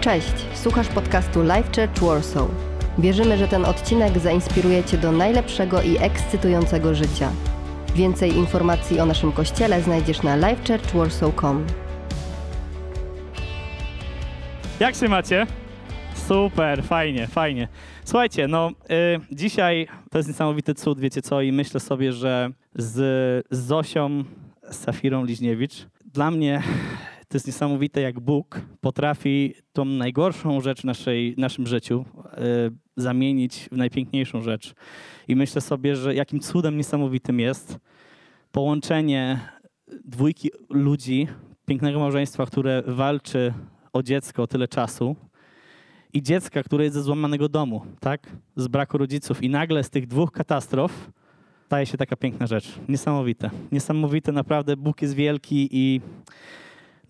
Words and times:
Cześć, 0.00 0.32
słuchasz 0.54 0.88
podcastu 0.88 1.42
Life 1.42 1.62
Church 1.62 2.00
Warsaw. 2.00 2.48
Wierzymy, 2.98 3.38
że 3.38 3.48
ten 3.48 3.64
odcinek 3.64 4.18
zainspiruje 4.18 4.84
Cię 4.84 4.98
do 4.98 5.12
najlepszego 5.12 5.82
i 5.82 5.96
ekscytującego 5.98 6.94
życia. 6.94 7.32
Więcej 7.94 8.36
informacji 8.36 9.00
o 9.00 9.06
naszym 9.06 9.32
kościele 9.32 9.82
znajdziesz 9.82 10.22
na 10.22 10.36
lifechurchwarsaw.com. 10.36 11.66
Jak 14.80 14.94
się 14.94 15.08
macie? 15.08 15.46
Super, 16.14 16.82
fajnie, 16.84 17.26
fajnie. 17.26 17.68
Słuchajcie, 18.04 18.48
no 18.48 18.70
y, 18.70 18.74
dzisiaj 19.32 19.88
to 20.10 20.18
jest 20.18 20.28
niesamowity 20.28 20.74
cud, 20.74 21.00
wiecie 21.00 21.22
co, 21.22 21.42
i 21.42 21.52
myślę 21.52 21.80
sobie, 21.80 22.12
że 22.12 22.50
z, 22.74 22.94
z 23.50 23.58
Zosią 23.58 24.24
Safirą 24.70 25.24
Liźniewicz, 25.24 25.86
dla 26.04 26.30
mnie 26.30 26.62
to 27.28 27.36
jest 27.36 27.46
niesamowite, 27.46 28.00
jak 28.00 28.20
Bóg 28.20 28.60
potrafi 28.80 29.54
tą 29.72 29.84
najgorszą 29.84 30.60
rzecz 30.60 30.80
w 30.80 30.84
naszej, 30.84 31.34
naszym 31.38 31.66
życiu 31.66 32.04
y, 32.26 32.32
zamienić 32.96 33.68
w 33.72 33.76
najpiękniejszą 33.76 34.42
rzecz. 34.42 34.74
I 35.28 35.36
myślę 35.36 35.60
sobie, 35.60 35.96
że 35.96 36.14
jakim 36.14 36.40
cudem 36.40 36.76
niesamowitym 36.76 37.40
jest 37.40 37.78
połączenie 38.52 39.40
dwójki 40.04 40.50
ludzi, 40.70 41.26
pięknego 41.66 41.98
małżeństwa, 41.98 42.46
które 42.46 42.82
walczy 42.86 43.52
o 43.92 44.02
dziecko 44.02 44.46
tyle 44.46 44.68
czasu 44.68 45.16
i 46.12 46.22
dziecka, 46.22 46.62
które 46.62 46.84
jest 46.84 46.94
ze 46.94 47.02
złamanego 47.02 47.48
domu, 47.48 47.82
tak? 48.00 48.36
Z 48.56 48.68
braku 48.68 48.98
rodziców. 48.98 49.42
I 49.42 49.50
nagle 49.50 49.84
z 49.84 49.90
tych 49.90 50.06
dwóch 50.06 50.32
katastrof 50.32 51.10
staje 51.66 51.86
się 51.86 51.98
taka 51.98 52.16
piękna 52.16 52.46
rzecz. 52.46 52.74
Niesamowite. 52.88 53.50
Niesamowite, 53.72 54.32
naprawdę. 54.32 54.76
Bóg 54.76 55.02
jest 55.02 55.14
wielki 55.14 55.68
i 55.72 56.00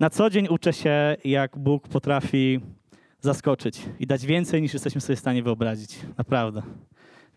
na 0.01 0.11
co 0.11 0.31
dzień 0.31 0.47
uczę 0.51 0.73
się, 0.73 1.17
jak 1.25 1.59
Bóg 1.59 1.89
potrafi 1.89 2.61
zaskoczyć 3.21 3.83
i 4.01 4.07
dać 4.07 4.27
więcej, 4.27 4.63
niż 4.63 4.73
jesteśmy 4.73 5.01
sobie 5.01 5.17
w 5.17 5.21
stanie 5.21 5.43
wyobrazić. 5.43 5.99
Naprawdę. 6.19 6.63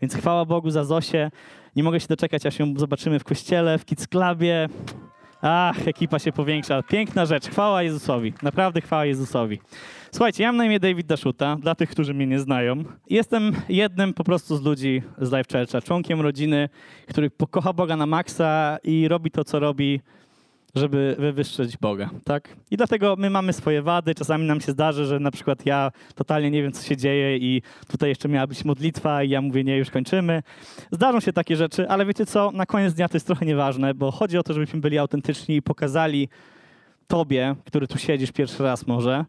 Więc 0.01 0.15
chwała 0.15 0.45
Bogu 0.45 0.69
za 0.69 0.83
Zosię. 0.83 1.31
Nie 1.75 1.83
mogę 1.83 1.99
się 1.99 2.07
doczekać, 2.07 2.45
aż 2.45 2.59
ją 2.59 2.73
zobaczymy 2.77 3.19
w 3.19 3.23
kościele, 3.23 3.77
w 3.77 3.85
Kids 3.85 4.07
Clubie. 4.07 4.69
Ach, 5.41 5.87
ekipa 5.87 6.19
się 6.19 6.31
powiększa. 6.31 6.83
Piękna 6.83 7.25
rzecz. 7.25 7.47
Chwała 7.47 7.83
Jezusowi. 7.83 8.33
Naprawdę 8.41 8.81
chwała 8.81 9.05
Jezusowi. 9.05 9.59
Słuchajcie, 10.11 10.43
ja 10.43 10.49
mam 10.49 10.57
na 10.57 10.65
imię 10.65 10.79
David 10.79 11.07
Daszuta, 11.07 11.55
dla 11.55 11.75
tych, 11.75 11.89
którzy 11.89 12.13
mnie 12.13 12.27
nie 12.27 12.39
znają. 12.39 12.83
Jestem 13.09 13.51
jednym 13.69 14.13
po 14.13 14.23
prostu 14.23 14.57
z 14.57 14.61
ludzi 14.61 15.01
z 15.17 15.31
Life 15.31 15.59
Churcha, 15.59 15.81
członkiem 15.81 16.21
rodziny, 16.21 16.69
który 17.07 17.29
pokocha 17.29 17.73
Boga 17.73 17.95
na 17.95 18.05
maksa 18.05 18.77
i 18.83 19.07
robi 19.07 19.31
to, 19.31 19.43
co 19.43 19.59
robi 19.59 20.01
żeby 20.75 21.15
wywyższyć 21.19 21.77
Boga, 21.77 22.09
tak? 22.23 22.55
I 22.71 22.77
dlatego 22.77 23.15
my 23.17 23.29
mamy 23.29 23.53
swoje 23.53 23.81
wady. 23.81 24.15
Czasami 24.15 24.45
nam 24.45 24.61
się 24.61 24.71
zdarzy, 24.71 25.05
że 25.05 25.19
na 25.19 25.31
przykład 25.31 25.65
ja 25.65 25.91
totalnie 26.15 26.51
nie 26.51 26.63
wiem, 26.63 26.71
co 26.71 26.83
się 26.87 26.97
dzieje 26.97 27.37
i 27.37 27.61
tutaj 27.87 28.09
jeszcze 28.09 28.29
miała 28.29 28.47
być 28.47 28.65
modlitwa 28.65 29.23
i 29.23 29.29
ja 29.29 29.41
mówię, 29.41 29.63
nie, 29.63 29.77
już 29.77 29.89
kończymy. 29.89 30.43
Zdarzą 30.91 31.19
się 31.19 31.33
takie 31.33 31.55
rzeczy, 31.55 31.89
ale 31.89 32.05
wiecie 32.05 32.25
co? 32.25 32.51
Na 32.51 32.65
koniec 32.65 32.93
dnia 32.93 33.09
to 33.09 33.15
jest 33.15 33.27
trochę 33.27 33.45
nieważne, 33.45 33.93
bo 33.93 34.11
chodzi 34.11 34.37
o 34.37 34.43
to, 34.43 34.53
żebyśmy 34.53 34.79
byli 34.79 34.97
autentyczni 34.97 35.55
i 35.55 35.61
pokazali 35.61 36.29
Tobie, 37.07 37.55
który 37.65 37.87
tu 37.87 37.97
siedzisz 37.97 38.31
pierwszy 38.31 38.63
raz 38.63 38.87
może, 38.87 39.25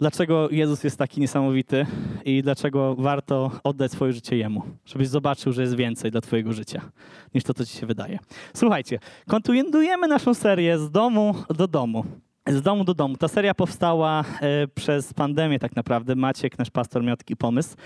dlaczego 0.00 0.50
Jezus 0.50 0.84
jest 0.84 0.98
taki 0.98 1.20
niesamowity 1.20 1.86
i 2.24 2.42
dlaczego 2.42 2.94
warto 2.94 3.50
oddać 3.64 3.92
swoje 3.92 4.12
życie 4.12 4.36
Jemu, 4.36 4.62
żebyś 4.84 5.08
zobaczył, 5.08 5.52
że 5.52 5.62
jest 5.62 5.74
więcej 5.74 6.10
dla 6.10 6.20
Twojego 6.20 6.52
życia 6.52 6.90
niż 7.34 7.44
to, 7.44 7.54
co 7.54 7.66
Ci 7.66 7.78
się 7.78 7.86
wydaje. 7.86 8.18
Słuchajcie, 8.54 8.98
kontynuujemy 9.28 10.08
naszą 10.08 10.34
serię 10.34 10.78
z 10.78 10.90
domu 10.90 11.34
do 11.56 11.68
domu 11.68 12.04
z 12.48 12.62
domu 12.62 12.84
do 12.84 12.94
domu. 12.94 13.16
Ta 13.16 13.28
seria 13.28 13.54
powstała 13.54 14.24
e, 14.40 14.68
przez 14.68 15.14
pandemię 15.14 15.58
tak 15.58 15.76
naprawdę. 15.76 16.14
Maciek, 16.14 16.58
nasz 16.58 16.70
pastor, 16.70 17.04
miał 17.04 17.16
taki 17.16 17.36
pomysł, 17.36 17.76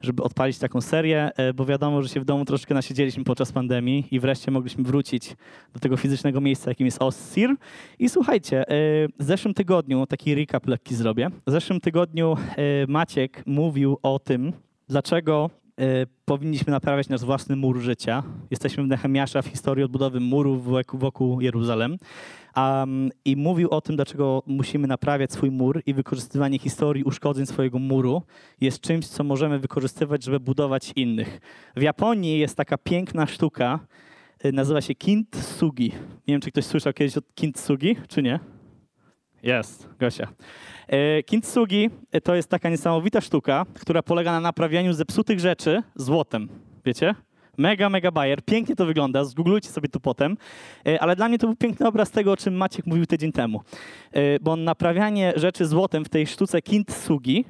żeby 0.00 0.22
odpalić 0.22 0.58
taką 0.58 0.80
serię, 0.80 1.30
e, 1.36 1.54
bo 1.54 1.64
wiadomo, 1.64 2.02
że 2.02 2.08
się 2.08 2.20
w 2.20 2.24
domu 2.24 2.44
troszkę 2.44 2.74
nasiedzieliśmy 2.74 3.24
podczas 3.24 3.52
pandemii 3.52 4.06
i 4.10 4.20
wreszcie 4.20 4.50
mogliśmy 4.50 4.84
wrócić 4.84 5.36
do 5.74 5.80
tego 5.80 5.96
fizycznego 5.96 6.40
miejsca, 6.40 6.70
jakim 6.70 6.86
jest 6.86 7.02
Ossir. 7.02 7.54
I 7.98 8.08
słuchajcie, 8.08 8.60
e, 8.60 8.64
w 9.18 9.24
zeszłym 9.24 9.54
tygodniu, 9.54 10.06
taki 10.06 10.34
recap 10.34 10.66
lekki 10.66 10.94
zrobię, 10.94 11.30
w 11.46 11.50
zeszłym 11.50 11.80
tygodniu 11.80 12.36
Maciek 12.88 13.42
mówił 13.46 13.98
o 14.02 14.18
tym, 14.18 14.52
dlaczego 14.88 15.50
powinniśmy 16.24 16.70
naprawiać 16.70 17.08
nasz 17.08 17.20
własny 17.20 17.56
mur 17.56 17.78
życia. 17.78 18.22
Jesteśmy 18.50 18.84
w 18.84 18.86
Nehemiasza 18.86 19.42
w 19.42 19.46
historii 19.46 19.84
odbudowy 19.84 20.20
muru 20.20 20.62
wokół 20.92 21.40
Jeruzalem. 21.40 21.96
Um, 22.56 23.10
I 23.24 23.36
mówił 23.36 23.70
o 23.70 23.80
tym, 23.80 23.96
dlaczego 23.96 24.42
musimy 24.46 24.88
naprawiać 24.88 25.32
swój 25.32 25.50
mur 25.50 25.82
i 25.86 25.94
wykorzystywanie 25.94 26.58
historii 26.58 27.04
uszkodzeń 27.04 27.46
swojego 27.46 27.78
muru 27.78 28.22
jest 28.60 28.80
czymś, 28.80 29.06
co 29.06 29.24
możemy 29.24 29.58
wykorzystywać, 29.58 30.24
żeby 30.24 30.40
budować 30.40 30.92
innych. 30.96 31.40
W 31.76 31.82
Japonii 31.82 32.38
jest 32.38 32.56
taka 32.56 32.78
piękna 32.78 33.26
sztuka, 33.26 33.78
y, 34.44 34.52
nazywa 34.52 34.80
się 34.80 34.94
kintsugi. 34.94 35.92
Nie 36.28 36.34
wiem, 36.34 36.40
czy 36.40 36.50
ktoś 36.50 36.64
słyszał 36.64 36.92
kiedyś 36.92 37.16
o 37.16 37.20
kintsugi, 37.34 37.96
czy 38.08 38.22
nie? 38.22 38.40
Jest, 39.42 39.88
Gosia. 40.00 40.28
E, 40.88 41.22
kintsugi 41.22 41.90
to 42.24 42.34
jest 42.34 42.48
taka 42.48 42.70
niesamowita 42.70 43.20
sztuka, 43.20 43.66
która 43.80 44.02
polega 44.02 44.32
na 44.32 44.40
naprawianiu 44.40 44.92
zepsutych 44.92 45.40
rzeczy 45.40 45.82
złotem. 45.94 46.48
Wiecie? 46.84 47.14
Mega, 47.58 47.88
mega 47.90 48.10
bajer. 48.10 48.42
Pięknie 48.44 48.76
to 48.76 48.86
wygląda. 48.86 49.24
Zgooglujcie 49.24 49.68
sobie 49.68 49.88
to 49.88 50.00
potem. 50.00 50.36
E, 50.86 51.02
ale 51.02 51.16
dla 51.16 51.28
mnie 51.28 51.38
to 51.38 51.46
był 51.46 51.56
piękny 51.56 51.86
obraz 51.86 52.10
tego, 52.10 52.32
o 52.32 52.36
czym 52.36 52.54
Maciek 52.54 52.86
mówił 52.86 53.06
tydzień 53.06 53.32
temu. 53.32 53.60
E, 54.12 54.40
bo 54.40 54.56
naprawianie 54.56 55.32
rzeczy 55.36 55.66
złotem 55.66 56.04
w 56.04 56.08
tej 56.08 56.26
sztuce 56.26 56.62
kintsugi 56.62 57.44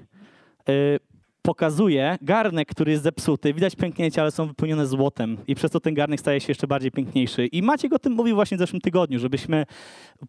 pokazuje 1.42 2.18
garnek, 2.22 2.68
który 2.68 2.92
jest 2.92 3.04
zepsuty. 3.04 3.54
Widać 3.54 3.76
pęknięcia, 3.76 4.22
ale 4.22 4.30
są 4.30 4.46
wypełnione 4.46 4.86
złotem 4.86 5.36
i 5.46 5.54
przez 5.54 5.70
to 5.70 5.80
ten 5.80 5.94
garnek 5.94 6.20
staje 6.20 6.40
się 6.40 6.50
jeszcze 6.50 6.66
bardziej 6.66 6.90
piękniejszy. 6.90 7.46
I 7.46 7.62
Maciek 7.62 7.92
o 7.92 7.98
tym 7.98 8.12
mówił 8.12 8.34
właśnie 8.34 8.56
w 8.56 8.60
zeszłym 8.60 8.80
tygodniu, 8.80 9.18
żebyśmy 9.18 9.66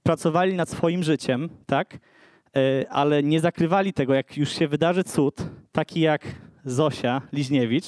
pracowali 0.03 0.53
nad 0.53 0.69
swoim 0.69 1.03
życiem, 1.03 1.49
tak? 1.65 1.99
Ale 2.89 3.23
nie 3.23 3.39
zakrywali 3.39 3.93
tego, 3.93 4.13
jak 4.13 4.37
już 4.37 4.49
się 4.49 4.67
wydarzy 4.67 5.03
cud, 5.03 5.35
taki 5.71 5.99
jak 5.99 6.21
Zosia 6.65 7.21
Liźniewicz, 7.33 7.85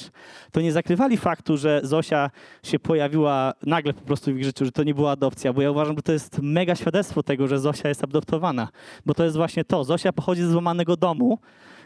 to 0.52 0.60
nie 0.60 0.72
zakrywali 0.72 1.16
faktu, 1.16 1.56
że 1.56 1.80
Zosia 1.82 2.30
się 2.62 2.78
pojawiła 2.78 3.52
nagle 3.62 3.92
po 3.92 4.00
prostu 4.00 4.34
w 4.34 4.36
ich 4.36 4.44
życiu, 4.44 4.64
że 4.64 4.72
to 4.72 4.82
nie 4.82 4.94
była 4.94 5.10
adopcja, 5.10 5.52
bo 5.52 5.62
ja 5.62 5.70
uważam, 5.70 5.96
że 5.96 6.02
to 6.02 6.12
jest 6.12 6.38
mega 6.42 6.74
świadectwo 6.74 7.22
tego, 7.22 7.48
że 7.48 7.58
Zosia 7.58 7.88
jest 7.88 8.04
adoptowana, 8.04 8.68
bo 9.06 9.14
to 9.14 9.24
jest 9.24 9.36
właśnie 9.36 9.64
to. 9.64 9.84
Zosia 9.84 10.12
pochodzi 10.12 10.42
z 10.42 10.50
złamanego 10.50 10.96
domu, 10.96 11.38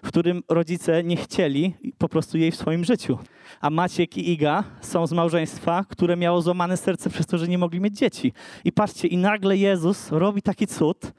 w 0.03 0.09
którym 0.09 0.43
rodzice 0.49 1.05
nie 1.05 1.17
chcieli 1.17 1.75
po 1.99 2.09
prostu 2.09 2.39
jej 2.39 2.51
w 2.51 2.57
swoim 2.57 2.85
życiu. 2.85 3.19
A 3.61 3.71
Maciek 3.71 4.17
i 4.17 4.31
Iga 4.33 4.65
są 4.81 5.07
z 5.07 5.13
małżeństwa, 5.13 5.85
które 5.89 6.17
miało 6.17 6.43
złamane 6.43 6.77
serce 6.77 7.11
przez 7.11 7.27
to, 7.27 7.39
że 7.39 7.49
nie 7.49 7.59
mogli 7.59 7.81
mieć 7.81 7.99
dzieci. 7.99 8.33
I 8.65 8.73
patrzcie, 8.73 9.09
i 9.09 9.17
nagle 9.17 9.57
Jezus 9.57 10.13
robi 10.13 10.43
taki 10.43 10.67
cud, 10.67 11.13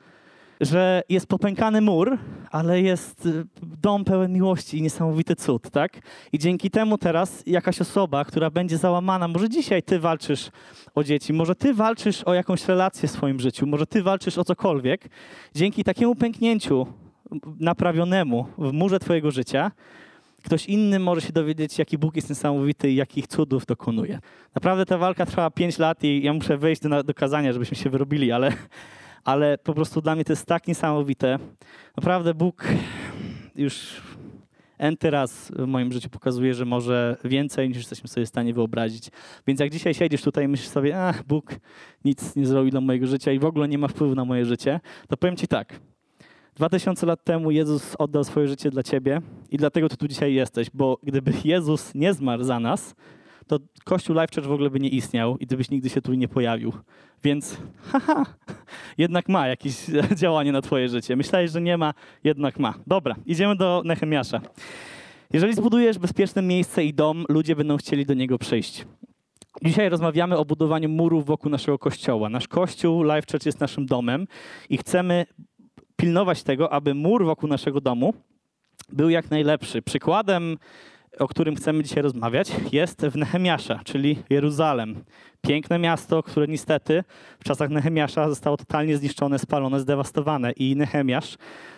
że 0.61 1.03
jest 1.09 1.27
popękany 1.27 1.81
mur, 1.81 2.17
ale 2.51 2.81
jest 2.81 3.25
y, 3.25 3.45
dom 3.81 4.05
pełen 4.05 4.33
miłości 4.33 4.77
i 4.77 4.81
niesamowity 4.81 5.35
cud, 5.35 5.69
tak? 5.69 6.01
I 6.31 6.39
dzięki 6.39 6.69
temu 6.69 6.97
teraz 6.97 7.43
jakaś 7.45 7.81
osoba, 7.81 8.25
która 8.25 8.49
będzie 8.49 8.77
załamana, 8.77 9.27
może 9.27 9.49
dzisiaj 9.49 9.83
ty 9.83 9.99
walczysz 9.99 10.49
o 10.95 11.03
dzieci, 11.03 11.33
może 11.33 11.55
ty 11.55 11.73
walczysz 11.73 12.23
o 12.23 12.33
jakąś 12.33 12.67
relację 12.67 13.09
w 13.09 13.11
swoim 13.11 13.39
życiu, 13.39 13.67
może 13.67 13.87
ty 13.87 14.03
walczysz 14.03 14.37
o 14.37 14.43
cokolwiek, 14.43 15.09
dzięki 15.55 15.83
takiemu 15.83 16.15
pęknięciu 16.15 16.87
naprawionemu 17.59 18.45
w 18.57 18.73
murze 18.73 18.99
twojego 18.99 19.31
życia, 19.31 19.71
ktoś 20.43 20.65
inny 20.65 20.99
może 20.99 21.21
się 21.21 21.33
dowiedzieć, 21.33 21.79
jaki 21.79 21.97
Bóg 21.97 22.15
jest 22.15 22.29
niesamowity 22.29 22.91
i 22.91 22.95
jakich 22.95 23.27
cudów 23.27 23.65
dokonuje. 23.65 24.19
Naprawdę 24.55 24.85
ta 24.85 24.97
walka 24.97 25.25
trwała 25.25 25.49
5 25.49 25.79
lat 25.79 26.03
i 26.03 26.23
ja 26.23 26.33
muszę 26.33 26.57
wyjść 26.57 26.81
do, 26.81 27.03
do 27.03 27.13
kazania, 27.13 27.53
żebyśmy 27.53 27.77
się 27.77 27.89
wyrobili, 27.89 28.31
ale 28.31 28.53
ale 29.23 29.57
po 29.57 29.73
prostu 29.73 30.01
dla 30.01 30.15
mnie 30.15 30.25
to 30.25 30.33
jest 30.33 30.45
tak 30.45 30.67
niesamowite. 30.67 31.39
Naprawdę 31.97 32.33
Bóg 32.33 32.67
już 33.55 34.01
enty 34.77 35.09
raz 35.09 35.51
w 35.51 35.65
moim 35.65 35.91
życiu 35.91 36.09
pokazuje, 36.09 36.53
że 36.53 36.65
może 36.65 37.17
więcej 37.23 37.67
niż 37.67 37.77
jesteśmy 37.77 38.09
sobie 38.09 38.25
w 38.25 38.29
stanie 38.29 38.53
wyobrazić. 38.53 39.09
Więc 39.47 39.59
jak 39.59 39.71
dzisiaj 39.71 39.93
siedzisz 39.93 40.21
tutaj 40.21 40.45
i 40.45 40.47
myślisz 40.47 40.69
sobie, 40.69 40.97
a 40.97 41.13
Bóg 41.27 41.55
nic 42.05 42.35
nie 42.35 42.45
zrobi 42.45 42.71
dla 42.71 42.81
mojego 42.81 43.07
życia 43.07 43.31
i 43.31 43.39
w 43.39 43.45
ogóle 43.45 43.67
nie 43.67 43.77
ma 43.77 43.87
wpływu 43.87 44.15
na 44.15 44.25
moje 44.25 44.45
życie, 44.45 44.79
to 45.07 45.17
powiem 45.17 45.35
Ci 45.35 45.47
tak. 45.47 45.79
Dwa 46.59 46.69
tysiące 46.69 47.05
lat 47.05 47.23
temu 47.23 47.51
Jezus 47.51 47.95
oddał 47.99 48.23
swoje 48.23 48.47
życie 48.47 48.71
dla 48.71 48.83
Ciebie 48.83 49.21
i 49.49 49.57
dlatego 49.57 49.89
Ty 49.89 49.97
tu 49.97 50.07
dzisiaj 50.07 50.33
jesteś, 50.33 50.67
bo 50.73 50.97
gdyby 51.03 51.33
Jezus 51.43 51.95
nie 51.95 52.13
zmarł 52.13 52.43
za 52.43 52.59
nas, 52.59 52.95
to 53.47 53.59
Kościół 53.83 54.15
Life 54.15 54.27
Church 54.35 54.47
w 54.47 54.51
ogóle 54.51 54.69
by 54.69 54.79
nie 54.79 54.89
istniał 54.89 55.37
i 55.37 55.47
ty 55.47 55.57
byś 55.57 55.69
nigdy 55.69 55.89
się 55.89 56.01
tu 56.01 56.13
nie 56.13 56.27
pojawił. 56.27 56.73
Więc 57.23 57.57
haha, 57.91 58.25
jednak 58.97 59.29
ma 59.29 59.47
jakieś 59.47 59.85
działanie 60.21 60.51
na 60.51 60.61
twoje 60.61 60.89
życie. 60.89 61.15
Myślałeś, 61.15 61.51
że 61.51 61.61
nie 61.61 61.77
ma, 61.77 61.93
jednak 62.23 62.59
ma. 62.59 62.73
Dobra, 62.87 63.15
idziemy 63.25 63.55
do 63.55 63.81
Nehemiasza. 63.85 64.41
Jeżeli 65.33 65.53
zbudujesz 65.53 65.97
bezpieczne 65.97 66.41
miejsce 66.41 66.85
i 66.85 66.93
dom, 66.93 67.25
ludzie 67.29 67.55
będą 67.55 67.77
chcieli 67.77 68.05
do 68.05 68.13
niego 68.13 68.37
przyjść. 68.37 68.85
Dzisiaj 69.65 69.89
rozmawiamy 69.89 70.37
o 70.37 70.45
budowaniu 70.45 70.89
murów 70.89 71.25
wokół 71.25 71.51
naszego 71.51 71.79
kościoła. 71.79 72.29
Nasz 72.29 72.47
kościół, 72.47 73.03
Life 73.03 73.23
Church 73.31 73.45
jest 73.45 73.59
naszym 73.59 73.85
domem 73.85 74.27
i 74.69 74.77
chcemy 74.77 75.25
pilnować 75.99 76.43
tego, 76.43 76.73
aby 76.73 76.93
mur 76.93 77.25
wokół 77.25 77.49
naszego 77.49 77.81
domu 77.81 78.13
był 78.89 79.09
jak 79.09 79.31
najlepszy. 79.31 79.81
Przykładem, 79.81 80.57
o 81.19 81.27
którym 81.27 81.55
chcemy 81.55 81.83
dzisiaj 81.83 82.03
rozmawiać, 82.03 82.51
jest 82.71 83.01
w 83.01 83.15
Nehemiasza, 83.15 83.79
czyli 83.83 84.23
Jeruzalem. 84.29 85.03
Piękne 85.41 85.79
miasto, 85.79 86.23
które 86.23 86.47
niestety 86.47 87.03
w 87.39 87.43
czasach 87.43 87.69
Nehemiasza 87.69 88.29
zostało 88.29 88.57
totalnie 88.57 88.97
zniszczone, 88.97 89.39
spalone, 89.39 89.79
zdewastowane. 89.79 90.51
I 90.51 90.75
Nehemiasz 90.75 91.37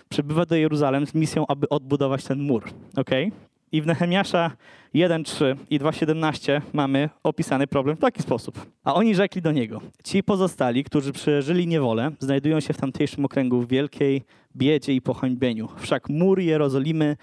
przybywa 0.09 0.45
do 0.45 0.55
Jeruzalem 0.55 1.07
z 1.07 1.13
misją, 1.13 1.47
aby 1.47 1.69
odbudować 1.69 2.23
ten 2.23 2.39
mur. 2.39 2.63
Okay? 2.97 3.31
I 3.71 3.81
w 3.81 3.85
Nehemiasza 3.85 4.51
1.3 4.95 5.55
i 5.69 5.79
2.17 5.79 6.61
mamy 6.73 7.09
opisany 7.23 7.67
problem 7.67 7.97
w 7.97 7.99
taki 7.99 8.21
sposób. 8.21 8.65
A 8.83 8.93
oni 8.93 9.15
rzekli 9.15 9.41
do 9.41 9.51
niego: 9.51 9.81
Ci 10.03 10.23
pozostali, 10.23 10.83
którzy 10.83 11.13
przeżyli 11.13 11.67
niewolę, 11.67 12.11
znajdują 12.19 12.59
się 12.59 12.73
w 12.73 12.77
tamtejszym 12.77 13.25
okręgu 13.25 13.61
w 13.61 13.67
wielkiej 13.67 14.23
biedzie 14.55 14.93
i 14.93 15.01
pohańbieniu. 15.01 15.67
Wszak 15.77 16.09
mur 16.09 16.39
Jerozolimy 16.39 17.17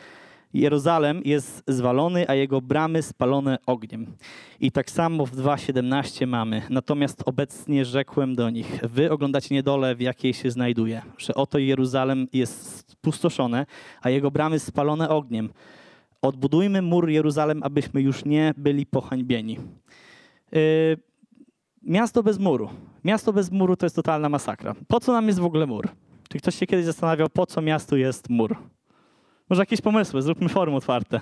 Jeruzalem 0.54 1.22
jest 1.24 1.62
zwalony, 1.66 2.28
a 2.28 2.34
jego 2.34 2.60
bramy 2.60 3.02
spalone 3.02 3.58
ogniem. 3.66 4.06
I 4.60 4.72
tak 4.72 4.90
samo 4.90 5.26
w 5.26 5.36
2.17 5.36 6.26
mamy. 6.26 6.62
Natomiast 6.70 7.22
obecnie 7.26 7.84
rzekłem 7.84 8.34
do 8.34 8.50
nich, 8.50 8.80
wy 8.82 9.10
oglądacie 9.10 9.54
niedolę, 9.54 9.94
w 9.94 10.00
jakiej 10.00 10.34
się 10.34 10.50
znajduje, 10.50 11.02
że 11.18 11.34
oto 11.34 11.58
Jeruzalem 11.58 12.26
jest 12.32 12.90
spustoszone, 12.90 13.66
a 14.02 14.10
jego 14.10 14.30
bramy 14.30 14.58
spalone 14.58 15.08
ogniem. 15.08 15.50
Odbudujmy 16.22 16.82
mur 16.82 17.08
Jeruzalem, 17.08 17.62
abyśmy 17.62 18.02
już 18.02 18.24
nie 18.24 18.54
byli 18.56 18.86
pohańbieni. 18.86 19.58
Yy, 20.52 20.60
miasto 21.82 22.22
bez 22.22 22.38
muru. 22.38 22.70
Miasto 23.04 23.32
bez 23.32 23.50
muru 23.50 23.76
to 23.76 23.86
jest 23.86 23.96
totalna 23.96 24.28
masakra. 24.28 24.74
Po 24.88 25.00
co 25.00 25.12
nam 25.12 25.26
jest 25.26 25.38
w 25.38 25.44
ogóle 25.44 25.66
mur? 25.66 25.88
Czy 26.28 26.38
ktoś 26.38 26.54
się 26.54 26.66
kiedyś 26.66 26.84
zastanawiał, 26.84 27.28
po 27.28 27.46
co 27.46 27.62
miastu 27.62 27.96
jest 27.96 28.30
mur? 28.30 28.56
Może 29.50 29.62
jakieś 29.62 29.80
pomysły? 29.80 30.22
Zróbmy 30.22 30.48
forum 30.48 30.74
otwarte. 30.74 31.20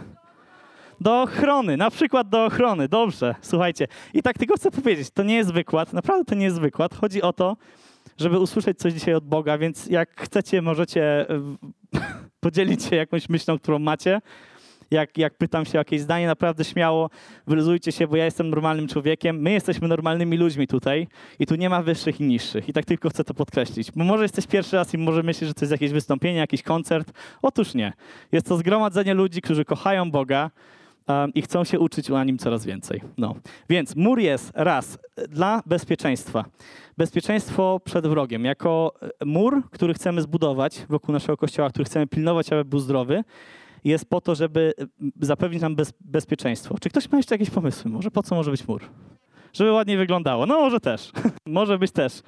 Do 1.00 1.22
ochrony, 1.22 1.76
na 1.76 1.90
przykład 1.90 2.28
do 2.28 2.44
ochrony. 2.44 2.88
Dobrze, 2.88 3.34
słuchajcie. 3.40 3.86
I 4.14 4.22
tak 4.22 4.38
tylko 4.38 4.54
chcę 4.54 4.70
powiedzieć, 4.70 5.10
to 5.10 5.22
nie 5.22 5.34
jest 5.34 5.52
wykład, 5.52 5.92
naprawdę 5.92 6.24
to 6.24 6.34
nie 6.34 6.44
jest 6.44 6.60
wykład. 6.60 6.94
Chodzi 6.94 7.22
o 7.22 7.32
to, 7.32 7.56
żeby 8.18 8.38
usłyszeć 8.38 8.78
coś 8.78 8.92
dzisiaj 8.92 9.14
od 9.14 9.24
Boga, 9.24 9.58
więc 9.58 9.86
jak 9.86 10.20
chcecie, 10.20 10.62
możecie 10.62 11.26
podzielić 12.40 12.84
się 12.84 12.96
jakąś 12.96 13.28
myślą, 13.28 13.58
którą 13.58 13.78
macie 13.78 14.20
jak, 14.90 15.18
jak 15.18 15.34
pytam 15.34 15.64
się 15.64 15.72
o 15.72 15.80
jakieś 15.80 16.00
zdanie, 16.00 16.26
naprawdę 16.26 16.64
śmiało 16.64 17.10
wyluzujcie 17.46 17.92
się, 17.92 18.06
bo 18.06 18.16
ja 18.16 18.24
jestem 18.24 18.50
normalnym 18.50 18.88
człowiekiem. 18.88 19.40
My 19.40 19.52
jesteśmy 19.52 19.88
normalnymi 19.88 20.36
ludźmi 20.36 20.66
tutaj 20.66 21.08
i 21.38 21.46
tu 21.46 21.54
nie 21.54 21.70
ma 21.70 21.82
wyższych 21.82 22.20
i 22.20 22.24
niższych. 22.24 22.68
I 22.68 22.72
tak 22.72 22.84
tylko 22.84 23.08
chcę 23.08 23.24
to 23.24 23.34
podkreślić. 23.34 23.92
Bo 23.92 24.04
może 24.04 24.22
jesteś 24.22 24.46
pierwszy 24.46 24.76
raz 24.76 24.94
i 24.94 24.98
może 24.98 25.22
myślisz, 25.22 25.48
że 25.48 25.54
to 25.54 25.60
jest 25.60 25.72
jakieś 25.72 25.92
wystąpienie, 25.92 26.38
jakiś 26.38 26.62
koncert. 26.62 27.12
Otóż 27.42 27.74
nie. 27.74 27.92
Jest 28.32 28.46
to 28.46 28.56
zgromadzenie 28.56 29.14
ludzi, 29.14 29.42
którzy 29.42 29.64
kochają 29.64 30.10
Boga, 30.10 30.50
i 31.34 31.42
chcą 31.42 31.64
się 31.64 31.78
uczyć 31.78 32.10
o 32.10 32.24
nim 32.24 32.38
coraz 32.38 32.64
więcej. 32.64 33.00
No. 33.18 33.34
Więc 33.68 33.96
mur 33.96 34.18
jest 34.18 34.52
raz 34.54 34.98
dla 35.28 35.62
bezpieczeństwa. 35.66 36.44
Bezpieczeństwo 36.98 37.80
przed 37.84 38.06
wrogiem. 38.06 38.44
Jako 38.44 38.94
mur, 39.24 39.62
który 39.70 39.94
chcemy 39.94 40.22
zbudować 40.22 40.86
wokół 40.88 41.12
naszego 41.12 41.36
kościoła, 41.36 41.70
który 41.70 41.84
chcemy 41.84 42.06
pilnować, 42.06 42.52
aby 42.52 42.64
był 42.64 42.78
zdrowy, 42.78 43.24
jest 43.86 44.10
po 44.10 44.20
to, 44.20 44.34
żeby 44.34 44.72
zapewnić 45.20 45.62
nam 45.62 45.76
bez, 45.76 45.92
bezpieczeństwo. 46.00 46.76
Czy 46.80 46.88
ktoś 46.88 47.10
ma 47.10 47.16
jeszcze 47.16 47.34
jakieś 47.34 47.50
pomysły? 47.50 47.90
Może 47.90 48.10
po 48.10 48.22
co 48.22 48.34
może 48.34 48.50
być 48.50 48.68
mur? 48.68 48.82
Żeby 49.52 49.72
ładniej 49.72 49.96
wyglądało. 49.96 50.46
No 50.46 50.60
może 50.60 50.80
też. 50.80 51.12
może 51.46 51.78
być 51.78 51.92
też. 51.92 52.22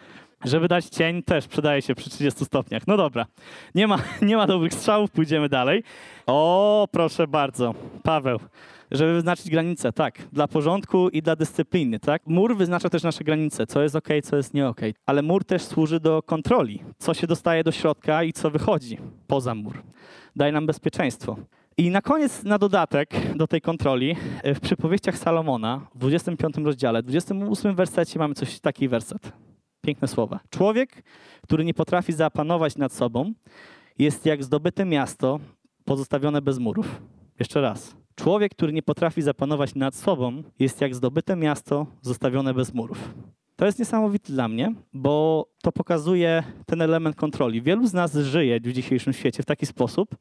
Żeby 0.44 0.69
dać 0.69 0.84
cień 0.84 1.22
też 1.22 1.49
przydaje 1.49 1.82
się 1.82 1.94
przy 1.94 2.10
30 2.10 2.44
stopniach. 2.44 2.87
No 2.87 2.96
dobra. 2.96 3.26
Nie 3.75 3.87
ma, 3.87 3.99
nie 4.22 4.37
ma 4.37 4.46
dobrych 4.46 4.75
strzałów, 4.75 5.10
pójdziemy 5.10 5.49
dalej. 5.49 5.82
O, 6.26 6.88
proszę 6.93 7.26
bardzo. 7.26 7.75
Paweł 8.02 8.38
żeby 8.90 9.12
wyznaczyć 9.12 9.50
granice, 9.50 9.93
tak, 9.93 10.19
dla 10.32 10.49
porządku 10.49 11.08
i 11.08 11.23
dla 11.23 11.37
dyscypliny, 11.37 12.00
tak. 12.00 12.23
Mur 12.26 12.56
wyznacza 12.56 12.88
też 12.90 13.02
nasze 13.02 13.25
granice, 13.25 13.67
co 13.67 13.82
jest 13.82 13.96
ok, 13.96 14.08
co 14.25 14.37
jest 14.37 14.55
nie 14.55 14.69
ok. 14.69 14.81
Ale 15.06 15.23
mur 15.23 15.44
też 15.44 15.62
służy 15.62 16.00
do 16.00 16.23
kontroli, 16.23 16.82
co 16.99 17.14
się 17.14 17.26
dostaje 17.26 17.64
do 17.64 17.73
środka 17.73 18.23
i 18.23 18.32
co 18.32 18.50
wychodzi 18.50 18.99
poza 19.26 19.55
mur. 19.55 19.82
Daje 20.37 20.52
nam 20.52 20.67
bezpieczeństwo. 20.67 21.37
I 21.76 21.90
na 21.90 22.02
koniec, 22.02 22.44
na 22.44 22.58
dodatek 22.58 23.37
do 23.37 23.46
tej 23.46 23.61
kontroli, 23.61 24.17
e, 24.43 24.55
w 24.55 24.61
przypowieściach 24.61 25.19
Salomona, 25.19 25.87
w 25.94 25.99
25 25.99 26.64
rozdziale, 26.64 27.02
28 27.02 27.75
wersecie 27.75 28.19
mamy 28.19 28.35
coś, 28.35 28.61
taki 28.61 28.88
werset. 28.88 29.32
Piękne 29.81 30.08
słowa. 30.08 30.40
Człowiek, 30.50 31.02
który 31.43 31.64
nie 31.64 31.75
potrafi 31.75 32.12
zapanować 32.12 32.76
nad 32.76 32.93
sobą, 32.93 33.32
jest 33.99 34.26
jak 34.26 34.44
zdobyte 34.44 34.85
miasto 34.85 35.40
pozostawione 35.85 36.43
bez 36.43 36.58
murów. 36.58 37.02
Jeszcze 37.38 37.61
raz. 37.61 37.96
Człowiek, 38.19 38.55
który 38.55 38.73
nie 38.73 38.82
potrafi 38.82 39.23
zapanować 39.23 39.75
nad 39.75 39.94
sobą, 39.94 40.43
jest 40.59 40.81
jak 40.81 40.94
zdobyte 40.94 41.37
miasto 41.37 41.87
zostawione 42.03 42.55
bez 42.55 42.75
murów. 42.75 43.15
To 43.56 43.67
jest 43.67 43.79
niesamowite 43.79 44.32
dla 44.32 44.49
mnie, 44.49 44.75
bo 44.93 45.47
to 45.62 45.73
pokazuje 45.73 46.43
ten 46.67 46.82
element 46.82 47.17
kontroli. 47.17 47.62
Wielu 47.62 47.87
z 47.87 47.93
nas 47.93 48.15
żyje 48.15 48.61
w 48.61 48.73
dzisiejszym 48.73 49.12
świecie 49.12 49.43
w 49.43 49.47
taki 49.47 49.67
sposób, 49.67 50.17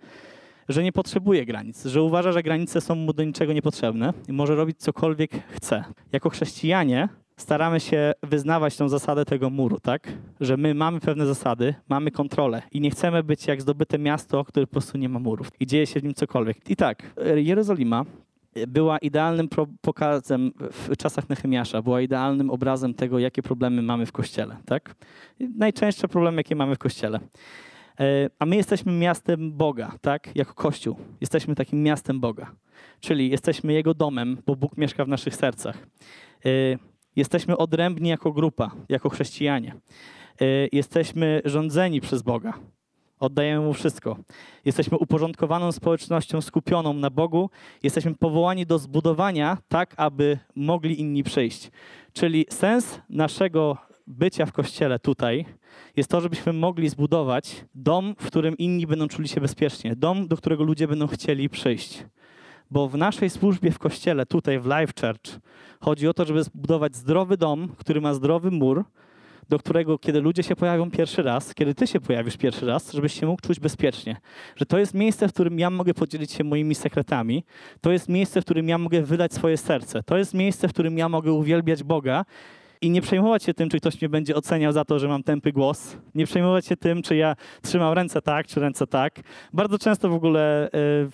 że 0.70 0.84
nie 0.84 0.92
potrzebuje 0.92 1.46
granic, 1.46 1.86
że 1.86 2.02
uważa, 2.02 2.32
że 2.32 2.44
granice 2.44 2.82
są 2.82 2.96
mu 2.96 3.14
do 3.14 3.24
niczego 3.24 3.54
niepotrzebne 3.54 4.14
i 4.28 4.34
może 4.34 4.56
robić 4.56 4.78
cokolwiek 4.78 5.32
chce. 5.50 5.84
Jako 6.12 6.30
chrześcijanie 6.30 7.10
staramy 7.38 7.80
się 7.80 8.14
wyznawać 8.24 8.78
tą 8.78 8.90
zasadę 8.90 9.26
tego 9.26 9.50
muru, 9.50 9.80
tak? 9.80 10.08
Że 10.40 10.58
my 10.58 10.74
mamy 10.74 11.00
pewne 11.00 11.26
zasady, 11.26 11.76
mamy 11.90 12.12
kontrolę 12.12 12.62
i 12.72 12.82
nie 12.82 12.92
chcemy 12.92 13.24
być 13.24 13.48
jak 13.48 13.62
zdobyte 13.62 14.00
miasto, 14.00 14.44
które 14.44 14.68
po 14.68 14.72
prostu 14.72 14.98
nie 14.98 15.10
ma 15.10 15.20
murów 15.20 15.48
i 15.60 15.66
dzieje 15.66 15.88
się 15.88 16.00
w 16.00 16.04
nim 16.04 16.14
cokolwiek. 16.14 16.70
I 16.70 16.76
tak, 16.76 17.04
Jerozolima 17.36 18.06
była 18.68 18.98
idealnym 18.98 19.50
pokazem 19.82 20.52
w 20.72 20.98
czasach 20.98 21.30
Nehemiasza, 21.30 21.82
była 21.82 22.02
idealnym 22.02 22.50
obrazem 22.50 22.94
tego, 22.94 23.20
jakie 23.20 23.42
problemy 23.42 23.82
mamy 23.82 24.06
w 24.06 24.12
Kościele, 24.12 24.58
tak? 24.66 24.96
Najczęstsze 25.40 26.08
problemy, 26.08 26.38
jakie 26.38 26.56
mamy 26.56 26.76
w 26.76 26.78
Kościele. 26.78 27.20
E, 28.00 28.30
a 28.40 28.46
my 28.46 28.56
jesteśmy 28.56 28.92
miastem 28.92 29.52
Boga, 29.52 29.92
tak? 30.02 30.36
Jako 30.36 30.54
Kościół. 30.54 30.96
Jesteśmy 31.22 31.56
takim 31.56 31.84
miastem 31.84 32.20
Boga. 32.20 32.52
Czyli 33.00 33.30
jesteśmy 33.30 33.74
Jego 33.74 33.94
domem, 33.94 34.38
bo 34.46 34.56
Bóg 34.56 34.78
mieszka 34.78 35.06
w 35.06 35.08
naszych 35.08 35.36
sercach. 35.36 35.88
E, 37.18 37.20
Jesteśmy 37.20 37.58
odrębni 37.58 38.10
jako 38.10 38.32
grupa, 38.32 38.72
jako 38.90 39.10
chrześcijanie. 39.10 39.76
Y, 40.42 40.70
jesteśmy 40.72 41.42
rządzeni 41.46 42.02
przez 42.02 42.22
Boga. 42.22 42.54
Oddajemy 43.20 43.66
Mu 43.66 43.74
wszystko. 43.74 44.18
Jesteśmy 44.66 44.98
uporządkowaną 44.98 45.72
społecznością 45.72 46.42
skupioną 46.42 46.94
na 46.94 47.10
Bogu. 47.10 47.50
Jesteśmy 47.84 48.16
powołani 48.16 48.66
do 48.66 48.80
zbudowania 48.80 49.58
tak, 49.68 49.94
aby 49.98 50.38
mogli 50.56 51.00
inni 51.00 51.24
przyjść. 51.24 51.72
Czyli 52.14 52.46
sens 52.50 53.00
naszego 53.10 53.78
bycia 54.08 54.46
w 54.46 54.52
kościele 54.52 55.00
tutaj 55.00 55.46
jest 55.96 56.10
to, 56.10 56.22
żebyśmy 56.22 56.54
mogli 56.54 56.90
zbudować 56.90 57.66
dom, 57.76 58.16
w 58.20 58.28
którym 58.28 58.58
inni 58.58 58.88
będą 58.88 59.08
czuli 59.08 59.28
się 59.28 59.42
bezpiecznie. 59.42 59.96
Dom, 59.96 60.28
do 60.28 60.38
którego 60.38 60.64
ludzie 60.64 60.88
będą 60.88 61.08
chcieli 61.08 61.50
przyjść. 61.50 62.06
Bo 62.72 62.90
w 62.90 62.98
naszej 62.98 63.30
służbie 63.30 63.72
w 63.72 63.80
kościele, 63.80 64.26
tutaj 64.26 64.60
w 64.60 64.66
Life 64.66 64.94
Church, 65.02 65.40
chodzi 65.82 66.08
o 66.08 66.14
to, 66.14 66.26
żeby 66.26 66.44
zbudować 66.44 66.96
zdrowy 66.96 67.38
dom, 67.38 67.70
który 67.78 68.02
ma 68.02 68.14
zdrowy 68.14 68.52
mur, 68.52 68.84
do 69.50 69.60
którego, 69.60 69.98
kiedy 69.98 70.22
ludzie 70.22 70.44
się 70.44 70.56
pojawią 70.56 70.92
pierwszy 70.92 71.24
raz, 71.24 71.54
kiedy 71.54 71.76
ty 71.76 71.88
się 71.88 72.00
pojawisz 72.00 72.38
pierwszy 72.38 72.66
raz, 72.66 72.94
żebyś 72.94 73.20
się 73.20 73.28
mógł 73.28 73.42
czuć 73.42 73.60
bezpiecznie. 73.60 74.18
Że 74.56 74.66
to 74.66 74.78
jest 74.78 74.94
miejsce, 74.94 75.28
w 75.28 75.34
którym 75.34 75.60
ja 75.60 75.70
mogę 75.70 75.94
podzielić 75.94 76.32
się 76.32 76.44
moimi 76.44 76.76
sekretami. 76.76 77.44
To 77.82 77.92
jest 77.92 78.10
miejsce, 78.10 78.42
w 78.42 78.46
którym 78.46 78.70
ja 78.70 78.78
mogę 78.78 79.02
wydać 79.02 79.34
swoje 79.34 79.58
serce. 79.58 80.04
To 80.04 80.18
jest 80.18 80.34
miejsce, 80.34 80.68
w 80.68 80.74
którym 80.74 80.98
ja 80.98 81.10
mogę 81.10 81.32
uwielbiać 81.32 81.84
Boga 81.84 82.26
i 82.82 82.90
nie 82.90 83.02
przejmować 83.02 83.44
się 83.44 83.54
tym, 83.54 83.70
czy 83.70 83.80
ktoś 83.80 84.02
mnie 84.02 84.10
będzie 84.10 84.36
oceniał 84.36 84.72
za 84.72 84.86
to, 84.86 85.00
że 85.00 85.08
mam 85.08 85.24
tępy 85.24 85.52
głos. 85.52 85.98
Nie 86.16 86.26
przejmować 86.26 86.66
się 86.66 86.78
tym, 86.78 87.02
czy 87.02 87.16
ja 87.16 87.36
trzymam 87.62 87.94
ręce 87.94 88.22
tak, 88.22 88.48
czy 88.48 88.60
ręce 88.60 88.88
tak. 88.88 89.22
Bardzo 89.54 89.80
często 89.80 90.10
w 90.10 90.14
ogóle 90.14 90.68
y, 90.68 91.10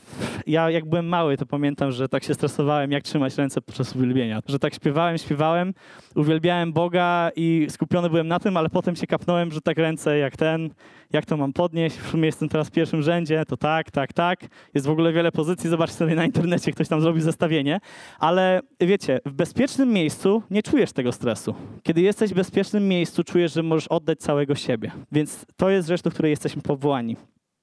ja 0.48 0.70
jak 0.70 0.86
byłem 0.86 1.08
mały, 1.08 1.38
to 1.38 1.46
pamiętam, 1.46 1.92
że 1.92 2.10
tak 2.10 2.24
się 2.24 2.34
stresowałem, 2.34 2.92
jak 2.92 3.04
trzymać 3.04 3.38
ręce 3.38 3.62
podczas 3.62 3.96
uwielbienia. 3.96 4.40
Że 4.48 4.60
tak 4.60 4.74
śpiewałem, 4.74 5.18
śpiewałem, 5.18 5.74
uwielbiałem 6.16 6.74
Boga 6.74 7.32
i 7.36 7.68
skupiony 7.70 8.10
byłem 8.10 8.28
na 8.28 8.40
tym, 8.40 8.58
ale 8.58 8.70
potem 8.70 8.96
się 8.96 9.08
kapnąłem, 9.08 9.52
że 9.52 9.62
tak 9.62 9.78
ręce 9.78 10.18
jak 10.18 10.38
ten, 10.38 10.70
jak 11.14 11.26
to 11.26 11.38
mam 11.38 11.54
podnieść. 11.54 11.98
W 11.98 12.10
sumie 12.10 12.26
jestem 12.26 12.50
teraz 12.50 12.68
w 12.68 12.72
pierwszym 12.72 13.02
rzędzie, 13.02 13.46
to 13.46 13.58
tak, 13.58 13.92
tak, 13.92 14.14
tak. 14.14 14.40
Jest 14.74 14.88
w 14.88 14.90
ogóle 14.90 15.14
wiele 15.14 15.32
pozycji, 15.32 15.70
zobaczcie 15.70 15.96
sobie 15.96 16.16
na 16.16 16.26
internecie, 16.26 16.72
ktoś 16.72 16.88
tam 16.88 17.02
zrobił 17.02 17.22
zestawienie. 17.22 17.80
Ale 18.20 18.62
wiecie, 18.80 19.20
w 19.26 19.34
bezpiecznym 19.34 19.90
miejscu 19.90 20.44
nie 20.50 20.64
czujesz 20.64 20.92
tego 20.92 21.12
stresu. 21.12 21.56
Kiedy 21.84 22.02
jesteś 22.02 22.32
w 22.32 22.36
bezpiecznym 22.36 22.88
miejscu, 22.88 23.24
czujesz, 23.24 23.54
że 23.54 23.64
możesz 23.64 23.88
oddać 23.88 24.20
całego 24.20 24.56
siebie. 24.56 24.92
Więc 25.12 25.46
to 25.56 25.70
jest 25.70 25.88
rzecz, 25.88 26.02
do 26.02 26.12
której 26.12 26.30
jesteśmy 26.30 26.62
powołani. 26.62 27.18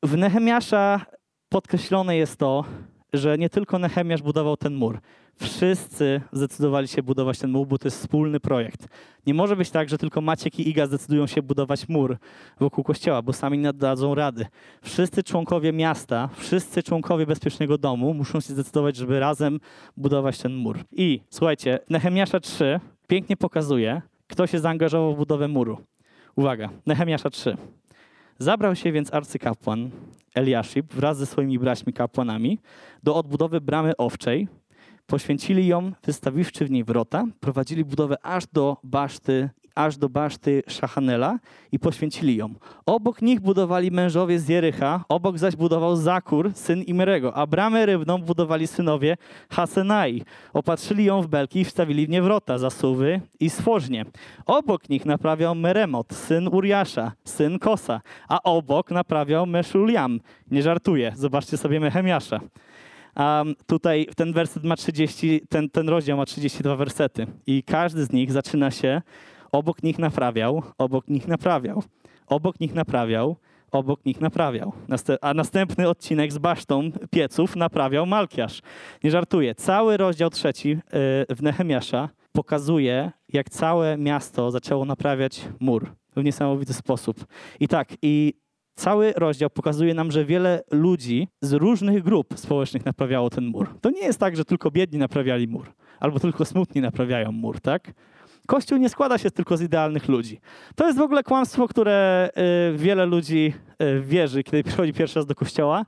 W 0.05 0.17
Nehemiasza 0.17 1.07
podkreślone 1.49 2.17
jest 2.17 2.37
to, 2.37 2.65
że 3.13 3.39
nie 3.39 3.51
tylko 3.51 3.79
Nehemiasz 3.79 4.23
budował 4.23 4.57
ten 4.57 4.75
mur. 4.75 4.99
Wszyscy 5.35 6.21
zdecydowali 6.33 6.89
się 6.89 7.03
budować 7.03 7.39
ten 7.39 7.51
mur, 7.51 7.67
bo 7.67 7.79
to 7.79 7.87
jest 7.87 8.01
wspólny 8.01 8.41
projekt. 8.41 8.89
Nie 9.27 9.35
może 9.35 9.57
być 9.57 9.71
tak, 9.71 9.89
że 9.89 9.99
tylko 9.99 10.21
Maciek 10.21 10.59
i 10.59 10.69
Iga 10.69 10.87
zdecydują 10.87 11.27
się 11.27 11.43
budować 11.43 11.89
mur 11.89 12.17
wokół 12.61 12.85
kościoła, 12.85 13.23
bo 13.23 13.33
sami 13.33 13.59
nie 13.59 13.73
dadzą 13.73 14.15
rady. 14.15 14.47
Wszyscy 14.83 15.23
członkowie 15.23 15.73
miasta, 15.73 16.29
wszyscy 16.37 16.83
członkowie 16.83 17.27
bezpiecznego 17.27 17.79
domu 17.79 18.15
muszą 18.15 18.41
się 18.41 18.53
zdecydować, 18.53 18.97
żeby 18.97 19.21
razem 19.21 19.61
budować 19.97 20.39
ten 20.39 20.55
mur. 20.55 20.79
I 20.93 21.21
słuchajcie, 21.31 21.79
Nehemiasza 21.91 22.41
3 22.41 22.81
pięknie 23.07 23.37
pokazuje, 23.37 24.03
kto 24.27 24.47
się 24.47 24.59
zaangażował 24.59 25.15
w 25.15 25.19
budowę 25.19 25.49
muru. 25.49 25.79
Uwaga, 26.37 26.69
Nehemiasza 26.87 27.31
3. 27.31 27.57
Zabrał 28.43 28.77
się 28.77 28.93
więc 28.93 29.15
arcykapłan 29.15 29.91
Eliaszib 30.35 30.95
wraz 30.95 31.19
ze 31.19 31.27
swoimi 31.27 31.59
braćmi 31.59 31.93
kapłanami 31.93 32.59
do 33.03 33.15
odbudowy 33.17 33.61
bramy 33.61 33.97
owczej. 33.97 34.49
Poświęcili 35.07 35.67
ją, 35.67 35.93
wystawiwszy 36.05 36.65
w 36.65 36.71
niej 36.71 36.85
wrota, 36.85 37.25
prowadzili 37.41 37.85
budowę 37.85 38.17
aż 38.23 38.47
do 38.47 38.77
baszty, 38.85 39.51
aż 39.85 39.97
do 39.97 40.09
baszty 40.09 40.63
Szachanela 40.69 41.39
i 41.73 41.79
poświęcili 41.79 42.37
ją. 42.37 42.55
Obok 42.87 43.23
nich 43.23 43.41
budowali 43.41 43.91
mężowie 43.91 44.39
z 44.39 44.49
Jerycha, 44.49 45.05
obok 45.09 45.39
zaś 45.39 45.57
budował 45.57 45.97
Zakur, 45.97 46.51
syn 46.55 46.83
Imerego, 46.83 47.35
a 47.35 47.47
bramę 47.47 47.87
rybną 47.87 48.19
budowali 48.19 48.67
synowie 48.67 49.17
Hasenai. 49.51 50.23
Opatrzyli 50.53 51.05
ją 51.05 51.23
w 51.23 51.27
belki 51.27 51.61
i 51.61 51.65
wstawili 51.65 52.07
w 52.07 52.09
nie 52.09 52.23
wrota, 52.23 52.59
zasuwy 52.59 53.21
i 53.41 53.51
stworznie. 53.51 54.05
Obok 54.47 54.89
nich 54.89 55.07
naprawiał 55.07 55.55
Meremot, 55.55 56.15
syn 56.15 56.49
Uriasza, 56.49 57.13
syn 57.25 57.59
Kosa, 57.59 58.01
a 58.29 58.43
obok 58.43 58.91
naprawiał 58.91 59.47
Meszuliam. 59.47 60.21
Nie 60.51 60.63
żartuję, 60.63 61.13
zobaczcie 61.17 61.57
sobie 61.57 61.81
Mechemiasza. 61.81 62.41
Um, 63.17 63.55
tutaj 63.67 64.07
ten 64.17 64.33
werset 64.33 64.65
ma 64.65 64.77
30, 64.77 65.41
ten, 65.49 65.71
ten 65.71 65.89
rozdział 65.89 66.17
ma 66.17 66.27
32 66.27 66.77
wersety 66.77 67.27
i 67.47 67.63
każdy 67.63 68.05
z 68.05 68.13
nich 68.13 68.33
zaczyna 68.33 68.71
się 68.71 69.03
obok 69.53 69.83
nich 69.83 69.99
naprawiał, 69.99 70.63
obok 70.79 71.09
nich 71.09 71.29
naprawiał, 71.29 71.83
obok 72.27 72.61
nich 72.61 72.75
naprawiał, 72.75 73.37
obok 73.71 74.05
nich 74.05 74.21
naprawiał. 74.21 74.73
A 75.21 75.35
następny 75.35 75.89
odcinek 75.89 76.33
z 76.33 76.39
basztą 76.39 76.91
pieców 77.11 77.57
naprawiał 77.57 78.07
Malkiasz. 78.07 78.63
Nie 79.05 79.11
żartuję. 79.11 79.55
Cały 79.55 79.97
rozdział 79.97 80.31
trzeci 80.31 80.71
y, 80.71 81.35
w 81.35 81.43
Nehemiasza 81.43 82.09
pokazuje, 82.33 83.13
jak 83.29 83.51
całe 83.51 83.97
miasto 83.97 84.51
zaczęło 84.51 84.85
naprawiać 84.85 85.49
mur 85.61 85.91
w 86.17 86.25
niesamowity 86.25 86.73
sposób. 86.73 87.27
I 87.61 87.69
tak, 87.69 87.89
i 88.03 88.35
cały 88.75 89.13
rozdział 89.17 89.51
pokazuje 89.51 89.95
nam, 89.95 90.11
że 90.11 90.25
wiele 90.25 90.63
ludzi 90.71 91.29
z 91.41 91.53
różnych 91.53 92.03
grup 92.03 92.35
społecznych 92.37 92.87
naprawiało 92.87 93.31
ten 93.31 93.45
mur. 93.45 93.69
To 93.81 93.91
nie 93.91 94.01
jest 94.01 94.21
tak, 94.21 94.37
że 94.37 94.45
tylko 94.45 94.71
biedni 94.71 94.99
naprawiali 94.99 95.49
mur, 95.49 95.73
albo 96.01 96.21
tylko 96.21 96.45
smutni 96.45 96.81
naprawiają 96.81 97.33
mur, 97.33 97.61
tak? 97.61 97.93
Kościół 98.47 98.79
nie 98.79 98.89
składa 98.89 99.19
się 99.19 99.31
tylko 99.31 99.57
z 99.57 99.63
idealnych 99.63 100.09
ludzi. 100.09 100.41
To 100.75 100.87
jest 100.87 100.99
w 100.99 101.03
ogóle 101.03 101.23
kłamstwo, 101.23 101.69
które 101.69 102.29
y, 102.75 102.79
wiele 102.79 103.07
ludzi 103.07 103.55
y, 103.83 104.01
wierzy, 104.01 104.43
kiedy 104.43 104.65
przychodzi 104.65 104.93
pierwszy 104.93 105.19
raz 105.19 105.27
do 105.27 105.35
kościoła, 105.35 105.87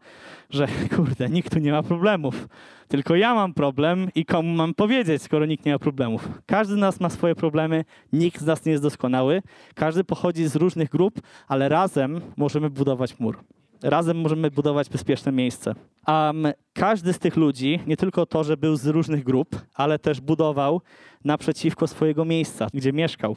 że 0.51 0.67
kurde, 0.97 1.29
nikt 1.29 1.53
tu 1.53 1.59
nie 1.59 1.73
ma 1.73 1.83
problemów. 1.83 2.49
Tylko 2.89 3.17
ja 3.17 3.35
mam 3.35 3.55
problem 3.55 4.09
i 4.15 4.25
komu 4.25 4.55
mam 4.55 4.75
powiedzieć, 4.75 5.23
skoro 5.23 5.47
nikt 5.47 5.67
nie 5.67 5.73
ma 5.73 5.79
problemów. 5.79 6.29
Każdy 6.47 6.75
z 6.75 6.79
nas 6.79 7.01
ma 7.01 7.11
swoje 7.11 7.35
problemy, 7.35 7.85
nikt 8.13 8.41
z 8.41 8.47
nas 8.47 8.65
nie 8.65 8.73
jest 8.73 8.83
doskonały, 8.83 9.43
każdy 9.75 10.05
pochodzi 10.05 10.49
z 10.49 10.57
różnych 10.57 10.89
grup, 10.89 11.21
ale 11.49 11.69
razem 11.69 12.21
możemy 12.37 12.71
budować 12.71 13.19
mur. 13.19 13.39
Razem 13.83 14.21
możemy 14.21 14.51
budować 14.51 14.89
bezpieczne 14.89 15.33
miejsce. 15.33 15.75
Um, 16.09 16.47
każdy 16.73 17.13
z 17.13 17.19
tych 17.19 17.37
ludzi, 17.37 17.81
nie 17.87 17.97
tylko 17.97 18.27
to, 18.27 18.45
że 18.45 18.57
był 18.57 18.77
z 18.77 18.87
różnych 18.87 19.25
grup, 19.25 19.57
ale 19.75 19.99
też 19.99 20.21
budował 20.21 20.81
naprzeciwko 21.25 21.87
swojego 21.87 22.25
miejsca, 22.25 22.67
gdzie 22.75 22.93
mieszkał. 22.93 23.37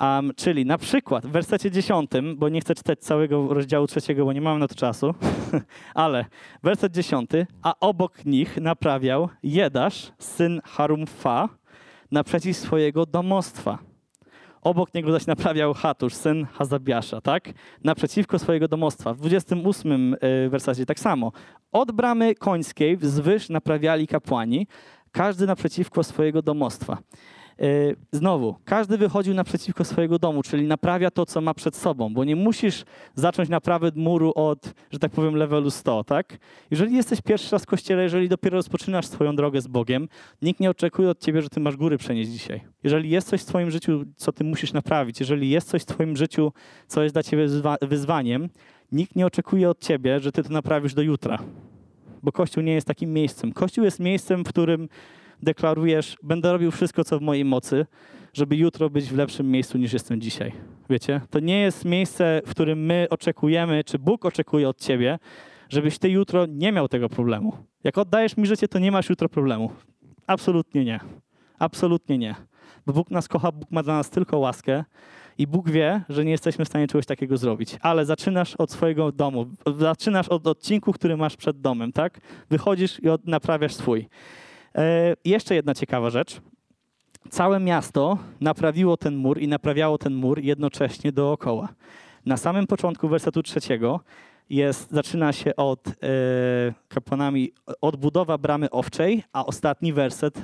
Um, 0.00 0.32
czyli 0.36 0.66
na 0.66 0.78
przykład 0.78 1.26
w 1.26 1.30
wersecie 1.30 1.70
10, 1.70 2.10
bo 2.36 2.48
nie 2.48 2.60
chcę 2.60 2.74
czytać 2.74 2.98
całego 2.98 3.54
rozdziału 3.54 3.86
trzeciego, 3.86 4.24
bo 4.24 4.32
nie 4.32 4.40
mam 4.40 4.58
na 4.58 4.68
to 4.68 4.74
czasu, 4.74 5.14
ale 5.94 6.24
werset 6.62 6.92
10, 6.92 7.30
a 7.62 7.74
obok 7.80 8.24
nich 8.24 8.56
naprawiał 8.60 9.28
Jedasz, 9.42 10.12
syn 10.18 10.60
Harumfa, 10.64 11.48
naprzeciw 12.10 12.56
swojego 12.56 13.06
domostwa. 13.06 13.78
Obok 14.66 14.94
niego 14.94 15.12
zaś 15.12 15.26
naprawiał 15.26 15.74
Hatusz, 15.74 16.14
syn 16.14 16.46
Hazabiasza, 16.52 17.20
tak? 17.20 17.52
Naprzeciwko 17.84 18.38
swojego 18.38 18.68
domostwa. 18.68 19.14
W 19.14 19.16
28 19.16 20.16
e, 20.20 20.48
wersacie 20.48 20.86
tak 20.86 21.00
samo. 21.00 21.32
Od 21.72 21.92
bramy 21.92 22.34
końskiej 22.34 22.96
wzwyż 22.96 23.48
naprawiali 23.48 24.06
kapłani, 24.06 24.66
każdy 25.12 25.46
naprzeciwko 25.46 26.04
swojego 26.04 26.42
domostwa. 26.42 26.98
E, 27.60 27.94
znowu, 28.12 28.56
każdy 28.64 28.98
wychodził 28.98 29.34
naprzeciwko 29.34 29.84
swojego 29.84 30.18
domu, 30.18 30.42
czyli 30.42 30.66
naprawia 30.66 31.10
to, 31.10 31.26
co 31.26 31.40
ma 31.40 31.54
przed 31.54 31.76
sobą, 31.76 32.14
bo 32.14 32.24
nie 32.24 32.36
musisz 32.36 32.84
zacząć 33.14 33.48
naprawy 33.48 33.92
muru 33.94 34.32
od, 34.34 34.74
że 34.90 34.98
tak 34.98 35.12
powiem, 35.12 35.36
levelu 35.36 35.70
100, 35.70 36.04
tak? 36.04 36.38
Jeżeli 36.70 36.96
jesteś 36.96 37.20
pierwszy 37.20 37.52
raz 37.52 37.62
w 37.62 37.66
kościele, 37.66 38.02
jeżeli 38.02 38.28
dopiero 38.28 38.56
rozpoczynasz 38.56 39.06
swoją 39.06 39.36
drogę 39.36 39.60
z 39.60 39.66
Bogiem, 39.66 40.08
nikt 40.42 40.60
nie 40.60 40.70
oczekuje 40.70 41.10
od 41.10 41.18
ciebie, 41.18 41.42
że 41.42 41.48
ty 41.48 41.60
masz 41.60 41.76
góry 41.76 41.98
przenieść 41.98 42.30
dzisiaj. 42.30 42.60
Jeżeli 42.84 43.10
jest 43.10 43.28
coś 43.28 43.42
w 43.42 43.44
twoim 43.44 43.70
życiu, 43.70 44.04
co 44.16 44.32
ty 44.32 44.44
musisz 44.44 44.72
naprawić, 44.72 45.20
jeżeli 45.20 45.50
jest 45.50 45.68
coś 45.68 45.82
w 45.82 45.86
twoim 45.86 46.16
życiu, 46.16 46.52
co 46.86 47.02
jest 47.02 47.14
dla 47.14 47.22
ciebie 47.22 47.46
wyzwaniem, 47.82 48.48
nikt 48.92 49.16
nie 49.16 49.26
oczekuje 49.26 49.70
od 49.70 49.80
ciebie, 49.80 50.20
że 50.20 50.32
ty 50.32 50.42
to 50.42 50.52
naprawisz 50.52 50.94
do 50.94 51.02
jutra. 51.02 51.38
Bo 52.22 52.32
Kościół 52.32 52.62
nie 52.62 52.72
jest 52.72 52.86
takim 52.86 53.12
miejscem. 53.12 53.52
Kościół 53.52 53.84
jest 53.84 54.00
miejscem, 54.00 54.44
w 54.44 54.48
którym 54.48 54.88
deklarujesz, 55.42 56.16
będę 56.22 56.52
robił 56.52 56.70
wszystko, 56.70 57.04
co 57.04 57.18
w 57.18 57.22
mojej 57.22 57.44
mocy, 57.44 57.86
żeby 58.32 58.56
jutro 58.56 58.90
być 58.90 59.04
w 59.10 59.16
lepszym 59.16 59.50
miejscu 59.50 59.78
niż 59.78 59.92
jestem 59.92 60.20
dzisiaj. 60.20 60.52
Wiecie? 60.90 61.20
To 61.30 61.40
nie 61.40 61.60
jest 61.60 61.84
miejsce, 61.84 62.42
w 62.46 62.50
którym 62.50 62.78
my 62.86 63.06
oczekujemy, 63.10 63.84
czy 63.84 63.98
Bóg 63.98 64.24
oczekuje 64.24 64.68
od 64.68 64.80
ciebie, 64.80 65.18
żebyś 65.68 65.98
ty 65.98 66.10
jutro 66.10 66.46
nie 66.46 66.72
miał 66.72 66.88
tego 66.88 67.08
problemu. 67.08 67.56
Jak 67.84 67.98
oddajesz 67.98 68.36
mi 68.36 68.46
życie, 68.46 68.68
to 68.68 68.78
nie 68.78 68.92
masz 68.92 69.10
jutro 69.10 69.28
problemu. 69.28 69.70
Absolutnie 70.26 70.84
nie. 70.84 71.00
Absolutnie 71.58 72.18
nie. 72.18 72.34
Bo 72.86 72.92
Bóg 72.92 73.10
nas 73.10 73.28
kocha, 73.28 73.52
Bóg 73.52 73.70
ma 73.70 73.82
dla 73.82 73.94
nas 73.94 74.10
tylko 74.10 74.38
łaskę 74.38 74.84
i 75.38 75.46
Bóg 75.46 75.70
wie, 75.70 76.04
że 76.08 76.24
nie 76.24 76.30
jesteśmy 76.30 76.64
w 76.64 76.68
stanie 76.68 76.86
czegoś 76.86 77.06
takiego 77.06 77.36
zrobić. 77.36 77.76
Ale 77.80 78.04
zaczynasz 78.04 78.56
od 78.56 78.70
swojego 78.70 79.12
domu, 79.12 79.46
zaczynasz 79.78 80.28
od 80.28 80.46
odcinku, 80.46 80.92
który 80.92 81.16
masz 81.16 81.36
przed 81.36 81.60
domem, 81.60 81.92
tak? 81.92 82.20
Wychodzisz 82.50 83.00
i 83.00 83.06
naprawiasz 83.24 83.74
swój. 83.74 84.08
E, 84.76 85.16
jeszcze 85.24 85.54
jedna 85.54 85.74
ciekawa 85.74 86.10
rzecz. 86.10 86.40
Całe 87.30 87.60
miasto 87.60 88.18
naprawiło 88.40 88.96
ten 88.96 89.16
mur 89.16 89.38
i 89.40 89.48
naprawiało 89.48 89.98
ten 89.98 90.14
mur 90.14 90.40
jednocześnie 90.40 91.12
dookoła. 91.12 91.68
Na 92.26 92.36
samym 92.36 92.66
początku 92.66 93.08
wersetu 93.08 93.42
trzeciego 93.42 94.00
jest, 94.50 94.90
zaczyna 94.90 95.32
się 95.32 95.56
od 95.56 95.88
e, 95.88 95.92
kapłanami 96.88 97.52
odbudowa 97.80 98.38
bramy 98.38 98.70
owczej, 98.70 99.22
a 99.32 99.46
ostatni 99.46 99.92
werset 99.92 100.38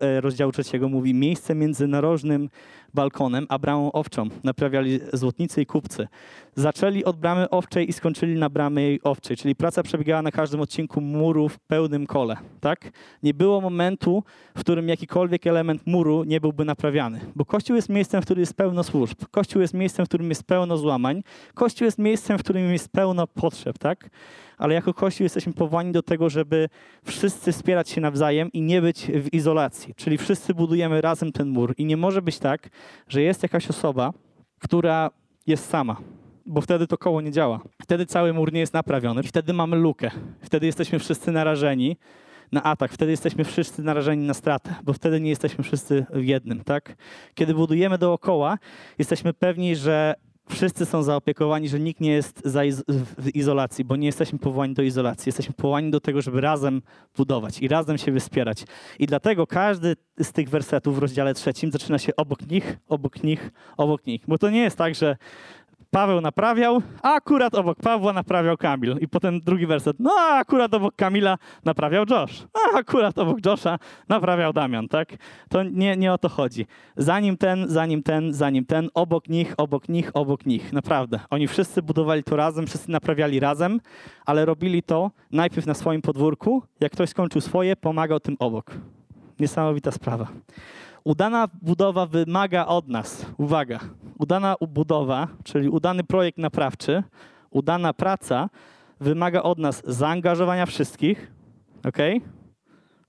e, 0.00 0.20
rozdziału 0.20 0.52
trzeciego 0.52 0.88
mówi 0.88 1.14
miejsce 1.14 1.54
między 1.54 1.86
narożnym 1.86 2.48
balkonem 2.96 3.46
a 3.48 3.58
bramą 3.58 3.92
owczą. 3.92 4.28
Naprawiali 4.44 5.00
złotnicy 5.12 5.62
i 5.62 5.66
kupcy. 5.66 6.08
Zaczęli 6.54 7.04
od 7.04 7.16
bramy 7.16 7.50
owczej 7.50 7.90
i 7.90 7.92
skończyli 7.92 8.34
na 8.38 8.50
bramie 8.50 8.98
owczej, 9.02 9.36
czyli 9.36 9.54
praca 9.54 9.82
przebiegała 9.82 10.22
na 10.22 10.30
każdym 10.30 10.60
odcinku 10.60 11.00
muru 11.00 11.48
w 11.48 11.58
pełnym 11.58 12.06
kole. 12.06 12.36
Tak? 12.60 12.90
Nie 13.22 13.34
było 13.34 13.60
momentu, 13.60 14.22
w 14.56 14.60
którym 14.60 14.88
jakikolwiek 14.88 15.46
element 15.46 15.86
muru 15.86 16.24
nie 16.24 16.40
byłby 16.40 16.64
naprawiany, 16.64 17.20
bo 17.36 17.44
Kościół 17.44 17.76
jest 17.76 17.88
miejscem, 17.88 18.22
w 18.22 18.24
którym 18.24 18.40
jest 18.40 18.54
pełno 18.54 18.84
służb. 18.84 19.16
Kościół 19.30 19.62
jest 19.62 19.74
miejscem, 19.74 20.06
w 20.06 20.08
którym 20.08 20.28
jest 20.28 20.44
pełno 20.44 20.76
złamań. 20.76 21.22
Kościół 21.54 21.84
jest 21.84 21.98
miejscem, 21.98 22.38
w 22.38 22.42
którym 22.42 22.72
jest 22.72 22.88
pełno 22.88 23.26
potrzeb. 23.46 23.78
Tak? 23.78 24.10
ale 24.58 24.74
jako 24.74 24.94
Kościół 24.94 25.24
jesteśmy 25.24 25.52
powołani 25.52 25.92
do 25.92 26.02
tego, 26.02 26.30
żeby 26.30 26.68
wszyscy 27.04 27.52
wspierać 27.52 27.88
się 27.90 28.00
nawzajem 28.00 28.52
i 28.52 28.62
nie 28.62 28.82
być 28.82 29.06
w 29.06 29.34
izolacji. 29.34 29.94
Czyli 29.94 30.18
wszyscy 30.18 30.54
budujemy 30.54 31.00
razem 31.00 31.32
ten 31.32 31.48
mur 31.48 31.74
i 31.78 31.84
nie 31.84 31.96
może 31.96 32.22
być 32.22 32.38
tak, 32.38 32.68
że 33.08 33.22
jest 33.22 33.42
jakaś 33.42 33.70
osoba, 33.70 34.12
która 34.58 35.10
jest 35.46 35.68
sama, 35.68 35.96
bo 36.46 36.60
wtedy 36.60 36.86
to 36.86 36.98
koło 36.98 37.20
nie 37.20 37.32
działa. 37.32 37.60
Wtedy 37.82 38.06
cały 38.06 38.32
mur 38.32 38.52
nie 38.52 38.60
jest 38.60 38.74
naprawiony, 38.74 39.22
wtedy 39.22 39.52
mamy 39.52 39.76
lukę, 39.76 40.10
wtedy 40.40 40.66
jesteśmy 40.66 40.98
wszyscy 40.98 41.32
narażeni 41.32 41.96
na 42.52 42.62
atak, 42.62 42.92
wtedy 42.92 43.10
jesteśmy 43.10 43.44
wszyscy 43.44 43.82
narażeni 43.82 44.26
na 44.26 44.34
stratę, 44.34 44.74
bo 44.84 44.92
wtedy 44.92 45.20
nie 45.20 45.30
jesteśmy 45.30 45.64
wszyscy 45.64 46.06
w 46.10 46.24
jednym, 46.24 46.64
tak? 46.64 46.96
Kiedy 47.34 47.54
budujemy 47.54 47.98
dookoła, 47.98 48.58
jesteśmy 48.98 49.32
pewni, 49.32 49.76
że 49.76 50.14
wszyscy 50.48 50.86
są 50.86 51.02
zaopiekowani, 51.02 51.68
że 51.68 51.80
nikt 51.80 52.00
nie 52.00 52.12
jest 52.12 52.42
w 53.18 53.28
izolacji, 53.34 53.84
bo 53.84 53.96
nie 53.96 54.06
jesteśmy 54.06 54.38
powołani 54.38 54.74
do 54.74 54.82
izolacji. 54.82 55.28
Jesteśmy 55.28 55.54
powołani 55.54 55.90
do 55.90 56.00
tego, 56.00 56.22
żeby 56.22 56.40
razem 56.40 56.82
budować 57.16 57.58
i 57.62 57.68
razem 57.68 57.98
się 57.98 58.20
wspierać. 58.20 58.64
I 58.98 59.06
dlatego 59.06 59.46
każdy 59.46 59.96
z 60.20 60.32
tych 60.32 60.48
wersetów 60.48 60.96
w 60.96 60.98
rozdziale 60.98 61.34
trzecim 61.34 61.72
zaczyna 61.72 61.98
się 61.98 62.16
obok 62.16 62.46
nich, 62.50 62.76
obok 62.88 63.22
nich, 63.22 63.50
obok 63.76 64.06
nich. 64.06 64.22
Bo 64.28 64.38
to 64.38 64.50
nie 64.50 64.62
jest 64.62 64.78
tak, 64.78 64.94
że 64.94 65.16
Paweł 65.96 66.20
naprawiał, 66.20 66.82
a 67.02 67.14
akurat 67.14 67.54
obok 67.54 67.78
Pawła 67.78 68.12
naprawiał 68.12 68.56
Kamil. 68.56 68.96
I 69.00 69.08
potem 69.08 69.40
drugi 69.40 69.66
werset. 69.66 69.96
No, 70.00 70.10
a 70.18 70.38
akurat 70.38 70.74
obok 70.74 70.96
Kamila 70.96 71.38
naprawiał 71.64 72.04
Josh. 72.10 72.46
A 72.54 72.78
akurat 72.78 73.18
obok 73.18 73.46
Josha 73.46 73.78
naprawiał 74.08 74.52
Damian, 74.52 74.88
tak? 74.88 75.08
To 75.48 75.62
nie, 75.62 75.96
nie 75.96 76.12
o 76.12 76.18
to 76.18 76.28
chodzi. 76.28 76.66
Zanim 76.96 77.36
ten, 77.36 77.68
zanim 77.68 78.02
ten, 78.02 78.34
zanim 78.34 78.64
ten, 78.64 78.88
obok 78.94 79.28
nich, 79.28 79.54
obok 79.56 79.88
nich, 79.88 80.10
obok 80.14 80.46
nich. 80.46 80.72
Naprawdę. 80.72 81.20
Oni 81.30 81.48
wszyscy 81.48 81.82
budowali 81.82 82.22
to 82.22 82.36
razem, 82.36 82.66
wszyscy 82.66 82.90
naprawiali 82.90 83.40
razem, 83.40 83.80
ale 84.26 84.44
robili 84.44 84.82
to 84.82 85.10
najpierw 85.32 85.66
na 85.66 85.74
swoim 85.74 86.02
podwórku. 86.02 86.62
Jak 86.80 86.92
ktoś 86.92 87.10
skończył 87.10 87.40
swoje, 87.40 87.76
pomagał 87.76 88.20
tym 88.20 88.36
obok. 88.38 88.70
Niesamowita 89.40 89.90
sprawa. 89.90 90.26
Udana 91.06 91.48
budowa 91.62 92.06
wymaga 92.06 92.66
od 92.66 92.88
nas, 92.88 93.26
uwaga, 93.38 93.78
udana 94.18 94.56
budowa, 94.68 95.28
czyli 95.44 95.68
udany 95.68 96.04
projekt 96.04 96.38
naprawczy, 96.38 97.02
udana 97.50 97.92
praca 97.92 98.48
wymaga 99.00 99.42
od 99.42 99.58
nas 99.58 99.82
zaangażowania 99.86 100.66
wszystkich, 100.66 101.32
ok? 101.84 101.98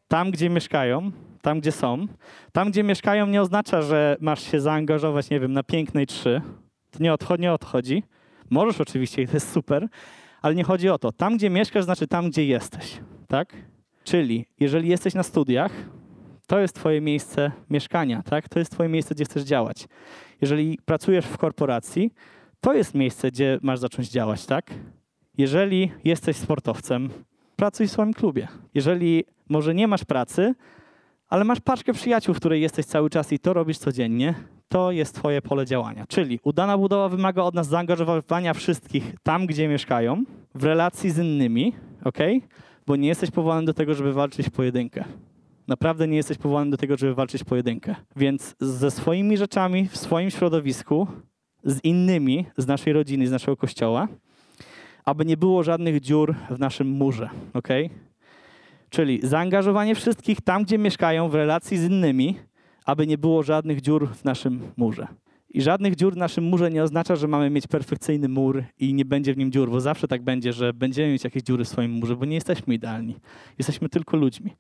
Tam, 0.08 0.32
gdzie 0.32 0.50
mieszkają, 0.50 1.12
tam, 1.42 1.60
gdzie 1.60 1.72
są. 1.72 2.08
Tam, 2.52 2.72
gdzie 2.72 2.84
mieszkają, 2.84 3.28
nie 3.28 3.42
oznacza, 3.42 3.82
że 3.82 4.18
masz 4.20 4.52
się 4.52 4.62
zaangażować, 4.62 5.30
nie 5.30 5.40
wiem, 5.40 5.54
na 5.54 5.64
pięknej 5.64 6.08
trzy. 6.08 6.42
To 6.92 7.04
nie, 7.04 7.14
odchodzi, 7.14 7.42
nie 7.42 7.54
odchodzi. 7.54 8.04
Możesz 8.50 8.82
oczywiście 8.82 9.22
i 9.22 9.28
to 9.28 9.34
jest 9.34 9.52
super, 9.52 9.88
ale 10.42 10.56
nie 10.56 10.64
chodzi 10.64 10.90
o 10.90 10.98
to. 10.98 11.12
Tam, 11.12 11.38
gdzie 11.38 11.50
mieszkasz, 11.50 11.84
znaczy 11.84 12.08
tam, 12.08 12.30
gdzie 12.30 12.46
jesteś, 12.46 13.00
tak? 13.28 13.54
Czyli 14.04 14.46
jeżeli 14.60 14.90
jesteś 14.90 15.14
na 15.14 15.24
studiach, 15.24 15.72
to 16.48 16.60
jest 16.60 16.76
Twoje 16.76 17.02
miejsce 17.02 17.52
mieszkania, 17.70 18.24
tak? 18.24 18.50
To 18.50 18.60
jest 18.60 18.72
Twoje 18.72 18.90
miejsce, 18.90 19.16
gdzie 19.16 19.26
chcesz 19.26 19.44
działać. 19.44 19.88
Jeżeli 20.42 20.80
pracujesz 20.86 21.26
w 21.26 21.38
korporacji, 21.38 22.14
to 22.62 22.74
jest 22.74 22.96
miejsce, 22.96 23.32
gdzie 23.32 23.60
masz 23.62 23.80
zacząć 23.80 24.10
działać, 24.10 24.46
tak? 24.46 24.74
Jeżeli 25.38 25.92
jesteś 26.04 26.38
sportowcem, 26.38 27.10
pracuj 27.56 27.88
w 27.88 27.92
swoim 27.92 28.14
klubie. 28.14 28.48
Jeżeli 28.74 29.24
może 29.50 29.76
nie 29.76 29.88
masz 29.88 30.06
pracy, 30.06 30.56
ale 31.30 31.44
masz 31.44 31.60
paczkę 31.60 31.94
przyjaciół, 31.94 32.36
w 32.36 32.38
której 32.38 32.62
jesteś 32.62 32.86
cały 32.86 33.10
czas 33.10 33.34
i 33.34 33.40
to 33.40 33.54
robisz 33.54 33.78
codziennie, 33.78 34.34
to 34.68 34.92
jest 34.92 35.16
Twoje 35.16 35.42
pole 35.42 35.66
działania. 35.66 36.06
Czyli 36.08 36.40
udana 36.44 36.78
budowa 36.78 37.10
wymaga 37.10 37.44
od 37.44 37.56
nas 37.56 37.68
zaangażowania 37.68 38.54
wszystkich 38.54 39.16
tam, 39.24 39.46
gdzie 39.46 39.68
mieszkają, 39.68 40.24
w 40.56 40.64
relacji 40.64 41.12
z 41.12 41.18
innymi, 41.18 41.76
ok? 42.04 42.18
Bo 42.88 42.96
nie 42.96 43.08
jesteś 43.08 43.32
powołany 43.32 43.66
do 43.66 43.74
tego, 43.74 43.94
żeby 43.94 44.14
walczyć 44.14 44.48
w 44.48 44.52
pojedynkę. 44.52 45.06
Naprawdę 45.68 46.08
nie 46.08 46.18
jesteś 46.18 46.38
powołany 46.38 46.72
do 46.72 46.78
tego, 46.78 46.98
żeby 46.98 47.16
walczyć 47.16 47.44
pojedynkę. 47.44 47.96
Więc 48.16 48.56
ze 48.60 48.92
swoimi 48.92 49.38
rzeczami 49.38 49.88
w 49.88 49.98
swoim 49.98 50.30
środowisku, 50.30 51.08
z 51.64 51.84
innymi 51.84 52.46
z 52.58 52.68
naszej 52.68 52.94
rodziny, 52.94 53.28
z 53.28 53.32
naszego 53.32 53.58
kościoła, 53.58 54.08
aby 55.06 55.26
nie 55.26 55.38
było 55.38 55.64
żadnych 55.64 56.02
dziur 56.02 56.36
w 56.50 56.60
naszym 56.60 56.88
murze, 56.88 57.30
ok? 57.54 57.68
Czyli 58.90 59.20
zaangażowanie 59.24 59.96
wszystkich 59.96 60.42
tam, 60.42 60.64
gdzie 60.64 60.78
mieszkają, 60.78 61.30
w 61.30 61.36
relacji 61.36 61.78
z 61.78 61.84
innymi, 61.84 62.36
aby 62.86 63.08
nie 63.08 63.18
było 63.18 63.44
żadnych 63.44 63.82
dziur 63.82 64.10
w 64.10 64.24
naszym 64.24 64.62
murze. 64.78 65.08
I 65.50 65.62
żadnych 65.62 65.96
dziur 65.96 66.14
w 66.14 66.18
naszym 66.18 66.44
murze 66.44 66.72
nie 66.72 66.84
oznacza, 66.84 67.16
że 67.16 67.28
mamy 67.28 67.50
mieć 67.50 67.68
perfekcyjny 67.68 68.30
mur 68.30 68.64
i 68.80 68.94
nie 68.94 69.06
będzie 69.06 69.34
w 69.34 69.38
nim 69.38 69.52
dziur, 69.52 69.70
bo 69.70 69.82
zawsze 69.82 70.08
tak 70.08 70.24
będzie, 70.24 70.54
że 70.54 70.74
będziemy 70.74 71.12
mieć 71.12 71.24
jakieś 71.24 71.44
dziury 71.44 71.66
w 71.66 71.68
swoim 71.68 71.92
murze, 71.92 72.16
bo 72.16 72.26
nie 72.26 72.36
jesteśmy 72.36 72.74
idealni. 72.74 73.16
Jesteśmy 73.58 73.90
tylko 73.90 74.18
ludźmi. 74.18 74.52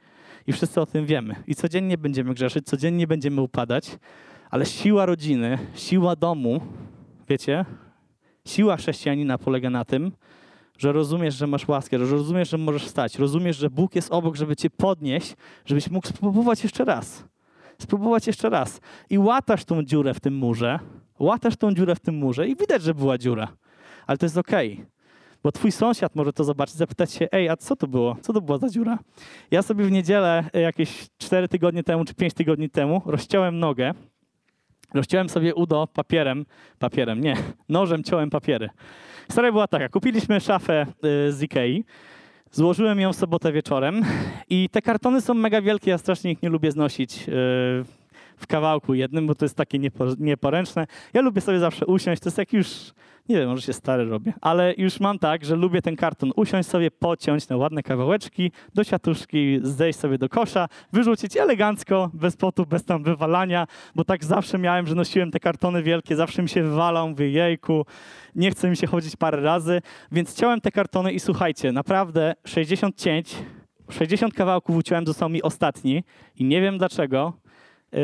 I 0.47 0.53
wszyscy 0.53 0.81
o 0.81 0.85
tym 0.85 1.05
wiemy. 1.05 1.35
I 1.47 1.55
codziennie 1.55 1.97
będziemy 1.97 2.33
grzeszyć, 2.33 2.65
codziennie 2.65 3.07
będziemy 3.07 3.41
upadać, 3.41 3.97
ale 4.49 4.65
siła 4.65 5.05
rodziny, 5.05 5.57
siła 5.75 6.15
domu, 6.15 6.61
wiecie, 7.29 7.65
siła 8.45 8.77
chrześcijanina 8.77 9.37
polega 9.37 9.69
na 9.69 9.85
tym, 9.85 10.11
że 10.77 10.91
rozumiesz, 10.91 11.35
że 11.35 11.47
masz 11.47 11.67
łaskę, 11.67 11.99
że 11.99 12.05
rozumiesz, 12.05 12.49
że 12.49 12.57
możesz 12.57 12.85
wstać, 12.85 13.19
rozumiesz, 13.19 13.57
że 13.57 13.69
Bóg 13.69 13.95
jest 13.95 14.11
obok, 14.11 14.35
żeby 14.35 14.55
cię 14.55 14.69
podnieść, 14.69 15.35
żebyś 15.65 15.89
mógł 15.89 16.07
spróbować 16.07 16.63
jeszcze 16.63 16.85
raz. 16.85 17.23
Spróbować 17.81 18.27
jeszcze 18.27 18.49
raz. 18.49 18.81
I 19.09 19.17
łatasz 19.17 19.65
tą 19.65 19.83
dziurę 19.83 20.13
w 20.13 20.19
tym 20.19 20.35
murze, 20.35 20.79
łatasz 21.19 21.55
tą 21.55 21.73
dziurę 21.73 21.95
w 21.95 21.99
tym 21.99 22.15
murze 22.15 22.47
i 22.47 22.55
widać, 22.55 22.81
że 22.81 22.93
była 22.93 23.17
dziura. 23.17 23.47
Ale 24.07 24.17
to 24.17 24.25
jest 24.25 24.37
okej. 24.37 24.73
Okay 24.73 24.96
bo 25.43 25.51
twój 25.51 25.71
sąsiad 25.71 26.15
może 26.15 26.33
to 26.33 26.43
zobaczyć, 26.43 26.75
zapytać 26.75 27.11
się, 27.11 27.27
ej, 27.31 27.49
a 27.49 27.57
co 27.57 27.75
to 27.75 27.87
było? 27.87 28.17
Co 28.21 28.33
to 28.33 28.41
była 28.41 28.57
za 28.57 28.69
dziura? 28.69 28.99
Ja 29.51 29.61
sobie 29.61 29.85
w 29.85 29.91
niedzielę, 29.91 30.49
e, 30.53 30.61
jakieś 30.61 31.07
4 31.17 31.47
tygodnie 31.47 31.83
temu 31.83 32.05
czy 32.05 32.13
5 32.13 32.33
tygodni 32.33 32.69
temu, 32.69 33.01
rozciąłem 33.05 33.59
nogę, 33.59 33.93
rozciąłem 34.93 35.29
sobie 35.29 35.55
udo 35.55 35.87
papierem, 35.87 36.45
papierem, 36.79 37.21
nie, 37.21 37.35
nożem 37.69 38.03
ciąłem 38.03 38.29
papiery. 38.29 38.69
Historia 39.27 39.51
była 39.51 39.67
taka, 39.67 39.89
kupiliśmy 39.89 40.39
szafę 40.39 40.81
e, 40.81 41.31
z 41.31 41.43
Ikei, 41.43 41.83
złożyłem 42.51 42.99
ją 42.99 43.13
w 43.13 43.15
sobotę 43.15 43.51
wieczorem 43.51 44.01
i 44.49 44.69
te 44.69 44.81
kartony 44.81 45.21
są 45.21 45.33
mega 45.33 45.61
wielkie, 45.61 45.91
ja 45.91 45.97
strasznie 45.97 46.31
ich 46.31 46.41
nie 46.41 46.49
lubię 46.49 46.71
znosić 46.71 47.29
e, 47.29 47.33
w 48.37 48.47
kawałku 48.47 48.93
jednym, 48.93 49.27
bo 49.27 49.35
to 49.35 49.45
jest 49.45 49.55
takie 49.55 49.79
nieporęczne. 50.17 50.87
Ja 51.13 51.21
lubię 51.21 51.41
sobie 51.41 51.59
zawsze 51.59 51.85
usiąść, 51.85 52.21
to 52.21 52.27
jest 52.27 52.37
jak 52.37 52.53
już 52.53 52.93
nie 53.29 53.35
wiem, 53.35 53.49
może 53.49 53.61
się 53.61 53.73
stary 53.73 54.05
robię, 54.05 54.33
ale 54.41 54.73
już 54.77 54.99
mam 54.99 55.19
tak, 55.19 55.45
że 55.45 55.55
lubię 55.55 55.81
ten 55.81 55.95
karton 55.95 56.31
usiąść 56.35 56.69
sobie, 56.69 56.91
pociąć 56.91 57.49
na 57.49 57.57
ładne 57.57 57.83
kawałeczki, 57.83 58.51
do 58.73 58.83
siatuszki 58.83 59.59
zejść 59.61 59.99
sobie 59.99 60.17
do 60.17 60.29
kosza, 60.29 60.67
wyrzucić 60.93 61.37
elegancko, 61.37 62.11
bez 62.13 62.37
potu, 62.37 62.65
bez 62.65 62.85
tam 62.85 63.03
wywalania, 63.03 63.67
bo 63.95 64.03
tak 64.03 64.25
zawsze 64.25 64.57
miałem, 64.57 64.87
że 64.87 64.95
nosiłem 64.95 65.31
te 65.31 65.39
kartony 65.39 65.83
wielkie, 65.83 66.15
zawsze 66.15 66.41
mi 66.41 66.49
się 66.49 66.63
wywalał, 66.63 67.09
mówię 67.09 67.29
jejku, 67.29 67.85
nie 68.35 68.51
chce 68.51 68.69
mi 68.69 68.77
się 68.77 68.87
chodzić 68.87 69.15
parę 69.15 69.41
razy, 69.41 69.81
więc 70.11 70.35
ciąłem 70.35 70.61
te 70.61 70.71
kartony 70.71 71.11
i 71.11 71.19
słuchajcie, 71.19 71.71
naprawdę 71.71 72.35
60 72.45 72.95
cięć, 72.95 73.35
60 73.89 74.33
kawałków 74.33 74.75
uciąłem, 74.75 75.07
został 75.07 75.29
mi 75.29 75.41
ostatni 75.41 76.03
i 76.35 76.45
nie 76.45 76.61
wiem 76.61 76.77
dlaczego, 76.77 77.33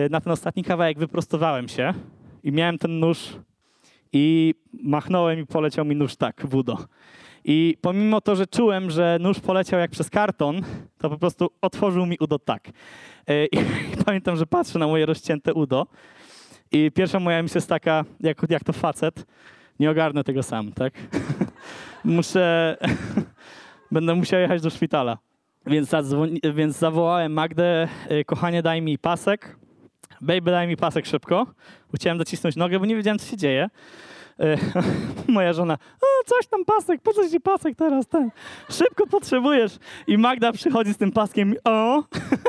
na 0.10 0.22
ten 0.22 0.32
ostatni 0.34 0.64
kawałek 0.64 1.00
wyprostowałem 1.00 1.68
się 1.68 1.94
i 2.44 2.52
miałem 2.52 2.78
ten 2.78 3.00
nóż 3.00 3.38
i 4.14 4.56
machnąłem 4.84 5.40
i 5.40 5.46
poleciał 5.46 5.86
mi 5.86 5.96
nóż 5.96 6.16
tak, 6.16 6.46
wudo. 6.48 6.78
I 7.46 7.78
pomimo 7.82 8.22
to, 8.22 8.36
że 8.36 8.48
czułem, 8.48 8.92
że 8.92 9.18
nóż 9.22 9.40
poleciał 9.40 9.80
jak 9.80 9.92
przez 9.92 10.10
karton, 10.10 10.62
to 10.98 11.10
po 11.10 11.18
prostu 11.18 11.50
otworzył 11.62 12.06
mi 12.06 12.18
udo 12.20 12.40
tak. 12.40 12.68
I, 13.52 13.58
i 13.94 14.04
pamiętam, 14.06 14.36
że 14.36 14.46
patrzę 14.46 14.80
na 14.80 14.88
moje 14.88 15.06
rozcięte 15.06 15.54
udo 15.54 15.88
i 16.72 16.92
pierwsza 16.92 17.20
moja 17.20 17.44
myśl 17.44 17.58
jest 17.58 17.70
taka, 17.70 18.06
jak, 18.20 18.38
jak 18.50 18.64
to 18.64 18.74
facet, 18.74 19.26
nie 19.80 19.92
ogarnę 19.92 20.24
tego 20.24 20.44
sam, 20.44 20.72
tak? 20.72 20.94
Muszę, 22.04 22.78
będę 23.92 24.16
musiał 24.16 24.40
jechać 24.40 24.62
do 24.62 24.70
szpitala. 24.70 25.18
Więc, 25.66 25.92
więc 26.54 26.78
zawołałem 26.78 27.34
Magdę, 27.34 27.88
e, 28.08 28.24
kochanie 28.24 28.62
daj 28.62 28.82
mi 28.82 28.98
pasek, 28.98 29.58
baby 30.22 30.52
daj 30.52 30.68
mi 30.68 30.78
pasek 30.78 31.06
szybko. 31.06 31.48
Chciałem 31.96 32.18
docisnąć 32.18 32.56
nogę, 32.56 32.80
bo 32.80 32.86
nie 32.86 32.96
wiedziałem, 32.96 33.20
co 33.20 33.28
się 33.28 33.38
dzieje. 33.38 33.70
E, 34.40 34.58
moja 35.28 35.54
żona, 35.54 35.74
o, 35.74 36.26
coś 36.26 36.48
tam 36.48 36.66
pasek, 36.66 37.02
po 37.02 37.14
co 37.14 37.30
ci 37.30 37.40
pasek 37.40 37.78
teraz, 37.78 38.08
ten? 38.08 38.32
Szybko 38.70 39.08
potrzebujesz. 39.08 39.78
I 40.08 40.18
Magda 40.18 40.52
przychodzi 40.52 40.94
z 40.94 40.98
tym 40.98 41.12
paskiem, 41.12 41.56
o. 41.64 42.04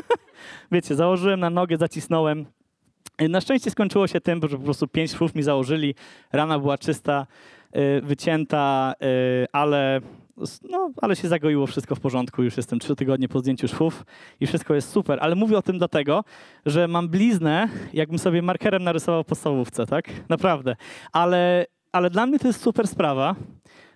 Wiecie, 0.73 0.95
założyłem 0.95 1.41
na 1.41 1.51
nogę, 1.51 1.77
zacisnąłem. 1.77 2.47
Na 3.29 3.41
szczęście 3.41 3.71
skończyło 3.71 4.07
się 4.07 4.21
tym, 4.21 4.41
że 4.49 4.57
po 4.59 4.65
prostu 4.65 4.89
pięć 4.89 5.11
szwów 5.11 5.35
mi 5.35 5.43
założyli, 5.43 5.95
rana 6.33 6.59
była 6.59 6.79
czysta, 6.79 7.27
e, 7.73 8.01
wycięta, 8.01 8.95
e, 9.01 9.07
ale 9.53 10.01
no, 10.71 10.91
ale 11.03 11.17
się 11.17 11.29
zagoiło 11.29 11.67
wszystko 11.67 11.95
w 11.95 12.01
porządku, 12.01 12.43
już 12.43 12.57
jestem 12.57 12.79
trzy 12.79 12.97
tygodnie 12.97 13.29
po 13.29 13.41
zdjęciu 13.41 13.69
szwów 13.69 14.05
i 14.41 14.47
wszystko 14.47 14.75
jest 14.75 14.91
super. 14.91 15.19
Ale 15.23 15.35
mówię 15.35 15.59
o 15.59 15.63
tym 15.63 15.79
dlatego, 15.79 16.25
że 16.67 16.89
mam 16.89 17.09
bliznę, 17.09 17.69
jakbym 17.93 18.19
sobie 18.19 18.43
markerem 18.43 18.85
narysował 18.85 19.25
podstawówce, 19.25 19.87
tak? 19.87 20.11
Naprawdę. 20.29 20.77
Ale, 21.13 21.67
ale 21.93 22.11
dla 22.11 22.27
mnie 22.27 22.39
to 22.39 22.47
jest 22.47 22.61
super 22.61 22.89
sprawa, 22.89 23.35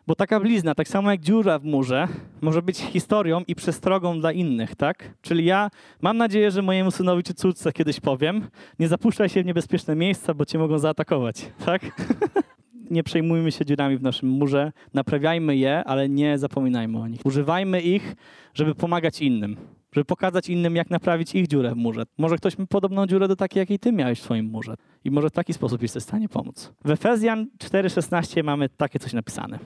bo 0.06 0.14
taka 0.14 0.40
blizna, 0.40 0.74
tak 0.74 0.88
samo 0.88 1.10
jak 1.10 1.20
dziura 1.20 1.58
w 1.58 1.64
murze, 1.64 2.08
może 2.40 2.62
być 2.62 2.78
historią 2.78 3.40
i 3.46 3.54
przestrogą 3.54 4.20
dla 4.20 4.32
innych, 4.32 4.76
tak? 4.76 5.14
Czyli 5.22 5.44
ja 5.44 5.70
mam 6.00 6.16
nadzieję, 6.16 6.50
że 6.50 6.62
mojemu 6.62 6.90
synowi 6.90 7.22
czy 7.22 7.34
córce 7.34 7.72
kiedyś 7.72 8.00
powiem, 8.00 8.48
nie 8.78 8.88
zapuszczaj 8.88 9.28
się 9.28 9.42
w 9.42 9.46
niebezpieczne 9.46 9.96
miejsca, 9.96 10.34
bo 10.34 10.44
cię 10.44 10.58
mogą 10.58 10.78
zaatakować, 10.78 11.52
tak? 11.64 11.82
nie 12.90 13.02
przejmujmy 13.02 13.52
się 13.52 13.64
dziurami 13.64 13.96
w 13.96 14.02
naszym 14.02 14.28
murze, 14.28 14.72
naprawiajmy 14.94 15.56
je, 15.56 15.84
ale 15.84 16.08
nie 16.08 16.38
zapominajmy 16.38 16.98
o 16.98 17.08
nich. 17.08 17.20
Używajmy 17.24 17.80
ich, 17.80 18.16
żeby 18.54 18.74
pomagać 18.74 19.20
innym, 19.20 19.56
żeby 19.92 20.04
pokazać 20.04 20.48
innym, 20.48 20.76
jak 20.76 20.90
naprawić 20.90 21.34
ich 21.34 21.46
dziurę 21.46 21.72
w 21.72 21.76
murze. 21.76 22.02
Może 22.18 22.36
ktoś 22.36 22.58
ma 22.58 22.66
podobną 22.66 23.06
dziurę 23.06 23.28
do 23.28 23.36
takiej, 23.36 23.60
jakiej 23.60 23.78
ty 23.78 23.92
miałeś 23.92 24.20
w 24.20 24.22
swoim 24.22 24.46
murze. 24.46 24.74
I 25.04 25.10
może 25.10 25.28
w 25.28 25.32
taki 25.32 25.52
sposób 25.54 25.82
jesteś 25.82 26.02
w 26.02 26.06
stanie 26.06 26.28
pomóc. 26.28 26.72
W 26.84 26.90
Efezjan 26.90 27.46
4,16 27.58 28.44
mamy 28.44 28.68
takie 28.68 28.98
coś 28.98 29.12
napisane. 29.12 29.58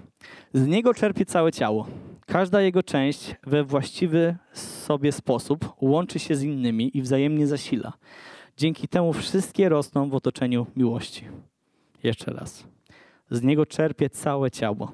Z 0.53 0.67
niego 0.67 0.95
czerpie 0.95 1.25
całe 1.25 1.53
ciało. 1.53 1.87
Każda 2.27 2.61
jego 2.61 2.83
część 2.83 3.35
we 3.47 3.65
właściwy 3.65 4.37
sobie 4.53 5.13
sposób 5.13 5.73
łączy 5.81 6.19
się 6.19 6.35
z 6.35 6.43
innymi 6.43 6.97
i 6.97 7.03
wzajemnie 7.03 7.47
zasila. 7.47 7.93
Dzięki 8.57 8.89
temu 8.89 9.13
wszystkie 9.13 9.69
rosną 9.69 10.11
w 10.11 10.15
otoczeniu 10.15 10.67
miłości. 10.77 11.25
Jeszcze 12.03 12.33
raz 12.33 12.65
Z 13.33 13.43
niego 13.43 13.67
czerpie 13.67 14.11
całe 14.11 14.51
ciało. 14.51 14.93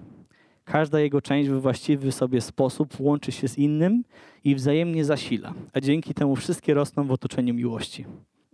Każda 0.64 1.01
jego 1.01 1.20
część 1.20 1.51
we 1.51 1.61
właściwy 1.61 2.12
sobie 2.12 2.40
sposób 2.40 3.01
łączy 3.01 3.33
się 3.33 3.48
z 3.48 3.59
innym 3.59 4.05
i 4.44 4.55
wzajemnie 4.55 5.05
zasila, 5.05 5.55
a 5.72 5.81
dzięki 5.81 6.14
temu 6.14 6.37
wszystkie 6.37 6.74
rosną 6.74 7.07
w 7.07 7.12
otoczeniu 7.12 7.55
miłości. 7.55 8.05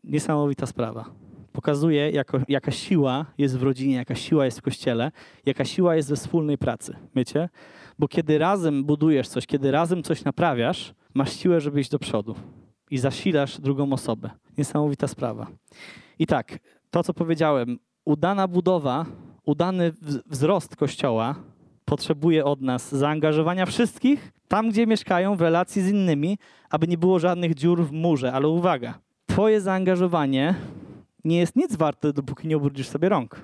Niesamowita 0.04 0.66
sprawa. 0.66 1.10
Pokazuje, 1.52 2.10
jako, 2.10 2.40
jaka 2.48 2.70
siła 2.70 3.26
jest 3.38 3.58
w 3.58 3.62
rodzinie, 3.62 3.94
jaka 3.94 4.14
siła 4.14 4.44
jest 4.44 4.58
w 4.58 4.62
kościele, 4.62 5.12
jaka 5.46 5.64
siła 5.64 5.96
jest 5.96 6.08
we 6.08 6.16
wspólnej 6.16 6.58
pracy. 6.58 6.96
Wiecie? 7.16 7.48
Bo 7.98 8.08
kiedy 8.08 8.38
razem 8.38 8.84
budujesz 8.84 9.28
coś, 9.28 9.46
kiedy 9.46 9.70
razem 9.70 10.02
coś 10.02 10.24
naprawiasz, 10.24 10.94
masz 11.14 11.32
siłę, 11.32 11.60
żeby 11.60 11.80
iść 11.80 11.90
do 11.90 11.98
przodu 11.98 12.34
i 12.90 12.98
zasilasz 12.98 13.60
drugą 13.60 13.92
osobę. 13.92 14.30
Niesamowita 14.58 15.08
sprawa. 15.08 15.46
I 16.18 16.26
tak, 16.26 16.58
to 16.90 17.02
co 17.02 17.14
powiedziałem, 17.14 17.78
udana 18.04 18.48
budowa, 18.48 19.06
udany 19.46 19.92
wzrost 20.26 20.76
kościoła 20.76 21.34
potrzebuje 21.84 22.44
od 22.44 22.60
nas 22.60 22.94
zaangażowania 22.94 23.66
wszystkich 23.66 24.32
tam, 24.48 24.70
gdzie 24.70 24.86
mieszkają, 24.86 25.36
w 25.36 25.40
relacji 25.40 25.82
z 25.82 25.88
innymi, 25.88 26.38
aby 26.70 26.88
nie 26.88 26.98
było 26.98 27.18
żadnych 27.18 27.54
dziur 27.54 27.84
w 27.84 27.92
murze. 27.92 28.32
Ale 28.32 28.48
uwaga, 28.48 28.98
Twoje 29.26 29.60
zaangażowanie 29.60 30.54
nie 31.24 31.38
jest 31.38 31.56
nic 31.56 31.76
warte, 31.76 32.12
dopóki 32.12 32.48
nie 32.48 32.56
obrudzisz 32.56 32.88
sobie 32.88 33.08
rąk. 33.08 33.40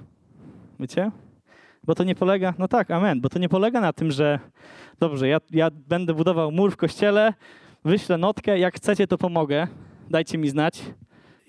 Wiecie? 0.80 1.10
Bo 1.84 1.94
to 1.94 2.04
nie 2.04 2.14
polega, 2.14 2.54
no 2.58 2.68
tak, 2.68 2.90
amen, 2.90 3.20
bo 3.20 3.28
to 3.28 3.38
nie 3.38 3.48
polega 3.48 3.80
na 3.80 3.92
tym, 3.92 4.10
że 4.10 4.38
dobrze, 5.00 5.28
ja, 5.28 5.38
ja 5.50 5.70
będę 5.88 6.14
budował 6.14 6.52
mur 6.52 6.72
w 6.72 6.76
kościele, 6.76 7.34
wyślę 7.84 8.18
notkę, 8.18 8.58
jak 8.58 8.74
chcecie, 8.74 9.06
to 9.06 9.18
pomogę, 9.18 9.66
dajcie 10.10 10.38
mi 10.38 10.48
znać 10.48 10.82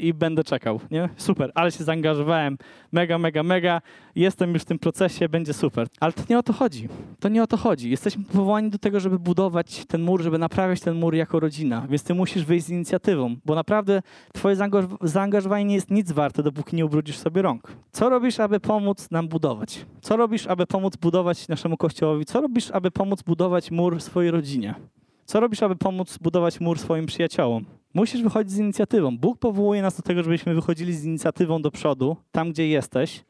i 0.02 0.14
będę 0.14 0.44
czekał, 0.44 0.80
nie? 0.92 1.10
Super, 1.18 1.52
ale 1.56 1.72
się 1.72 1.84
zaangażowałem, 1.84 2.58
mega, 2.92 3.18
mega, 3.18 3.44
mega, 3.44 3.82
jestem 4.16 4.54
już 4.54 4.62
w 4.62 4.66
tym 4.66 4.80
procesie, 4.80 5.30
będzie 5.30 5.54
super. 5.54 5.88
Ale 6.00 6.14
to 6.14 6.24
nie 6.30 6.40
o 6.40 6.44
to 6.44 6.54
chodzi, 6.54 6.88
to 7.20 7.30
nie 7.30 7.44
o 7.44 7.48
to 7.48 7.58
chodzi. 7.58 7.90
Jesteśmy 7.90 8.24
powołani 8.24 8.70
do 8.70 8.78
tego, 8.78 9.00
żeby 9.00 9.20
budować 9.20 9.86
ten 9.86 10.02
mur, 10.02 10.22
żeby 10.22 10.38
naprawiać 10.38 10.80
ten 10.80 10.96
mur 10.96 11.16
jako 11.16 11.40
rodzina, 11.40 11.88
więc 11.90 12.04
ty 12.04 12.14
musisz 12.14 12.46
wyjść 12.46 12.66
z 12.66 12.70
inicjatywą, 12.70 13.36
bo 13.46 13.56
naprawdę 13.56 14.02
twoje 14.34 14.56
zaangażowanie 15.02 15.66
nie 15.66 15.76
jest 15.76 15.92
nic 15.92 16.12
warte, 16.12 16.44
dopóki 16.44 16.76
nie 16.76 16.86
ubrudzisz 16.86 17.18
sobie 17.18 17.42
rąk. 17.42 17.72
Co 17.92 18.10
robisz, 18.10 18.40
aby 18.40 18.60
pomóc 18.60 19.12
nam 19.12 19.28
budować? 19.28 19.86
Co 20.02 20.18
robisz, 20.18 20.48
aby 20.48 20.68
pomóc 20.68 20.96
budować 20.96 21.48
naszemu 21.48 21.78
kościołowi? 21.78 22.26
Co 22.26 22.42
robisz, 22.42 22.72
aby 22.72 22.92
pomóc 22.92 23.22
budować 23.22 23.72
mur 23.72 24.02
swojej 24.02 24.32
rodzinie? 24.32 24.76
Co 25.26 25.40
robisz, 25.40 25.64
aby 25.64 25.76
pomóc 25.76 26.18
budować 26.18 26.60
mur 26.60 26.80
swoim 26.80 27.06
przyjaciołom? 27.06 27.66
Musisz 27.94 28.24
wychodzić 28.24 28.54
z 28.54 28.58
inicjatywą. 28.58 29.18
Bóg 29.18 29.40
powołuje 29.40 29.82
nas 29.82 29.96
do 29.98 30.04
tego, 30.04 30.24
żebyśmy 30.24 30.56
wychodzili 30.56 30.94
z 30.94 31.06
inicjatywą 31.06 31.62
do 31.62 31.72
przodu, 31.72 32.18
tam 32.32 32.52
gdzie 32.52 32.68
jesteś, 32.68 33.24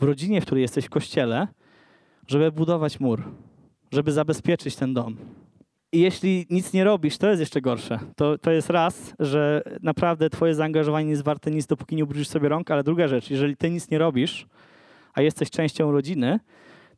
w 0.00 0.02
rodzinie, 0.02 0.40
w 0.40 0.44
której 0.44 0.62
jesteś, 0.62 0.84
w 0.84 0.90
kościele, 0.90 1.48
żeby 2.26 2.52
budować 2.52 3.00
mur, 3.00 3.22
żeby 3.92 4.12
zabezpieczyć 4.12 4.76
ten 4.76 4.94
dom. 4.94 5.16
I 5.92 6.00
jeśli 6.00 6.46
nic 6.50 6.72
nie 6.72 6.84
robisz, 6.84 7.18
to 7.18 7.28
jest 7.28 7.40
jeszcze 7.40 7.60
gorsze. 7.60 7.98
To, 8.16 8.38
to 8.38 8.50
jest 8.50 8.70
raz, 8.70 9.14
że 9.18 9.62
naprawdę 9.82 10.30
twoje 10.30 10.54
zaangażowanie 10.54 11.04
nie 11.04 11.10
jest 11.10 11.24
warte 11.24 11.50
nic, 11.50 11.66
dopóki 11.66 11.96
nie 11.96 12.04
ubrudzisz 12.04 12.28
sobie 12.28 12.48
rąk, 12.48 12.70
ale 12.70 12.84
druga 12.84 13.08
rzecz, 13.08 13.30
jeżeli 13.30 13.56
ty 13.56 13.70
nic 13.70 13.90
nie 13.90 13.98
robisz, 13.98 14.46
a 15.14 15.22
jesteś 15.22 15.50
częścią 15.50 15.92
rodziny, 15.92 16.40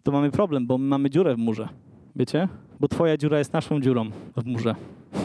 to 0.03 0.13
mamy 0.13 0.31
problem, 0.31 0.67
bo 0.67 0.79
my 0.79 0.85
mamy 0.85 1.11
dziurę 1.11 1.35
w 1.35 1.39
murze. 1.39 1.69
Wiecie? 2.17 2.49
Bo 2.81 2.89
twoja 2.89 3.17
dziura 3.17 3.39
jest 3.39 3.53
naszą 3.53 3.81
dziurą 3.81 4.11
w 4.37 4.45
murze. 4.45 4.75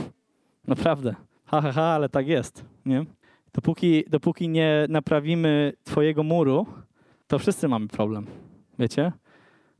Naprawdę 0.67 1.15
ha, 1.53 1.61
ha, 1.61 1.71
ha, 1.71 1.83
ale 1.83 2.09
tak 2.09 2.27
jest, 2.27 2.65
nie? 2.85 3.05
Dopóki, 3.53 4.03
dopóki 4.09 4.49
nie 4.49 4.85
naprawimy 4.89 5.73
twojego 5.83 6.23
muru, 6.23 6.65
to 7.27 7.39
wszyscy 7.39 7.67
mamy 7.67 7.87
problem, 7.87 8.25
wiecie? 8.79 9.11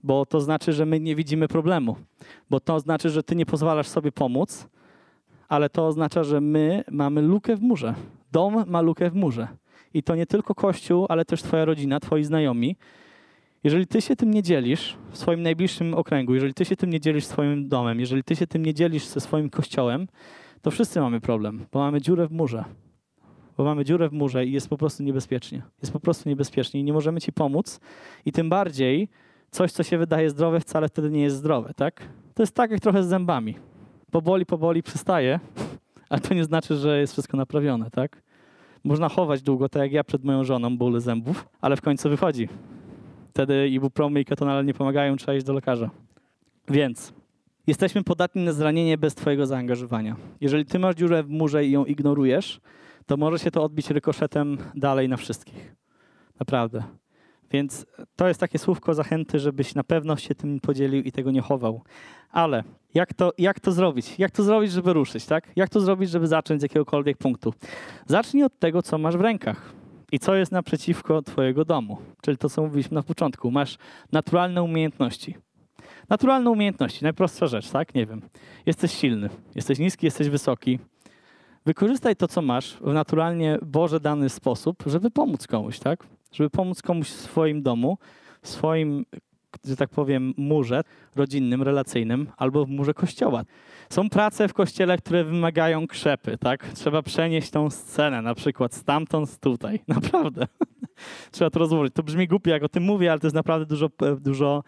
Bo 0.03 0.25
to 0.25 0.41
znaczy, 0.41 0.73
że 0.73 0.85
my 0.85 0.99
nie 0.99 1.15
widzimy 1.15 1.47
problemu. 1.47 1.95
Bo 2.49 2.59
to 2.59 2.79
znaczy, 2.79 3.09
że 3.09 3.23
ty 3.23 3.35
nie 3.35 3.45
pozwalasz 3.45 3.87
sobie 3.87 4.11
pomóc, 4.11 4.67
ale 5.49 5.69
to 5.69 5.87
oznacza, 5.87 6.23
że 6.23 6.41
my 6.41 6.83
mamy 6.91 7.21
lukę 7.21 7.55
w 7.55 7.61
murze. 7.61 7.93
Dom 8.31 8.63
ma 8.67 8.81
lukę 8.81 9.09
w 9.09 9.15
murze. 9.15 9.47
I 9.93 10.03
to 10.03 10.15
nie 10.15 10.25
tylko 10.25 10.55
Kościół, 10.55 11.05
ale 11.09 11.25
też 11.25 11.41
twoja 11.41 11.65
rodzina, 11.65 11.99
twoi 11.99 12.23
znajomi. 12.23 12.75
Jeżeli 13.63 13.87
ty 13.87 14.01
się 14.01 14.15
tym 14.15 14.31
nie 14.31 14.43
dzielisz 14.43 14.97
w 15.11 15.17
swoim 15.17 15.41
najbliższym 15.41 15.93
okręgu, 15.93 16.33
jeżeli 16.33 16.53
ty 16.53 16.65
się 16.65 16.75
tym 16.75 16.89
nie 16.89 16.99
dzielisz 16.99 17.25
swoim 17.25 17.67
domem, 17.67 17.99
jeżeli 17.99 18.23
ty 18.23 18.35
się 18.35 18.47
tym 18.47 18.65
nie 18.65 18.73
dzielisz 18.73 19.05
ze 19.05 19.19
swoim 19.19 19.49
kościołem, 19.49 20.07
to 20.63 20.71
wszyscy 20.71 20.99
mamy 20.99 21.21
problem, 21.21 21.65
bo 21.71 21.79
mamy 21.79 22.01
dziurę 22.01 22.27
w 22.27 22.31
murze. 22.31 22.63
Bo 23.57 23.63
mamy 23.63 23.85
dziurę 23.85 24.09
w 24.09 24.13
murze 24.13 24.45
i 24.45 24.51
jest 24.51 24.69
po 24.69 24.77
prostu 24.77 25.03
niebezpiecznie. 25.03 25.61
Jest 25.81 25.93
po 25.93 25.99
prostu 25.99 26.29
niebezpiecznie 26.29 26.79
i 26.79 26.83
nie 26.83 26.93
możemy 26.93 27.21
ci 27.21 27.33
pomóc. 27.33 27.79
I 28.25 28.31
tym 28.31 28.49
bardziej 28.49 29.09
coś, 29.51 29.71
co 29.71 29.83
się 29.83 29.97
wydaje 29.97 30.29
zdrowe, 30.29 30.59
wcale 30.59 30.87
wtedy 30.87 31.11
nie 31.11 31.21
jest 31.21 31.35
zdrowe, 31.35 31.73
tak? 31.73 32.01
To 32.33 32.43
jest 32.43 32.55
tak 32.55 32.71
jak 32.71 32.79
trochę 32.79 33.03
z 33.03 33.07
zębami. 33.07 33.55
Powoli, 34.11 34.45
powoli 34.45 34.83
przystaje, 34.83 35.39
ale 36.09 36.21
to 36.21 36.33
nie 36.33 36.43
znaczy, 36.43 36.75
że 36.75 36.99
jest 36.99 37.13
wszystko 37.13 37.37
naprawione, 37.37 37.91
tak? 37.91 38.21
Można 38.83 39.09
chować 39.09 39.41
długo, 39.41 39.69
tak 39.69 39.81
jak 39.81 39.91
ja 39.91 40.03
przed 40.03 40.23
moją 40.23 40.43
żoną, 40.43 40.77
bóle 40.77 41.01
zębów, 41.01 41.45
ale 41.61 41.75
w 41.75 41.81
końcu 41.81 42.09
wychodzi. 42.09 42.49
Wtedy 43.29 43.67
ibupromy 43.67 44.21
i 44.21 44.25
ketonale 44.25 44.63
nie 44.63 44.73
pomagają, 44.73 45.15
trzeba 45.15 45.33
iść 45.33 45.45
do 45.45 45.53
lekarza. 45.53 45.89
Więc 46.69 47.13
Jesteśmy 47.67 48.03
podatni 48.03 48.43
na 48.43 48.53
zranienie 48.53 48.97
bez 48.97 49.15
Twojego 49.15 49.45
zaangażowania. 49.45 50.15
Jeżeli 50.41 50.65
Ty 50.65 50.79
masz 50.79 50.95
dziurę 50.95 51.23
w 51.23 51.29
murze 51.29 51.65
i 51.65 51.71
ją 51.71 51.85
ignorujesz, 51.85 52.61
to 53.05 53.17
może 53.17 53.39
się 53.39 53.51
to 53.51 53.63
odbić 53.63 53.89
rykoszetem 53.89 54.57
dalej 54.75 55.09
na 55.09 55.17
wszystkich. 55.17 55.75
Naprawdę. 56.39 56.83
Więc 57.51 57.85
to 58.15 58.27
jest 58.27 58.39
takie 58.39 58.59
słówko 58.59 58.93
zachęty, 58.93 59.39
żebyś 59.39 59.75
na 59.75 59.83
pewno 59.83 60.15
się 60.15 60.35
tym 60.35 60.59
podzielił 60.59 61.03
i 61.03 61.11
tego 61.11 61.31
nie 61.31 61.41
chował. 61.41 61.83
Ale 62.29 62.63
jak 62.93 63.13
to, 63.13 63.31
jak 63.37 63.59
to 63.59 63.71
zrobić? 63.71 64.19
Jak 64.19 64.31
to 64.31 64.43
zrobić, 64.43 64.71
żeby 64.71 64.93
ruszyć, 64.93 65.25
tak? 65.25 65.51
Jak 65.55 65.69
to 65.69 65.79
zrobić, 65.79 66.09
żeby 66.09 66.27
zacząć 66.27 66.61
z 66.61 66.63
jakiegokolwiek 66.63 67.17
punktu? 67.17 67.53
Zacznij 68.05 68.43
od 68.43 68.59
tego, 68.59 68.81
co 68.81 68.97
masz 68.97 69.17
w 69.17 69.21
rękach 69.21 69.73
i 70.11 70.19
co 70.19 70.35
jest 70.35 70.51
naprzeciwko 70.51 71.21
Twojego 71.21 71.65
domu. 71.65 71.97
Czyli 72.21 72.37
to, 72.37 72.49
co 72.49 72.61
mówiliśmy 72.61 72.95
na 72.95 73.03
początku. 73.03 73.51
Masz 73.51 73.77
naturalne 74.11 74.63
umiejętności. 74.63 75.35
Naturalne 76.09 76.49
umiejętności, 76.49 77.03
najprostsza 77.03 77.47
rzecz, 77.47 77.69
tak? 77.69 77.95
Nie 77.95 78.05
wiem. 78.05 78.21
Jesteś 78.65 78.91
silny, 78.91 79.29
jesteś 79.55 79.79
niski, 79.79 80.05
jesteś 80.05 80.29
wysoki. 80.29 80.79
Wykorzystaj 81.65 82.15
to, 82.15 82.27
co 82.27 82.41
masz 82.41 82.77
w 82.81 82.93
naturalnie 82.93 83.59
Boże 83.61 83.99
dany 83.99 84.29
sposób, 84.29 84.83
żeby 84.85 85.11
pomóc 85.11 85.47
komuś, 85.47 85.79
tak? 85.79 86.03
Żeby 86.31 86.49
pomóc 86.49 86.81
komuś 86.81 87.09
w 87.09 87.21
swoim 87.21 87.61
domu, 87.61 87.97
w 88.41 88.47
swoim, 88.47 89.05
że 89.65 89.75
tak 89.75 89.89
powiem, 89.89 90.33
murze 90.37 90.81
rodzinnym, 91.15 91.63
relacyjnym 91.63 92.27
albo 92.37 92.65
w 92.65 92.69
murze 92.69 92.93
kościoła. 92.93 93.43
Są 93.89 94.09
prace 94.09 94.47
w 94.47 94.53
kościele, 94.53 94.97
które 94.97 95.23
wymagają 95.23 95.87
krzepy, 95.87 96.37
tak? 96.37 96.67
Trzeba 96.73 97.01
przenieść 97.01 97.49
tą 97.49 97.69
scenę, 97.69 98.21
na 98.21 98.35
przykład 98.35 98.73
stamtąd 98.73 99.39
tutaj. 99.39 99.79
Naprawdę. 99.87 100.47
Trzeba 101.31 101.49
to 101.49 101.59
rozłożyć. 101.59 101.93
To 101.93 102.03
brzmi 102.03 102.27
głupio, 102.27 102.51
jak 102.51 102.63
o 102.63 102.69
tym 102.69 102.83
mówię, 102.83 103.11
ale 103.11 103.19
to 103.19 103.27
jest 103.27 103.35
naprawdę 103.35 103.65
dużo, 103.65 103.89
dużo 104.19 104.63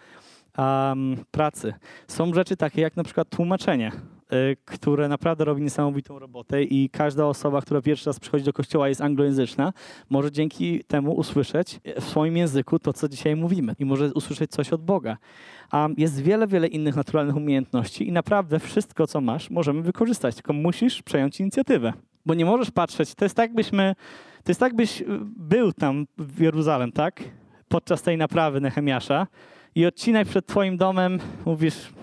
um, 0.58 1.18
pracy. 1.32 1.74
Są 2.08 2.34
rzeczy 2.34 2.58
takie 2.58 2.82
jak 2.82 2.96
na 2.96 3.04
przykład 3.04 3.30
tłumaczenie, 3.30 3.92
y, 4.34 4.58
które 4.66 5.08
naprawdę 5.08 5.46
robi 5.46 5.62
niesamowitą 5.62 6.20
robotę 6.20 6.64
i 6.64 6.90
każda 6.90 7.26
osoba, 7.26 7.62
która 7.62 7.82
pierwszy 7.82 8.10
raz 8.10 8.20
przychodzi 8.20 8.46
do 8.46 8.54
kościoła 8.54 8.90
jest 8.90 9.02
anglojęzyczna, 9.02 9.74
może 10.10 10.32
dzięki 10.32 10.84
temu 10.84 11.14
usłyszeć 11.14 11.80
w 12.00 12.04
swoim 12.04 12.38
języku 12.38 12.80
to, 12.80 12.94
co 12.94 13.10
dzisiaj 13.10 13.36
mówimy 13.36 13.76
i 13.80 13.86
może 13.86 14.14
usłyszeć 14.14 14.52
coś 14.52 14.74
od 14.74 14.82
Boga. 14.82 15.18
A 15.72 15.90
jest 15.98 16.22
wiele, 16.22 16.48
wiele 16.48 16.68
innych 16.68 16.96
naturalnych 16.96 17.36
umiejętności 17.36 18.08
i 18.08 18.12
naprawdę 18.12 18.60
wszystko, 18.60 19.08
co 19.08 19.22
masz, 19.22 19.50
możemy 19.50 19.82
wykorzystać, 19.82 20.36
tylko 20.36 20.54
musisz 20.54 21.02
przejąć 21.02 21.40
inicjatywę. 21.40 21.94
Bo 22.26 22.34
nie 22.34 22.46
możesz 22.46 22.72
patrzeć, 22.72 23.16
to 23.16 23.26
jest 23.26 23.36
tak, 23.36 23.54
byśmy, 23.54 23.96
to 24.44 24.52
jest 24.52 24.60
tak, 24.60 24.76
byś 24.76 25.04
był 25.38 25.74
tam 25.74 26.08
w 26.18 26.42
Jeruzalem, 26.42 26.92
tak? 26.92 27.24
Podczas 27.68 28.02
tej 28.02 28.18
naprawy 28.18 28.62
Nehemiasza 28.62 29.28
i 29.76 29.86
odcinek 29.86 30.28
przed 30.28 30.46
twoim 30.46 30.78
domem, 30.78 31.20
mówisz, 31.46 31.94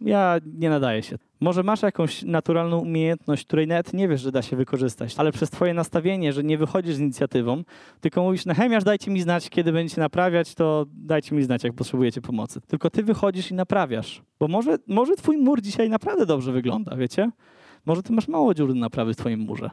ja 0.00 0.38
nie 0.58 0.70
nadaję 0.70 1.02
się. 1.02 1.18
Może 1.40 1.62
masz 1.62 1.82
jakąś 1.82 2.22
naturalną 2.22 2.78
umiejętność, 2.78 3.46
której 3.46 3.66
nawet 3.66 3.92
nie 3.92 4.08
wiesz, 4.08 4.20
że 4.20 4.32
da 4.32 4.42
się 4.42 4.56
wykorzystać, 4.56 5.14
ale 5.16 5.32
przez 5.32 5.50
twoje 5.50 5.74
nastawienie, 5.74 6.32
że 6.32 6.44
nie 6.44 6.58
wychodzisz 6.58 6.94
z 6.94 7.00
inicjatywą, 7.00 7.62
tylko 8.00 8.22
mówisz, 8.22 8.46
Nehemiasz, 8.46 8.84
dajcie 8.84 9.10
mi 9.10 9.20
znać, 9.20 9.50
kiedy 9.50 9.72
będziecie 9.72 10.00
naprawiać, 10.00 10.54
to 10.54 10.86
dajcie 10.92 11.34
mi 11.34 11.42
znać, 11.42 11.64
jak 11.64 11.72
potrzebujecie 11.72 12.20
pomocy. 12.20 12.60
Tylko 12.60 12.90
ty 12.90 13.02
wychodzisz 13.02 13.50
i 13.50 13.54
naprawiasz. 13.54 14.22
Bo 14.40 14.48
może, 14.48 14.78
może 14.86 15.16
twój 15.16 15.36
mur 15.38 15.62
dzisiaj 15.62 15.90
naprawdę 15.90 16.26
dobrze 16.26 16.52
wygląda, 16.52 16.96
wiecie? 16.96 17.30
Może 17.86 18.02
ty 18.02 18.12
masz 18.12 18.28
mało 18.28 18.54
dziur 18.54 18.68
do 18.68 18.80
naprawy 18.80 19.14
w 19.14 19.16
twoim 19.16 19.40
murze, 19.40 19.70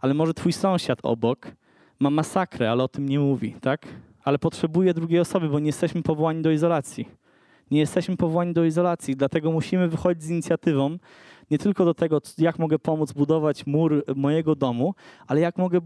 ale 0.00 0.14
może 0.14 0.34
twój 0.34 0.52
sąsiad 0.52 0.98
obok 1.02 1.52
ma 2.00 2.10
masakrę, 2.10 2.70
ale 2.70 2.84
o 2.84 2.88
tym 2.88 3.08
nie 3.08 3.18
mówi, 3.18 3.54
tak? 3.60 3.86
Ale 4.24 4.38
potrzebuje 4.38 4.94
drugiej 4.94 5.20
osoby, 5.20 5.48
bo 5.48 5.58
nie 5.58 5.66
jesteśmy 5.66 6.02
powołani 6.02 6.42
do 6.42 6.50
izolacji. 6.50 7.08
Nie 7.70 7.80
jesteśmy 7.80 8.16
powołani 8.16 8.52
do 8.52 8.64
izolacji, 8.64 9.16
dlatego 9.16 9.52
musimy 9.52 9.88
wychodzić 9.88 10.22
z 10.22 10.30
inicjatywą 10.30 10.98
nie 11.52 11.58
tylko 11.58 11.84
do 11.84 11.94
tego, 11.94 12.20
jak 12.38 12.58
mogę 12.58 12.78
pomóc 12.78 13.12
budować 13.12 13.66
mur 13.66 14.04
mojego 14.16 14.54
domu, 14.54 14.94
ale 15.26 15.40
jak 15.40 15.58
mogę 15.58 15.80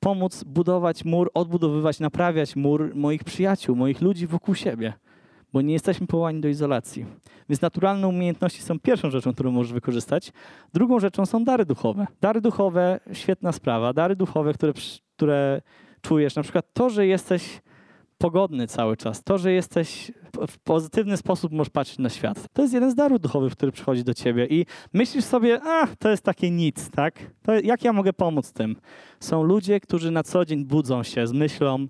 pomóc 0.00 0.44
budować 0.44 1.04
mur, 1.04 1.30
odbudowywać, 1.34 2.00
naprawiać 2.00 2.56
mur 2.56 2.94
moich 2.94 3.24
przyjaciół, 3.24 3.76
moich 3.76 4.00
ludzi 4.00 4.26
wokół 4.26 4.54
siebie. 4.54 4.92
bo 5.52 5.62
nie 5.62 5.72
jesteśmy 5.72 6.06
powołani 6.06 6.40
do 6.40 6.48
izolacji. 6.48 7.06
Więc 7.48 7.60
naturalne 7.62 8.08
umiejętności 8.08 8.62
są 8.62 8.80
pierwszą 8.80 9.10
rzeczą, 9.10 9.32
którą 9.32 9.50
możesz 9.50 9.72
wykorzystać. 9.72 10.32
Drugą 10.74 11.00
rzeczą 11.00 11.26
są 11.26 11.44
dary 11.44 11.64
duchowe. 11.64 12.06
Dary 12.20 12.40
duchowe, 12.40 13.00
świetna 13.12 13.52
sprawa. 13.52 13.92
Dary 13.92 14.16
duchowe, 14.16 14.54
które, 14.54 14.72
które 15.16 15.62
czujesz, 16.00 16.36
na 16.36 16.42
przykład 16.42 16.66
to, 16.72 16.90
że 16.90 17.06
jesteś 17.06 17.60
pogodny 18.18 18.66
cały 18.66 18.96
czas, 18.96 19.22
to, 19.22 19.38
że 19.38 19.52
jesteś 19.52 20.12
w 20.48 20.58
pozytywny 20.58 21.16
sposób 21.16 21.52
możesz 21.52 21.70
patrzeć 21.70 21.98
na 21.98 22.08
świat. 22.08 22.48
To 22.52 22.62
jest 22.62 22.74
jeden 22.74 22.90
z 22.90 22.94
darów 22.94 23.20
duchowych, 23.20 23.52
który 23.52 23.72
przychodzi 23.72 24.04
do 24.04 24.14
ciebie 24.14 24.46
i 24.46 24.66
myślisz 24.92 25.24
sobie, 25.24 25.60
a 25.62 25.86
to 25.98 26.10
jest 26.10 26.22
takie 26.22 26.50
nic, 26.50 26.90
tak? 26.90 27.14
To 27.42 27.54
jak 27.54 27.84
ja 27.84 27.92
mogę 27.92 28.12
pomóc 28.12 28.52
tym? 28.52 28.76
Są 29.20 29.42
ludzie, 29.42 29.80
którzy 29.80 30.10
na 30.10 30.22
co 30.22 30.44
dzień 30.44 30.64
budzą 30.64 31.02
się 31.02 31.26
z 31.26 31.32
myślą, 31.32 31.86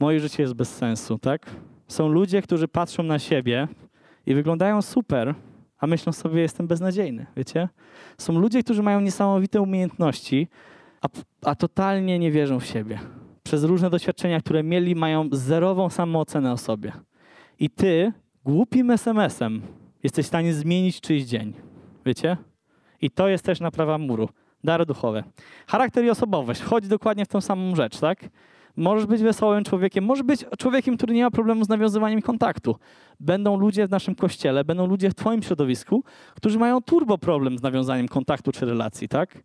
moje 0.00 0.20
życie 0.20 0.42
jest 0.42 0.54
bez 0.54 0.76
sensu, 0.76 1.18
tak? 1.18 1.50
Są 1.88 2.08
ludzie, 2.08 2.42
którzy 2.42 2.68
patrzą 2.68 3.02
na 3.02 3.18
siebie 3.18 3.68
i 4.26 4.34
wyglądają 4.34 4.82
super, 4.82 5.34
a 5.78 5.86
myślą 5.86 6.12
sobie, 6.12 6.40
jestem 6.40 6.66
beznadziejny, 6.66 7.26
wiecie? 7.36 7.68
Są 8.18 8.38
ludzie, 8.38 8.62
którzy 8.62 8.82
mają 8.82 9.00
niesamowite 9.00 9.60
umiejętności, 9.60 10.48
a, 11.02 11.06
a 11.42 11.54
totalnie 11.54 12.18
nie 12.18 12.30
wierzą 12.30 12.60
w 12.60 12.66
siebie. 12.66 12.98
Przez 13.44 13.64
różne 13.64 13.90
doświadczenia, 13.90 14.40
które 14.40 14.62
mieli, 14.62 14.94
mają 14.94 15.28
zerową 15.32 15.90
samoocenę 15.90 16.52
o 16.52 16.56
sobie. 16.56 16.92
I 17.58 17.70
ty, 17.70 18.12
głupim 18.44 18.90
SMS-em, 18.90 19.62
jesteś 20.02 20.24
w 20.24 20.28
stanie 20.28 20.54
zmienić 20.54 21.00
czyjś 21.00 21.24
dzień. 21.24 21.52
Wiecie? 22.06 22.36
I 23.00 23.10
to 23.10 23.28
jest 23.28 23.44
też 23.44 23.60
naprawa 23.60 23.98
muru. 23.98 24.28
Dary 24.64 24.86
duchowe. 24.86 25.24
Charakter 25.66 26.04
i 26.04 26.10
osobowość. 26.10 26.62
Chodzi 26.62 26.88
dokładnie 26.88 27.24
w 27.24 27.28
tą 27.28 27.40
samą 27.40 27.76
rzecz, 27.76 28.00
tak? 28.00 28.18
Możesz 28.76 29.06
być 29.06 29.22
wesołym 29.22 29.64
człowiekiem, 29.64 30.04
możesz 30.04 30.22
być 30.22 30.44
człowiekiem, 30.58 30.96
który 30.96 31.14
nie 31.14 31.24
ma 31.24 31.30
problemu 31.30 31.64
z 31.64 31.68
nawiązywaniem 31.68 32.22
kontaktu. 32.22 32.76
Będą 33.20 33.56
ludzie 33.56 33.86
w 33.86 33.90
naszym 33.90 34.14
kościele, 34.14 34.64
będą 34.64 34.86
ludzie 34.86 35.10
w 35.10 35.14
Twoim 35.14 35.42
środowisku, 35.42 36.04
którzy 36.36 36.58
mają 36.58 36.82
turbo 36.82 37.18
problem 37.18 37.58
z 37.58 37.62
nawiązaniem 37.62 38.08
kontaktu 38.08 38.52
czy 38.52 38.66
relacji, 38.66 39.08
tak? 39.08 39.42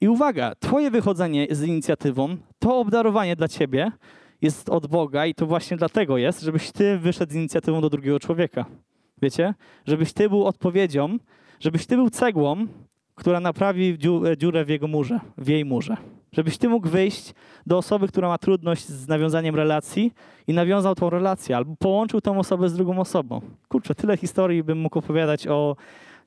I 0.00 0.08
uwaga, 0.08 0.54
Twoje 0.54 0.90
wychodzenie 0.90 1.46
z 1.50 1.62
inicjatywą, 1.62 2.36
to 2.58 2.78
obdarowanie 2.78 3.36
dla 3.36 3.48
Ciebie 3.48 3.92
jest 4.42 4.68
od 4.68 4.86
Boga 4.86 5.26
i 5.26 5.34
to 5.34 5.46
właśnie 5.46 5.76
dlatego 5.76 6.18
jest, 6.18 6.40
żebyś 6.40 6.72
Ty 6.72 6.98
wyszedł 6.98 7.32
z 7.32 7.36
inicjatywą 7.36 7.80
do 7.80 7.90
drugiego 7.90 8.20
człowieka. 8.20 8.64
Wiecie? 9.22 9.54
Żebyś 9.86 10.12
Ty 10.12 10.28
był 10.28 10.46
odpowiedzią, 10.46 11.18
żebyś 11.60 11.86
Ty 11.86 11.96
był 11.96 12.10
cegłą, 12.10 12.66
która 13.14 13.40
naprawi 13.40 13.98
dziurę 14.36 14.64
w 14.64 14.68
jego 14.68 14.88
murze, 14.88 15.20
w 15.38 15.48
jej 15.48 15.64
murze. 15.64 15.96
Żebyś 16.32 16.58
ty 16.58 16.68
mógł 16.68 16.88
wyjść 16.88 17.34
do 17.66 17.78
osoby, 17.78 18.08
która 18.08 18.28
ma 18.28 18.38
trudność 18.38 18.86
z 18.86 19.08
nawiązaniem 19.08 19.54
relacji 19.54 20.12
i 20.46 20.52
nawiązał 20.52 20.94
tą 20.94 21.10
relację, 21.10 21.56
albo 21.56 21.76
połączył 21.76 22.20
tą 22.20 22.38
osobę 22.38 22.68
z 22.68 22.74
drugą 22.74 22.98
osobą. 22.98 23.40
Kurczę, 23.68 23.94
tyle 23.94 24.16
historii 24.16 24.62
bym 24.62 24.78
mógł 24.78 24.98
opowiadać 24.98 25.46
o 25.46 25.76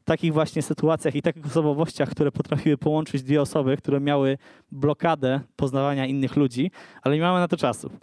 takich 0.05 0.33
właśnie 0.33 0.61
sytuacjach 0.61 1.15
i 1.15 1.21
takich 1.21 1.45
osobowościach, 1.45 2.09
które 2.09 2.31
potrafiły 2.31 2.77
połączyć 2.77 3.23
dwie 3.23 3.41
osoby, 3.41 3.77
które 3.77 3.99
miały 3.99 4.37
blokadę 4.71 5.39
poznawania 5.55 6.05
innych 6.05 6.35
ludzi, 6.35 6.71
ale 7.01 7.15
nie 7.15 7.21
mamy 7.21 7.39
na 7.39 7.47
to 7.47 7.57
czasu. 7.57 7.89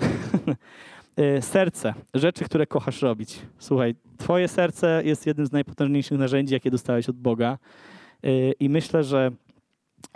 Y, 1.39 1.43
serce, 1.43 1.95
rzeczy, 2.15 2.45
które 2.45 2.67
kochasz 2.67 3.03
robić. 3.03 3.39
Słuchaj, 3.59 3.95
twoje 4.19 4.49
serce 4.49 5.03
jest 5.05 5.27
jednym 5.27 5.47
z 5.47 5.53
najpotężniejszych 5.53 6.19
narzędzi, 6.19 6.55
jakie 6.55 6.71
dostałeś 6.71 7.09
od 7.09 7.17
Boga. 7.17 7.59
Y, 8.25 8.55
I 8.61 8.69
myślę, 8.69 9.05
że 9.05 9.31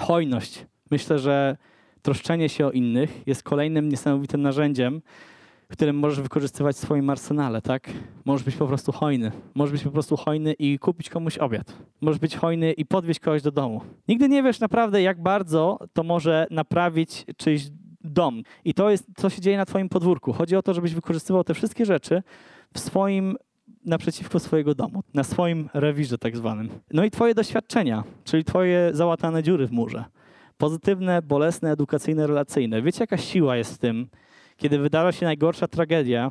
hojność, 0.00 0.66
myślę, 0.90 1.18
że 1.18 1.56
troszczenie 2.02 2.48
się 2.48 2.66
o 2.66 2.70
innych 2.70 3.22
jest 3.26 3.42
kolejnym 3.42 3.88
niesamowitym 3.88 4.42
narzędziem, 4.42 5.02
którym 5.68 5.96
możesz 5.96 6.20
wykorzystywać 6.20 6.76
w 6.76 6.78
swoim 6.78 7.10
arsenale, 7.10 7.62
tak? 7.62 7.90
Możesz 8.24 8.44
być 8.44 8.56
po 8.56 8.66
prostu 8.66 8.92
hojny. 8.92 9.32
Możesz 9.54 9.72
być 9.72 9.82
po 9.82 9.90
prostu 9.90 10.16
hojny 10.16 10.52
i 10.52 10.78
kupić 10.78 11.10
komuś 11.10 11.38
obiad. 11.38 11.76
Możesz 12.00 12.18
być 12.18 12.36
hojny 12.36 12.72
i 12.72 12.86
podwieźć 12.86 13.20
kogoś 13.20 13.42
do 13.42 13.50
domu. 13.50 13.80
Nigdy 14.08 14.28
nie 14.28 14.42
wiesz 14.42 14.60
naprawdę, 14.60 15.02
jak 15.02 15.22
bardzo 15.22 15.78
to 15.92 16.02
może 16.02 16.46
naprawić 16.50 17.24
czyjś 17.36 17.66
dom. 18.00 18.42
I 18.64 18.74
to 18.74 18.90
jest, 18.90 19.06
co 19.16 19.30
się 19.30 19.40
dzieje 19.40 19.56
na 19.56 19.66
twoim 19.66 19.88
podwórku. 19.88 20.32
Chodzi 20.32 20.56
o 20.56 20.62
to, 20.62 20.74
żebyś 20.74 20.94
wykorzystywał 20.94 21.44
te 21.44 21.54
wszystkie 21.54 21.86
rzeczy 21.86 22.22
w 22.74 22.78
swoim 22.78 23.36
naprzeciwko 23.84 24.40
swojego 24.40 24.74
domu, 24.74 25.02
na 25.14 25.24
swoim 25.24 25.68
rewirze 25.74 26.18
tak 26.18 26.36
zwanym. 26.36 26.68
No 26.92 27.04
i 27.04 27.10
twoje 27.10 27.34
doświadczenia, 27.34 28.04
czyli 28.24 28.44
twoje 28.44 28.90
załatane 28.92 29.42
dziury 29.42 29.66
w 29.66 29.72
murze. 29.72 30.04
Pozytywne, 30.58 31.22
bolesne, 31.22 31.70
edukacyjne, 31.72 32.26
relacyjne. 32.26 32.82
Wiecie, 32.82 32.98
jaka 33.00 33.16
siła 33.16 33.56
jest 33.56 33.74
w 33.74 33.78
tym, 33.78 34.08
kiedy 34.56 34.78
wydarza 34.78 35.12
się 35.12 35.26
najgorsza 35.26 35.68
tragedia 35.68 36.30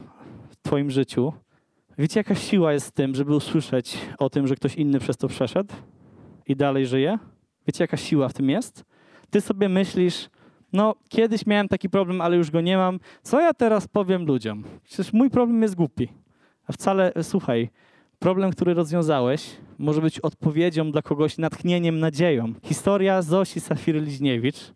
w 0.50 0.56
twoim 0.56 0.92
życiu? 0.92 1.34
Wiecie, 1.98 2.20
jaka 2.20 2.36
siła 2.36 2.74
jest 2.74 2.88
w 2.88 2.92
tym, 2.92 3.16
żeby 3.16 3.36
usłyszeć 3.36 3.98
o 4.20 4.30
tym, 4.30 4.48
że 4.48 4.56
ktoś 4.56 4.76
inny 4.76 5.00
przez 5.00 5.18
to 5.18 5.28
przeszedł 5.28 5.74
i 6.48 6.56
dalej 6.56 6.86
żyje? 6.86 7.18
Wiecie, 7.68 7.84
jaka 7.84 7.98
siła 7.98 8.30
w 8.30 8.34
tym 8.34 8.50
jest? 8.50 8.84
Ty 9.30 9.42
sobie 9.42 9.70
myślisz, 9.70 10.30
no 10.74 10.96
kiedyś 11.10 11.46
miałem 11.46 11.68
taki 11.68 11.90
problem, 11.90 12.22
ale 12.22 12.38
już 12.38 12.52
go 12.52 12.62
nie 12.62 12.78
mam. 12.78 13.00
Co 13.24 13.42
ja 13.42 13.54
teraz 13.54 13.88
powiem 13.88 14.26
ludziom? 14.26 14.64
Przecież 14.84 15.14
mój 15.14 15.30
problem 15.30 15.62
jest 15.62 15.76
głupi. 15.76 16.08
A 16.68 16.74
wcale, 16.74 17.12
słuchaj, 17.22 17.70
problem, 18.20 18.52
który 18.52 18.74
rozwiązałeś, 18.74 19.58
może 19.78 20.02
być 20.02 20.20
odpowiedzią 20.20 20.92
dla 20.92 21.02
kogoś, 21.02 21.38
natchnieniem, 21.38 22.00
nadzieją. 22.00 22.54
Historia 22.64 23.22
Zosi 23.22 23.60
Safiry-Liźniewicz 23.60 24.74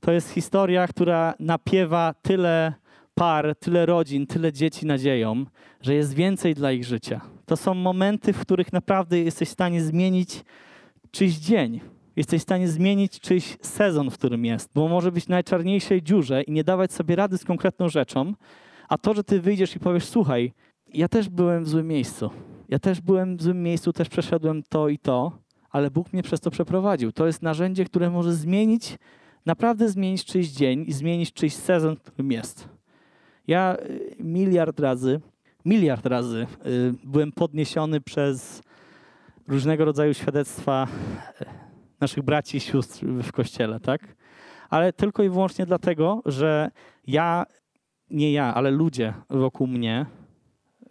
to 0.00 0.12
jest 0.12 0.30
historia, 0.30 0.86
która 0.86 1.34
napiewa 1.40 2.14
tyle 2.22 2.72
par, 3.14 3.54
tyle 3.60 3.86
rodzin, 3.86 4.26
tyle 4.26 4.52
dzieci 4.52 4.86
nadzieją, 4.86 5.44
że 5.80 5.94
jest 5.94 6.14
więcej 6.14 6.54
dla 6.54 6.72
ich 6.72 6.84
życia. 6.84 7.20
To 7.46 7.56
są 7.56 7.74
momenty, 7.74 8.32
w 8.32 8.40
których 8.40 8.72
naprawdę 8.72 9.18
jesteś 9.18 9.48
w 9.48 9.52
stanie 9.52 9.82
zmienić 9.82 10.44
czyjś 11.10 11.34
dzień. 11.34 11.80
Jesteś 12.16 12.40
w 12.40 12.42
stanie 12.42 12.68
zmienić 12.68 13.20
czyjś 13.20 13.56
sezon, 13.62 14.10
w 14.10 14.14
którym 14.14 14.44
jest, 14.44 14.70
bo 14.74 14.88
może 14.88 15.12
być 15.12 15.24
w 15.24 15.28
najczarniejszej 15.28 16.02
dziurze 16.02 16.42
i 16.42 16.52
nie 16.52 16.64
dawać 16.64 16.92
sobie 16.92 17.16
rady 17.16 17.38
z 17.38 17.44
konkretną 17.44 17.88
rzeczą, 17.88 18.34
a 18.88 18.98
to, 18.98 19.14
że 19.14 19.24
ty 19.24 19.40
wyjdziesz 19.40 19.76
i 19.76 19.80
powiesz, 19.80 20.04
słuchaj, 20.04 20.52
ja 20.94 21.08
też 21.08 21.28
byłem 21.28 21.64
w 21.64 21.68
złym 21.68 21.88
miejscu. 21.88 22.30
Ja 22.68 22.78
też 22.78 23.00
byłem 23.00 23.36
w 23.36 23.42
złym 23.42 23.62
miejscu, 23.62 23.92
też 23.92 24.08
przeszedłem 24.08 24.62
to 24.68 24.88
i 24.88 24.98
to, 24.98 25.32
ale 25.70 25.90
Bóg 25.90 26.12
mnie 26.12 26.22
przez 26.22 26.40
to 26.40 26.50
przeprowadził. 26.50 27.12
To 27.12 27.26
jest 27.26 27.42
narzędzie, 27.42 27.84
które 27.84 28.10
może 28.10 28.34
zmienić, 28.34 28.98
naprawdę 29.46 29.88
zmienić 29.88 30.24
czyjś 30.24 30.48
dzień 30.48 30.84
i 30.88 30.92
zmienić 30.92 31.32
czyjś 31.32 31.54
sezon, 31.54 31.96
w 31.96 32.02
którym 32.02 32.32
jest. 32.32 32.68
Ja 33.46 33.76
y, 33.76 34.16
miliard 34.20 34.80
razy, 34.80 35.20
miliard 35.64 36.06
razy 36.06 36.46
y, 36.66 36.94
byłem 37.04 37.32
podniesiony 37.32 38.00
przez 38.00 38.62
różnego 39.48 39.84
rodzaju 39.84 40.14
świadectwa 40.14 40.86
y, 41.40 41.44
naszych 42.00 42.24
braci 42.24 42.56
i 42.56 42.60
sióstr 42.60 43.06
w 43.06 43.32
kościele, 43.32 43.80
tak? 43.80 44.16
Ale 44.70 44.92
tylko 44.92 45.22
i 45.22 45.28
wyłącznie 45.28 45.66
dlatego, 45.66 46.22
że 46.26 46.70
ja, 47.06 47.46
nie 48.10 48.32
ja, 48.32 48.54
ale 48.54 48.70
ludzie 48.70 49.14
wokół 49.30 49.66
mnie 49.66 50.06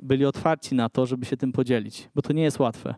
byli 0.01 0.25
otwarci 0.25 0.75
na 0.75 0.89
to, 0.89 1.05
żeby 1.05 1.25
się 1.25 1.37
tym 1.37 1.51
podzielić, 1.51 2.09
bo 2.15 2.21
to 2.21 2.33
nie 2.33 2.43
jest 2.43 2.59
łatwe. 2.59 2.95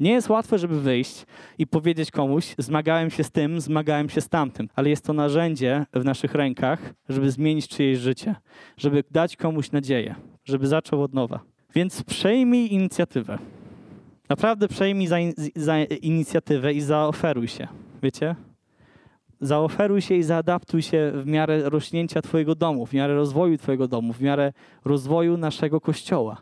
Nie 0.00 0.10
jest 0.12 0.28
łatwe, 0.28 0.58
żeby 0.58 0.80
wyjść 0.80 1.26
i 1.58 1.66
powiedzieć 1.66 2.10
komuś, 2.10 2.54
zmagałem 2.58 3.10
się 3.10 3.24
z 3.24 3.30
tym, 3.30 3.60
zmagałem 3.60 4.08
się 4.08 4.20
z 4.20 4.28
tamtym, 4.28 4.68
ale 4.74 4.90
jest 4.90 5.04
to 5.04 5.12
narzędzie 5.12 5.86
w 5.92 6.04
naszych 6.04 6.34
rękach, 6.34 6.94
żeby 7.08 7.30
zmienić 7.30 7.68
czyjeś 7.68 7.98
życie, 7.98 8.34
żeby 8.76 9.04
dać 9.10 9.36
komuś 9.36 9.72
nadzieję, 9.72 10.14
żeby 10.44 10.66
zaczął 10.66 11.02
od 11.02 11.14
nowa. 11.14 11.40
Więc 11.74 12.02
przejmij 12.02 12.72
inicjatywę. 12.72 13.38
Naprawdę 14.28 14.68
przejmij 14.68 15.06
za, 15.06 15.16
za 15.56 15.78
inicjatywę 15.84 16.72
i 16.72 16.80
zaoferuj 16.80 17.48
się. 17.48 17.68
Wiecie? 18.02 18.36
Zaoferuj 19.40 20.00
się 20.00 20.14
i 20.14 20.22
zaadaptuj 20.22 20.82
się 20.82 21.12
w 21.14 21.26
miarę 21.26 21.70
rośnięcia 21.70 22.22
Twojego 22.22 22.54
domu, 22.54 22.86
w 22.86 22.92
miarę 22.92 23.14
rozwoju 23.14 23.58
Twojego 23.58 23.88
domu, 23.88 24.12
w 24.12 24.20
miarę 24.20 24.52
rozwoju 24.84 25.36
naszego 25.36 25.80
kościoła. 25.80 26.36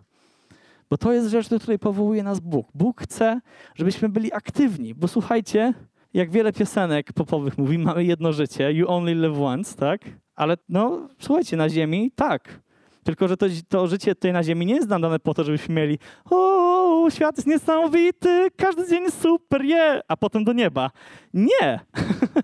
Bo 0.92 0.98
to 0.98 1.12
jest 1.12 1.30
rzecz, 1.30 1.48
do 1.48 1.58
której 1.58 1.78
powołuje 1.78 2.22
nas 2.22 2.40
Bóg. 2.40 2.68
Bóg 2.74 3.02
chce, 3.02 3.40
żebyśmy 3.74 4.08
byli 4.08 4.32
aktywni, 4.32 4.94
bo 4.94 5.08
słuchajcie, 5.08 5.74
jak 6.14 6.30
wiele 6.30 6.52
piosenek 6.52 7.12
popowych 7.12 7.58
mówi, 7.58 7.78
mamy 7.88 8.04
jedno 8.04 8.32
życie, 8.32 8.72
you 8.72 8.88
only 8.88 9.14
live 9.14 9.38
once, 9.38 9.76
tak? 9.76 10.00
Ale 10.34 10.56
no, 10.68 11.08
słuchajcie, 11.18 11.56
na 11.56 11.68
ziemi 11.68 12.10
tak. 12.16 12.60
Tylko, 13.04 13.28
że 13.28 13.36
to, 13.36 13.46
to 13.68 13.86
życie 13.86 14.14
tutaj 14.14 14.32
na 14.32 14.42
ziemi 14.42 14.66
nie 14.66 14.74
jest 14.74 14.88
nam 14.88 15.02
dane 15.02 15.18
po 15.18 15.34
to, 15.34 15.44
żebyśmy 15.44 15.74
mieli 15.74 15.98
o, 16.30 17.06
świat 17.10 17.36
jest 17.36 17.48
niesamowity, 17.48 18.48
każdy 18.56 18.88
dzień 18.88 19.02
jest 19.02 19.22
super, 19.22 19.62
je, 19.62 19.76
yeah! 19.76 20.02
a 20.08 20.16
potem 20.16 20.44
do 20.44 20.52
nieba. 20.52 20.90
Nie. 21.34 21.80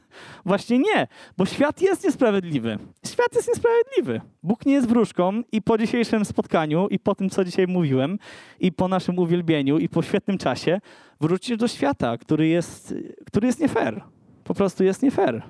Właśnie 0.48 0.78
nie, 0.78 1.06
bo 1.36 1.46
świat 1.46 1.82
jest 1.82 2.04
niesprawiedliwy. 2.04 2.78
Świat 3.06 3.34
jest 3.34 3.48
niesprawiedliwy. 3.48 4.20
Bóg 4.42 4.66
nie 4.66 4.72
jest 4.72 4.88
wróżką 4.88 5.42
i 5.52 5.62
po 5.62 5.78
dzisiejszym 5.78 6.24
spotkaniu 6.24 6.88
i 6.88 6.98
po 6.98 7.14
tym, 7.14 7.30
co 7.30 7.44
dzisiaj 7.44 7.66
mówiłem 7.66 8.18
i 8.60 8.72
po 8.72 8.88
naszym 8.88 9.18
uwielbieniu 9.18 9.78
i 9.78 9.88
po 9.88 10.02
świetnym 10.02 10.38
czasie 10.38 10.80
wrócisz 11.20 11.56
do 11.56 11.68
świata, 11.68 12.18
który 12.18 12.48
jest, 12.48 12.94
który 13.26 13.46
jest 13.46 13.60
nie 13.60 13.68
fair. 13.68 14.02
Po 14.44 14.54
prostu 14.54 14.84
jest 14.84 15.02
nie 15.02 15.10
fair. 15.10 15.42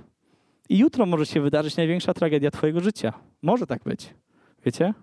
I 0.69 0.79
jutro 0.79 1.07
może 1.07 1.27
się 1.27 1.41
wydarzyć 1.41 1.77
największa 1.77 2.15
tragedia 2.15 2.51
twojego 2.51 2.81
życia. 2.81 3.13
Może 3.43 3.67
tak 3.67 3.85
być. 3.85 4.15
Wiecie? 4.65 4.95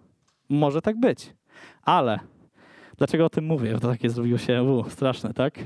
Może 0.49 0.81
tak 0.81 0.99
być. 0.99 1.33
Ale 1.83 2.19
Dlaczego 2.97 3.25
o 3.25 3.29
tym 3.29 3.45
mówię? 3.45 3.79
To 3.79 3.87
takie 3.87 4.09
zrobiło 4.09 4.37
się 4.37 4.63
u, 4.63 4.89
straszne, 4.89 5.33
tak? 5.33 5.59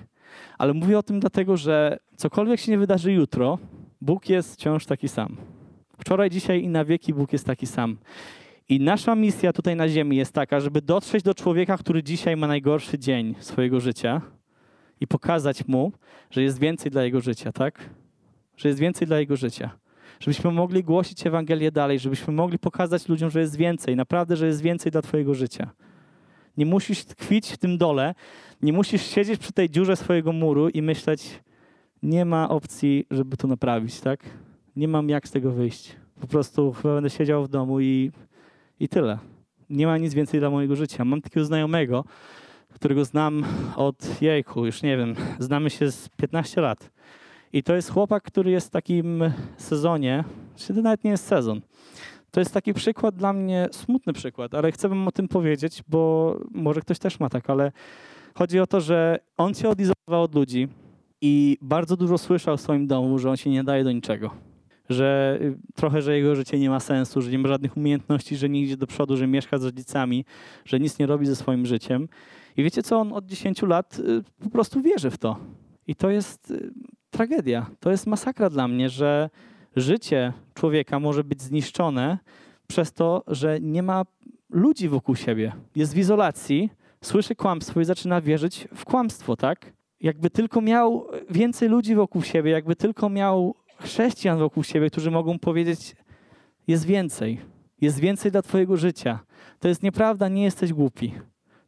Ale 0.58 0.74
mówię 0.74 0.98
o 0.98 1.04
tym 1.04 1.20
dlatego, 1.20 1.58
że 1.58 2.00
cokolwiek 2.16 2.60
się 2.60 2.72
nie 2.72 2.78
wydarzy 2.78 3.12
jutro, 3.12 3.58
Bóg 4.02 4.30
jest 4.30 4.54
wciąż 4.54 4.86
taki 4.86 5.08
sam. 5.08 5.38
Wczoraj, 5.98 6.30
dzisiaj 6.30 6.64
i 6.64 6.68
na 6.68 6.86
wieki 6.86 7.14
Bóg 7.14 7.34
jest 7.34 7.46
taki 7.46 7.68
sam. 7.68 7.98
I 8.70 8.80
nasza 8.80 9.16
misja 9.16 9.54
tutaj 9.54 9.76
na 9.76 9.90
ziemi 9.90 10.18
jest 10.18 10.34
taka, 10.34 10.60
żeby 10.60 10.82
dotrzeć 10.82 11.24
do 11.24 11.34
człowieka, 11.34 11.78
który 11.78 12.04
dzisiaj 12.04 12.38
ma 12.38 12.48
najgorszy 12.48 13.00
dzień 13.00 13.36
swojego 13.40 13.80
życia 13.80 14.22
i 15.02 15.08
pokazać 15.08 15.68
mu, 15.68 15.92
że 16.32 16.44
jest 16.44 16.60
więcej 16.60 16.92
dla 16.92 17.04
jego 17.04 17.22
życia, 17.22 17.52
tak? 17.52 17.90
Że 18.58 18.70
jest 18.70 18.80
więcej 18.80 19.08
dla 19.08 19.20
jego 19.20 19.36
życia. 19.36 19.70
Żebyśmy 20.20 20.52
mogli 20.52 20.84
głosić 20.84 21.28
Ewangelię 21.28 21.72
dalej, 21.72 22.00
żebyśmy 22.00 22.34
mogli 22.34 22.60
pokazać 22.60 23.08
ludziom, 23.10 23.30
że 23.30 23.40
jest 23.40 23.56
więcej, 23.56 23.96
naprawdę, 23.96 24.36
że 24.36 24.48
jest 24.48 24.62
więcej 24.62 24.92
dla 24.92 25.02
twojego 25.02 25.34
życia. 25.34 25.70
Nie 26.58 26.66
musisz 26.66 27.06
tkwić 27.06 27.52
w 27.52 27.58
tym 27.58 27.78
dole, 27.78 28.16
nie 28.62 28.74
musisz 28.74 29.02
siedzieć 29.02 29.40
przy 29.40 29.54
tej 29.54 29.70
dziurze 29.70 29.96
swojego 29.96 30.32
muru 30.32 30.70
i 30.70 30.82
myśleć, 30.82 31.40
nie 32.04 32.26
ma 32.26 32.50
opcji, 32.50 33.06
żeby 33.12 33.38
to 33.38 33.48
naprawić, 33.48 34.00
tak? 34.00 34.20
Nie 34.76 34.88
mam 34.88 35.10
jak 35.10 35.28
z 35.28 35.32
tego 35.32 35.52
wyjść. 35.52 35.96
Po 36.22 36.28
prostu 36.28 36.74
chyba 36.74 36.94
będę 36.94 37.10
siedział 37.10 37.44
w 37.44 37.48
domu 37.48 37.80
i, 37.80 38.12
i 38.80 38.90
tyle. 38.90 39.20
Nie 39.70 39.88
ma 39.88 39.98
nic 39.98 40.14
więcej 40.14 40.40
dla 40.40 40.50
mojego 40.50 40.76
życia. 40.76 41.06
Mam 41.06 41.22
takiego 41.22 41.46
znajomego, 41.46 42.04
którego 42.74 43.06
znam 43.06 43.44
od 43.76 44.22
jejku, 44.22 44.66
już 44.66 44.84
nie 44.84 44.98
wiem, 44.98 45.16
znamy 45.40 45.70
się 45.70 45.92
z 45.92 46.10
15 46.10 46.62
lat. 46.62 46.92
I 47.54 47.64
to 47.64 47.76
jest 47.76 47.92
chłopak, 47.92 48.24
który 48.24 48.52
jest 48.52 48.68
w 48.68 48.72
takim 48.72 49.24
sezonie, 49.58 50.24
to 50.68 50.74
nawet 50.74 51.04
nie 51.04 51.12
jest 51.12 51.28
sezon. 51.28 51.62
To 52.32 52.40
jest 52.40 52.54
taki 52.54 52.74
przykład 52.74 53.16
dla 53.16 53.34
mnie, 53.34 53.68
smutny 53.72 54.14
przykład, 54.14 54.54
ale 54.54 54.72
chcę 54.72 54.90
wam 54.90 55.08
o 55.08 55.12
tym 55.12 55.28
powiedzieć, 55.28 55.84
bo 55.88 56.36
może 56.52 56.82
ktoś 56.82 57.00
też 57.00 57.20
ma 57.20 57.30
tak, 57.30 57.50
ale 57.50 57.72
chodzi 58.36 58.60
o 58.60 58.68
to, 58.68 58.82
że 58.82 59.20
on 59.38 59.54
się 59.54 59.70
odizolował 59.70 60.24
od 60.24 60.36
ludzi 60.36 60.68
i 61.22 61.58
bardzo 61.62 61.98
dużo 61.98 62.18
słyszał 62.18 62.58
w 62.58 62.62
swoim 62.62 62.88
domu, 62.88 63.20
że 63.20 63.30
on 63.30 63.38
się 63.38 63.50
nie 63.50 63.64
daje 63.64 63.84
do 63.84 63.92
niczego. 63.92 64.32
Że 64.90 65.38
y, 65.42 65.58
trochę, 65.76 66.02
że 66.02 66.18
jego 66.18 66.36
życie 66.36 66.60
nie 66.60 66.70
ma 66.70 66.80
sensu, 66.80 67.22
że 67.22 67.32
nie 67.32 67.40
ma 67.40 67.48
żadnych 67.48 67.78
umiejętności, 67.78 68.38
że 68.38 68.50
nie 68.50 68.62
idzie 68.62 68.78
do 68.78 68.88
przodu, 68.88 69.18
że 69.18 69.28
mieszka 69.28 69.58
z 69.58 69.64
rodzicami, 69.64 70.26
że 70.66 70.80
nic 70.80 71.00
nie 71.00 71.06
robi 71.06 71.26
ze 71.26 71.36
swoim 71.36 71.66
życiem. 71.66 72.08
I 72.58 72.64
wiecie 72.64 72.84
co, 72.84 73.00
on 73.00 73.14
od 73.14 73.26
10 73.26 73.62
lat 73.62 74.00
y, 74.00 74.24
po 74.44 74.50
prostu 74.50 74.82
wierzy 74.82 75.10
w 75.10 75.18
to. 75.18 75.38
I 75.88 75.96
to 75.96 76.10
jest 76.10 76.52
y, 76.52 76.72
tragedia. 77.12 77.66
To 77.80 77.92
jest 77.92 78.08
masakra 78.08 78.50
dla 78.50 78.68
mnie, 78.68 78.90
że 78.90 79.30
życie 79.76 80.34
człowieka 80.54 81.00
może 81.00 81.24
być 81.24 81.42
zniszczone 81.42 82.18
przez 82.68 82.94
to, 82.94 83.24
że 83.28 83.60
nie 83.62 83.84
ma 83.84 84.06
ludzi 84.50 84.90
wokół 84.90 85.16
siebie. 85.16 85.52
Jest 85.76 85.94
w 85.94 85.98
izolacji, 85.98 86.70
słyszy 87.04 87.36
kłamstwo 87.36 87.82
i 87.82 87.86
zaczyna 87.86 88.22
wierzyć 88.22 88.68
w 88.76 88.86
kłamstwo, 88.86 89.36
tak? 89.36 89.79
Jakby 90.02 90.30
tylko 90.30 90.62
miał 90.62 91.08
więcej 91.30 91.70
ludzi 91.70 91.96
wokół 91.96 92.22
siebie, 92.22 92.52
jakby 92.52 92.76
tylko 92.76 93.10
miał 93.10 93.56
chrześcijan 93.80 94.40
wokół 94.40 94.64
siebie, 94.64 94.90
którzy 94.90 95.12
mogą 95.12 95.40
powiedzieć: 95.40 95.96
Jest 96.68 96.86
więcej, 96.86 97.40
jest 97.82 98.00
więcej 98.00 98.32
dla 98.32 98.42
Twojego 98.42 98.78
życia. 98.78 99.20
To 99.60 99.68
jest 99.68 99.84
nieprawda, 99.84 100.28
nie 100.28 100.44
jesteś 100.44 100.74
głupi. 100.74 101.14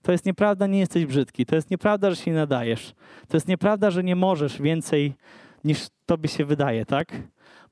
To 0.01 0.11
jest 0.11 0.25
nieprawda, 0.25 0.67
nie 0.67 0.79
jesteś 0.79 1.05
brzydki. 1.05 1.45
To 1.45 1.55
jest 1.55 1.71
nieprawda, 1.71 2.09
że 2.09 2.15
się 2.15 2.31
nie 2.31 2.37
nadajesz. 2.37 2.93
To 3.27 3.37
jest 3.37 3.47
nieprawda, 3.47 3.91
że 3.91 4.03
nie 4.03 4.15
możesz 4.15 4.61
więcej 4.61 5.13
niż 5.63 5.87
tobie 6.05 6.29
się 6.29 6.45
wydaje, 6.45 6.85
tak? 6.85 7.21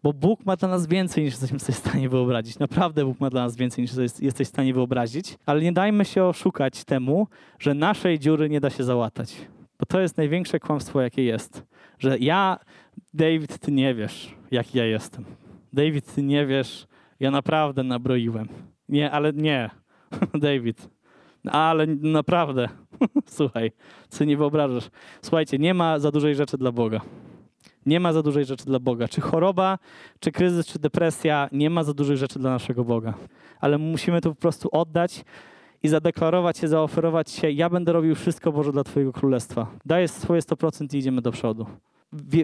Bo 0.03 0.13
Bóg 0.13 0.45
ma 0.45 0.55
dla 0.55 0.69
nas 0.69 0.87
więcej 0.87 1.23
niż 1.23 1.33
jesteśmy 1.33 1.59
sobie 1.59 1.73
w 1.73 1.77
stanie 1.77 2.09
wyobrazić. 2.09 2.59
Naprawdę 2.59 3.05
Bóg 3.05 3.19
ma 3.19 3.29
dla 3.29 3.43
nas 3.43 3.55
więcej 3.55 3.81
niż 3.81 3.91
jesteś 4.19 4.47
w 4.47 4.49
stanie 4.49 4.73
wyobrazić. 4.73 5.37
Ale 5.45 5.61
nie 5.61 5.71
dajmy 5.71 6.05
się 6.05 6.23
oszukać 6.23 6.83
temu, 6.83 7.27
że 7.59 7.73
naszej 7.73 8.19
dziury 8.19 8.49
nie 8.49 8.59
da 8.59 8.69
się 8.69 8.83
załatać. 8.83 9.35
Bo 9.79 9.85
to 9.85 9.99
jest 10.01 10.17
największe 10.17 10.59
kłamstwo, 10.59 11.01
jakie 11.01 11.23
jest. 11.23 11.63
Że 11.99 12.17
ja, 12.17 12.59
David, 13.13 13.57
ty 13.57 13.71
nie 13.71 13.95
wiesz, 13.95 14.35
jaki 14.51 14.77
ja 14.77 14.85
jestem. 14.85 15.25
David, 15.73 16.13
ty 16.15 16.23
nie 16.23 16.45
wiesz, 16.45 16.87
ja 17.19 17.31
naprawdę 17.31 17.83
nabroiłem. 17.83 18.47
Nie, 18.89 19.11
ale 19.11 19.33
nie. 19.33 19.69
David, 20.33 20.89
ale 21.45 21.85
naprawdę, 21.87 22.69
słuchaj, 23.37 23.71
co 24.09 24.23
nie 24.25 24.37
wyobrażasz. 24.37 24.89
Słuchajcie, 25.21 25.57
nie 25.57 25.73
ma 25.73 25.99
za 25.99 26.11
dużej 26.11 26.35
rzeczy 26.35 26.57
dla 26.57 26.71
Boga. 26.71 27.01
Nie 27.85 27.99
ma 27.99 28.13
za 28.13 28.23
dużej 28.23 28.45
rzeczy 28.45 28.65
dla 28.65 28.79
Boga. 28.79 29.07
Czy 29.07 29.21
choroba, 29.21 29.77
czy 30.19 30.31
kryzys, 30.31 30.67
czy 30.67 30.79
depresja, 30.79 31.49
nie 31.51 31.69
ma 31.69 31.83
za 31.83 31.93
dużej 31.93 32.17
rzeczy 32.17 32.39
dla 32.39 32.51
naszego 32.51 32.83
Boga. 32.83 33.13
Ale 33.59 33.77
musimy 33.77 34.21
to 34.21 34.29
po 34.29 34.35
prostu 34.35 34.69
oddać 34.71 35.23
i 35.83 35.87
zadeklarować 35.87 36.57
się, 36.57 36.67
zaoferować 36.67 37.31
się. 37.31 37.51
Ja 37.51 37.69
będę 37.69 37.93
robił 37.93 38.15
wszystko, 38.15 38.51
Boże, 38.51 38.71
dla 38.71 38.83
Twojego 38.83 39.13
królestwa. 39.13 39.67
Daję 39.85 40.07
swoje 40.07 40.41
100% 40.41 40.95
i 40.95 40.97
idziemy 40.97 41.21
do 41.21 41.31
przodu. 41.31 41.65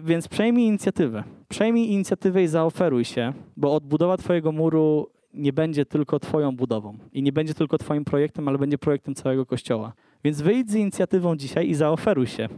Więc 0.03 0.27
przejmij 0.27 0.67
inicjatywę. 0.67 1.23
Przejmij 1.47 1.91
inicjatywę 1.91 2.43
i 2.43 2.47
zaoferuj 2.47 3.05
się, 3.05 3.33
bo 3.57 3.75
odbudowa 3.75 4.17
Twojego 4.17 4.51
muru 4.51 5.09
nie 5.33 5.53
będzie 5.53 5.85
tylko 5.85 6.19
Twoją 6.19 6.55
budową 6.55 6.97
i 7.13 7.23
nie 7.23 7.31
będzie 7.31 7.53
tylko 7.53 7.77
Twoim 7.77 8.05
projektem, 8.05 8.47
ale 8.47 8.57
będzie 8.57 8.77
projektem 8.77 9.15
całego 9.15 9.45
Kościoła. 9.45 9.93
Więc 10.23 10.41
wyjdź 10.41 10.71
z 10.71 10.75
inicjatywą 10.75 11.35
dzisiaj 11.35 11.69
i 11.69 11.75
zaoferuj 11.75 12.27
się. 12.27 12.49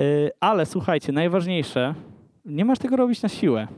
Y, 0.00 0.30
ale 0.40 0.66
słuchajcie, 0.66 1.12
najważniejsze, 1.12 1.94
nie 2.44 2.64
masz 2.64 2.78
tego 2.78 2.96
robić 2.96 3.22
na 3.22 3.28
siłę, 3.28 3.68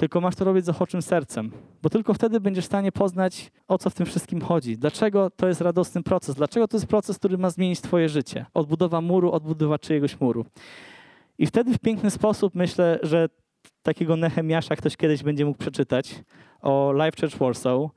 tylko 0.00 0.20
masz 0.20 0.34
to 0.34 0.44
robić 0.44 0.64
z 0.64 0.68
ochoczym 0.68 1.02
sercem, 1.02 1.50
bo 1.82 1.90
tylko 1.90 2.14
wtedy 2.14 2.40
będziesz 2.40 2.64
w 2.64 2.66
stanie 2.66 2.92
poznać, 2.92 3.52
o 3.68 3.78
co 3.78 3.90
w 3.90 3.94
tym 3.94 4.06
wszystkim 4.06 4.40
chodzi. 4.40 4.78
Dlaczego 4.78 5.30
to 5.30 5.48
jest 5.48 5.60
radosny 5.60 6.02
proces? 6.02 6.34
Dlaczego 6.34 6.68
to 6.68 6.76
jest 6.76 6.86
proces, 6.86 7.18
który 7.18 7.38
ma 7.38 7.50
zmienić 7.50 7.80
Twoje 7.80 8.08
życie? 8.08 8.46
Odbudowa 8.54 9.00
muru, 9.00 9.32
odbudowa 9.32 9.78
czyjegoś 9.78 10.20
muru. 10.20 10.44
I 11.38 11.46
wtedy 11.46 11.74
w 11.74 11.78
piękny 11.78 12.10
sposób 12.10 12.54
myślę, 12.54 12.98
że 13.02 13.28
takiego 13.82 14.16
Nehemiasza 14.16 14.76
ktoś 14.76 14.96
kiedyś 14.96 15.22
będzie 15.22 15.44
mógł 15.44 15.58
przeczytać 15.58 16.14
o 16.62 16.92
Life 16.92 17.20
Church 17.20 17.38
Warsaw 17.38 17.90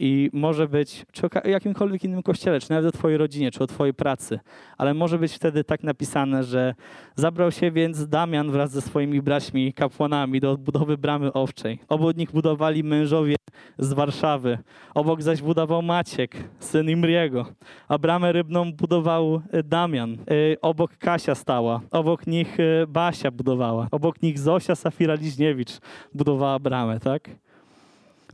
i 0.00 0.30
może 0.32 0.68
być, 0.68 1.06
czy 1.12 1.26
o 1.26 1.48
jakimkolwiek 1.48 2.04
innym 2.04 2.22
kościele, 2.22 2.60
czy 2.60 2.70
nawet 2.70 2.86
o 2.86 2.98
twojej 2.98 3.18
rodzinie, 3.18 3.50
czy 3.50 3.64
o 3.64 3.66
twojej 3.66 3.94
pracy, 3.94 4.40
ale 4.78 4.94
może 4.94 5.18
być 5.18 5.32
wtedy 5.32 5.64
tak 5.64 5.82
napisane, 5.82 6.44
że 6.44 6.74
zabrał 7.16 7.52
się 7.52 7.70
więc 7.70 8.08
Damian 8.08 8.50
wraz 8.50 8.70
ze 8.70 8.80
swoimi 8.80 9.22
braćmi 9.22 9.72
kapłanami 9.72 10.40
do 10.40 10.50
odbudowy 10.50 10.98
bramy 10.98 11.32
owczej. 11.32 11.78
Obok 11.88 12.16
nich 12.16 12.32
budowali 12.32 12.84
mężowie 12.84 13.36
z 13.78 13.92
Warszawy, 13.92 14.58
obok 14.94 15.22
zaś 15.22 15.42
budował 15.42 15.82
Maciek, 15.82 16.36
syn 16.58 16.90
Imriego, 16.90 17.46
a 17.88 17.98
bramę 17.98 18.32
rybną 18.32 18.72
budował 18.72 19.42
e, 19.52 19.62
Damian. 19.62 20.12
E, 20.12 20.16
obok 20.60 20.96
Kasia 20.96 21.34
stała, 21.34 21.80
obok 21.90 22.26
nich 22.26 22.60
e, 22.60 22.86
Basia 22.86 23.30
budowała, 23.30 23.88
obok 23.90 24.22
nich 24.22 24.38
Zosia 24.38 24.74
Safira 24.74 25.14
Liźniewicz 25.14 25.78
budowała 26.14 26.58
bramę, 26.58 27.00
tak? 27.00 27.30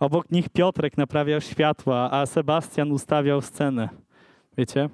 Obok 0.00 0.30
nich 0.30 0.48
Piotrek 0.48 0.96
naprawiał 0.96 1.40
światła, 1.40 2.10
a 2.10 2.26
Sebastian 2.26 2.92
ustawiał 2.92 3.40
scenę. 3.42 3.88
Wiecie? 4.58 4.88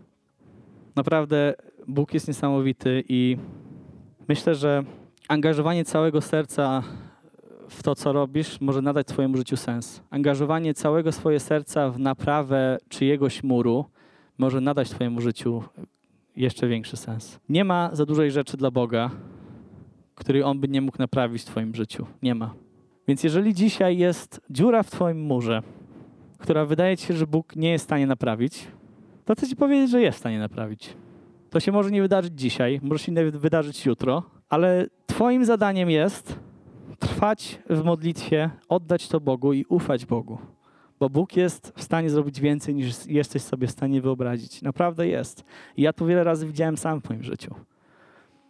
Naprawdę 0.96 1.54
Bóg 1.88 2.14
jest 2.14 2.28
niesamowity 2.28 3.04
i 3.08 3.36
myślę, 4.28 4.54
że 4.54 4.84
angażowanie 5.28 5.84
całego 5.84 6.20
serca 6.20 6.82
w 7.68 7.82
to, 7.82 7.94
co 7.94 8.12
robisz, 8.12 8.60
może 8.60 8.82
nadać 8.82 9.06
Twojemu 9.06 9.36
życiu 9.36 9.56
sens. 9.56 10.02
Angażowanie 10.10 10.74
całego 10.74 11.12
swojego 11.12 11.40
serca 11.40 11.90
w 11.90 11.98
naprawę 11.98 12.78
czyjegoś 12.88 13.42
muru 13.42 13.84
może 14.38 14.60
nadać 14.60 14.90
Twojemu 14.90 15.20
życiu 15.20 15.62
jeszcze 16.36 16.68
większy 16.68 16.96
sens. 16.96 17.40
Nie 17.48 17.64
ma 17.64 17.90
za 17.92 18.06
dużej 18.06 18.30
rzeczy 18.30 18.56
dla 18.56 18.70
Boga, 18.70 19.10
której 20.14 20.42
On 20.42 20.60
by 20.60 20.68
nie 20.68 20.80
mógł 20.80 20.98
naprawić 20.98 21.42
w 21.42 21.44
Twoim 21.44 21.74
życiu. 21.74 22.06
Nie 22.22 22.34
ma. 22.34 22.54
Więc 23.08 23.24
jeżeli 23.24 23.54
dzisiaj 23.54 23.98
jest 23.98 24.40
dziura 24.50 24.82
w 24.82 24.90
Twoim 24.90 25.20
murze, 25.20 25.62
która 26.38 26.66
wydaje 26.66 26.96
Ci 26.96 27.06
się, 27.06 27.14
że 27.14 27.26
Bóg 27.26 27.56
nie 27.56 27.70
jest 27.70 27.84
w 27.84 27.88
stanie 27.88 28.06
naprawić, 28.06 28.66
to 29.24 29.34
chcę 29.34 29.48
Ci 29.48 29.56
powiedzieć, 29.56 29.90
że 29.90 30.02
jest 30.02 30.16
w 30.16 30.20
stanie 30.20 30.38
naprawić. 30.38 30.96
To 31.50 31.60
się 31.60 31.72
może 31.72 31.90
nie 31.90 32.02
wydarzyć 32.02 32.32
dzisiaj, 32.40 32.80
może 32.82 33.04
się 33.04 33.12
wydarzyć 33.30 33.86
jutro, 33.86 34.22
ale 34.48 34.86
Twoim 35.06 35.44
zadaniem 35.44 35.90
jest 35.90 36.38
trwać 36.98 37.58
w 37.70 37.84
modlitwie, 37.84 38.50
oddać 38.68 39.08
to 39.08 39.20
Bogu 39.20 39.52
i 39.52 39.64
ufać 39.68 40.06
Bogu. 40.06 40.38
Bo 41.00 41.10
Bóg 41.10 41.36
jest 41.36 41.72
w 41.76 41.82
stanie 41.82 42.10
zrobić 42.10 42.40
więcej 42.40 42.74
niż 42.74 43.06
jesteś 43.06 43.42
sobie 43.42 43.66
w 43.66 43.70
stanie 43.70 44.02
wyobrazić. 44.02 44.62
Naprawdę 44.62 45.08
jest. 45.08 45.44
I 45.76 45.82
ja 45.82 45.92
to 45.92 46.06
wiele 46.06 46.24
razy 46.24 46.46
widziałem 46.46 46.76
sam 46.76 47.00
w 47.00 47.08
moim 47.08 47.22
życiu. 47.22 47.54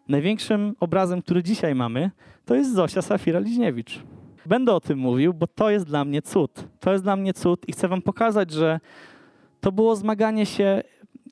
Największym 0.09 0.74
obrazem, 0.80 1.22
który 1.22 1.42
dzisiaj 1.42 1.74
mamy, 1.74 2.11
to 2.44 2.55
jest 2.55 2.74
Zosia 2.74 3.03
Safira 3.03 3.38
Liźniewicz. 3.38 4.03
Będę 4.47 4.74
o 4.74 4.80
tym 4.80 4.99
mówił, 4.99 5.34
bo 5.34 5.47
to 5.47 5.70
jest 5.70 5.86
dla 5.86 6.05
mnie 6.05 6.22
cud. 6.22 6.64
To 6.80 6.93
jest 6.93 7.05
dla 7.05 7.16
mnie 7.16 7.34
cud 7.34 7.68
i 7.68 7.72
chcę 7.72 7.88
wam 7.88 8.03
pokazać, 8.03 8.51
że 8.51 8.80
to 9.61 9.72
było 9.72 9.97
zmaganie 9.97 10.47
się, 10.47 10.82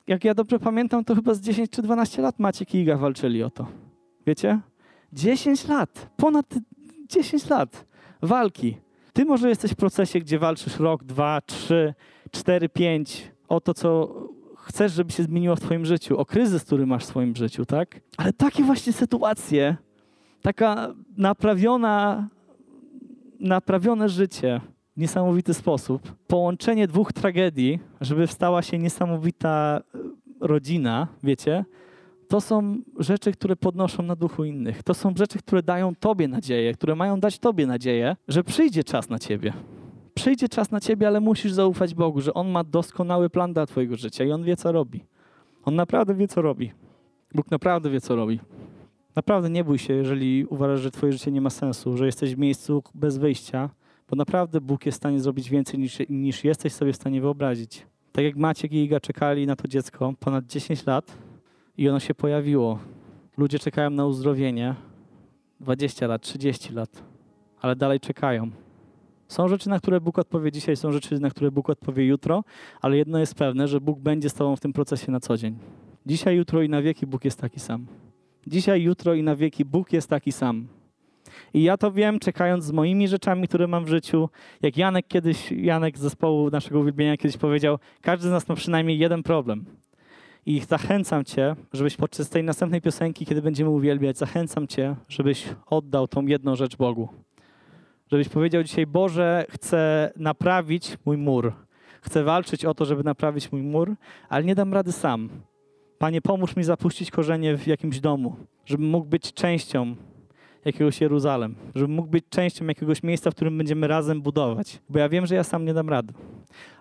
jak 0.06 0.24
ja 0.24 0.34
dobrze 0.34 0.58
pamiętam, 0.58 1.04
to 1.04 1.14
chyba 1.14 1.34
z 1.34 1.40
10 1.40 1.70
czy 1.70 1.82
12 1.82 2.22
lat 2.22 2.38
Maciek 2.38 2.74
i 2.74 2.78
Iga 2.78 2.96
walczyli 2.96 3.42
o 3.42 3.50
to. 3.50 3.66
Wiecie? 4.26 4.60
10 5.12 5.68
lat, 5.68 6.10
ponad 6.16 6.54
10 7.08 7.48
lat 7.48 7.86
walki. 8.22 8.76
Ty 9.12 9.24
może 9.24 9.48
jesteś 9.48 9.72
w 9.72 9.76
procesie, 9.76 10.20
gdzie 10.20 10.38
walczysz 10.38 10.78
rok, 10.78 11.04
dwa, 11.04 11.40
trzy, 11.40 11.94
cztery, 12.30 12.68
pięć 12.68 13.32
o 13.48 13.60
to, 13.60 13.74
co 13.74 14.14
chcesz, 14.56 14.92
żeby 14.92 15.12
się 15.12 15.22
zmieniło 15.22 15.56
w 15.56 15.60
twoim 15.60 15.86
życiu, 15.86 16.18
o 16.18 16.24
kryzys, 16.24 16.64
który 16.64 16.86
masz 16.86 17.04
w 17.04 17.06
swoim 17.06 17.36
życiu, 17.36 17.64
tak? 17.66 18.00
Ale 18.16 18.32
takie 18.32 18.62
właśnie 18.62 18.92
sytuacje, 18.92 19.76
taka 20.42 20.94
naprawiona, 21.16 22.28
naprawione 23.40 24.08
życie 24.08 24.60
w 24.96 25.00
niesamowity 25.00 25.54
sposób, 25.54 26.14
połączenie 26.26 26.86
dwóch 26.86 27.12
tragedii, 27.12 27.78
żeby 28.00 28.26
wstała 28.26 28.62
się 28.62 28.78
niesamowita 28.78 29.80
e, 29.94 29.98
rodzina, 30.40 31.08
wiecie, 31.22 31.64
to 32.28 32.40
są 32.40 32.78
rzeczy, 32.98 33.32
które 33.32 33.56
podnoszą 33.56 34.02
na 34.02 34.16
duchu 34.16 34.44
innych. 34.44 34.82
To 34.82 34.94
są 34.94 35.14
rzeczy, 35.16 35.38
które 35.38 35.62
dają 35.62 35.94
Tobie 35.94 36.28
nadzieję, 36.28 36.74
które 36.74 36.94
mają 36.94 37.20
dać 37.20 37.38
Tobie 37.38 37.66
nadzieję, 37.66 38.16
że 38.28 38.44
przyjdzie 38.44 38.84
czas 38.84 39.08
na 39.08 39.18
Ciebie. 39.18 39.52
Przyjdzie 40.14 40.48
czas 40.48 40.70
na 40.70 40.80
Ciebie, 40.80 41.06
ale 41.06 41.20
musisz 41.20 41.52
zaufać 41.52 41.94
Bogu, 41.94 42.20
że 42.20 42.34
On 42.34 42.48
ma 42.48 42.64
doskonały 42.64 43.30
plan 43.30 43.52
dla 43.52 43.66
Twojego 43.66 43.96
życia 43.96 44.24
i 44.24 44.32
On 44.32 44.44
wie, 44.44 44.56
co 44.56 44.72
robi. 44.72 45.04
On 45.64 45.74
naprawdę 45.74 46.14
wie, 46.14 46.28
co 46.28 46.42
robi. 46.42 46.72
Bóg 47.34 47.50
naprawdę 47.50 47.90
wie, 47.90 48.00
co 48.00 48.16
robi. 48.16 48.40
Naprawdę 49.16 49.50
nie 49.50 49.64
bój 49.64 49.78
się, 49.78 49.94
jeżeli 49.94 50.46
uważasz, 50.46 50.80
że 50.80 50.90
Twoje 50.90 51.12
życie 51.12 51.30
nie 51.30 51.40
ma 51.40 51.50
sensu, 51.50 51.96
że 51.96 52.06
jesteś 52.06 52.34
w 52.34 52.38
miejscu 52.38 52.82
bez 52.94 53.18
wyjścia, 53.18 53.70
bo 54.10 54.16
naprawdę 54.16 54.60
Bóg 54.60 54.86
jest 54.86 54.96
w 54.96 55.00
stanie 55.00 55.20
zrobić 55.20 55.50
więcej 55.50 55.80
niż, 55.80 55.98
niż 56.08 56.44
jesteś 56.44 56.72
sobie 56.72 56.92
w 56.92 56.96
stanie 56.96 57.20
wyobrazić. 57.20 57.86
Tak 58.12 58.24
jak 58.24 58.36
Maciek 58.36 58.72
i 58.72 58.84
Iga 58.84 59.00
czekali 59.00 59.46
na 59.46 59.56
to 59.56 59.68
dziecko 59.68 60.14
ponad 60.20 60.46
10 60.46 60.86
lat, 60.86 61.16
i 61.80 61.88
ono 61.88 62.00
się 62.00 62.14
pojawiło. 62.14 62.78
Ludzie 63.36 63.58
czekają 63.58 63.90
na 63.90 64.06
uzdrowienie 64.06 64.74
20 65.60 66.06
lat, 66.06 66.22
30 66.22 66.72
lat, 66.72 67.02
ale 67.60 67.76
dalej 67.76 68.00
czekają. 68.00 68.50
Są 69.28 69.48
rzeczy, 69.48 69.68
na 69.68 69.78
które 69.78 70.00
Bóg 70.00 70.18
odpowie 70.18 70.52
dzisiaj, 70.52 70.76
są 70.76 70.92
rzeczy, 70.92 71.20
na 71.20 71.30
które 71.30 71.50
Bóg 71.50 71.70
odpowie 71.70 72.06
jutro, 72.06 72.44
ale 72.80 72.96
jedno 72.96 73.18
jest 73.18 73.34
pewne, 73.34 73.68
że 73.68 73.80
Bóg 73.80 73.98
będzie 73.98 74.30
z 74.30 74.34
Tobą 74.34 74.56
w 74.56 74.60
tym 74.60 74.72
procesie 74.72 75.12
na 75.12 75.20
co 75.20 75.36
dzień. 75.36 75.58
Dzisiaj, 76.06 76.36
jutro 76.36 76.62
i 76.62 76.68
na 76.68 76.82
wieki 76.82 77.06
Bóg 77.06 77.24
jest 77.24 77.40
taki 77.40 77.60
sam. 77.60 77.86
Dzisiaj, 78.46 78.82
jutro 78.82 79.14
i 79.14 79.22
na 79.22 79.36
wieki 79.36 79.64
Bóg 79.64 79.92
jest 79.92 80.10
taki 80.10 80.32
sam. 80.32 80.68
I 81.54 81.62
ja 81.62 81.76
to 81.76 81.92
wiem, 81.92 82.18
czekając 82.18 82.64
z 82.64 82.72
moimi 82.72 83.08
rzeczami, 83.08 83.48
które 83.48 83.66
mam 83.66 83.84
w 83.84 83.88
życiu. 83.88 84.28
Jak 84.62 84.76
Janek 84.76 85.08
kiedyś, 85.08 85.52
Janek 85.52 85.98
z 85.98 86.00
zespołu 86.00 86.50
naszego 86.50 86.80
uwielbienia 86.80 87.16
kiedyś 87.16 87.36
powiedział, 87.36 87.78
każdy 88.00 88.28
z 88.28 88.30
nas 88.30 88.48
ma 88.48 88.54
przynajmniej 88.54 88.98
jeden 88.98 89.22
problem. 89.22 89.64
I 90.46 90.60
zachęcam 90.60 91.24
Cię, 91.24 91.56
żebyś 91.72 91.96
podczas 91.96 92.28
tej 92.28 92.44
następnej 92.44 92.80
piosenki, 92.80 93.26
kiedy 93.26 93.42
będziemy 93.42 93.70
uwielbiać, 93.70 94.18
zachęcam 94.18 94.66
Cię, 94.66 94.96
żebyś 95.08 95.48
oddał 95.66 96.08
tą 96.08 96.26
jedną 96.26 96.56
rzecz 96.56 96.76
Bogu. 96.76 97.08
Żebyś 98.12 98.28
powiedział 98.28 98.62
dzisiaj, 98.62 98.86
Boże, 98.86 99.46
chcę 99.50 100.12
naprawić 100.16 100.98
mój 101.04 101.16
mur. 101.16 101.52
Chcę 102.02 102.22
walczyć 102.24 102.64
o 102.64 102.74
to, 102.74 102.84
żeby 102.84 103.04
naprawić 103.04 103.52
mój 103.52 103.62
mur, 103.62 103.94
ale 104.28 104.44
nie 104.44 104.54
dam 104.54 104.74
rady 104.74 104.92
sam. 104.92 105.30
Panie, 106.00 106.20
pomóż 106.20 106.56
mi 106.56 106.64
zapuścić 106.64 107.10
korzenie 107.10 107.56
w 107.56 107.66
jakimś 107.66 108.00
domu, 108.00 108.36
żebym 108.66 108.88
mógł 108.88 109.06
być 109.06 109.32
częścią 109.32 109.94
jakiegoś 110.64 111.00
Jeruzalem, 111.00 111.54
żebym 111.74 111.90
mógł 111.90 112.08
być 112.08 112.24
częścią 112.28 112.66
jakiegoś 112.66 113.02
miejsca, 113.02 113.30
w 113.30 113.34
którym 113.34 113.58
będziemy 113.58 113.88
razem 113.88 114.22
budować. 114.22 114.78
Bo 114.88 114.98
ja 114.98 115.08
wiem, 115.08 115.26
że 115.26 115.34
ja 115.34 115.44
sam 115.44 115.64
nie 115.64 115.74
dam 115.74 115.88
rady, 115.88 116.12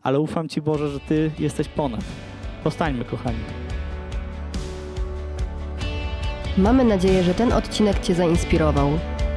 ale 0.01 0.19
ufam 0.19 0.49
Ci, 0.49 0.61
Boże, 0.61 0.89
że 0.89 0.99
Ty 0.99 1.31
jesteś 1.39 1.67
ponad. 1.67 2.01
Powstańmy, 2.63 3.05
kochani. 3.05 3.37
Mamy 6.57 6.83
nadzieję, 6.83 7.23
że 7.23 7.33
ten 7.33 7.53
odcinek 7.53 7.99
Cię 7.99 8.15
zainspirował. 8.15 8.89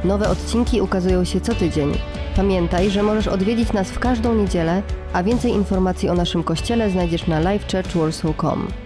Nowe 0.05 0.29
odcinki 0.29 0.81
ukazują 0.81 1.25
się 1.25 1.41
co 1.41 1.55
tydzień. 1.55 1.93
Pamiętaj, 2.37 2.91
że 2.91 3.03
możesz 3.03 3.29
odwiedzić 3.29 3.73
nas 3.73 3.91
w 3.91 3.99
każdą 3.99 4.35
niedzielę, 4.35 4.83
a 5.13 5.23
więcej 5.23 5.53
informacji 5.53 6.09
o 6.09 6.15
naszym 6.15 6.43
kościele 6.43 6.91
znajdziesz 6.91 7.27
na 7.27 7.41
livechurchwarsaw.com. 7.41 8.82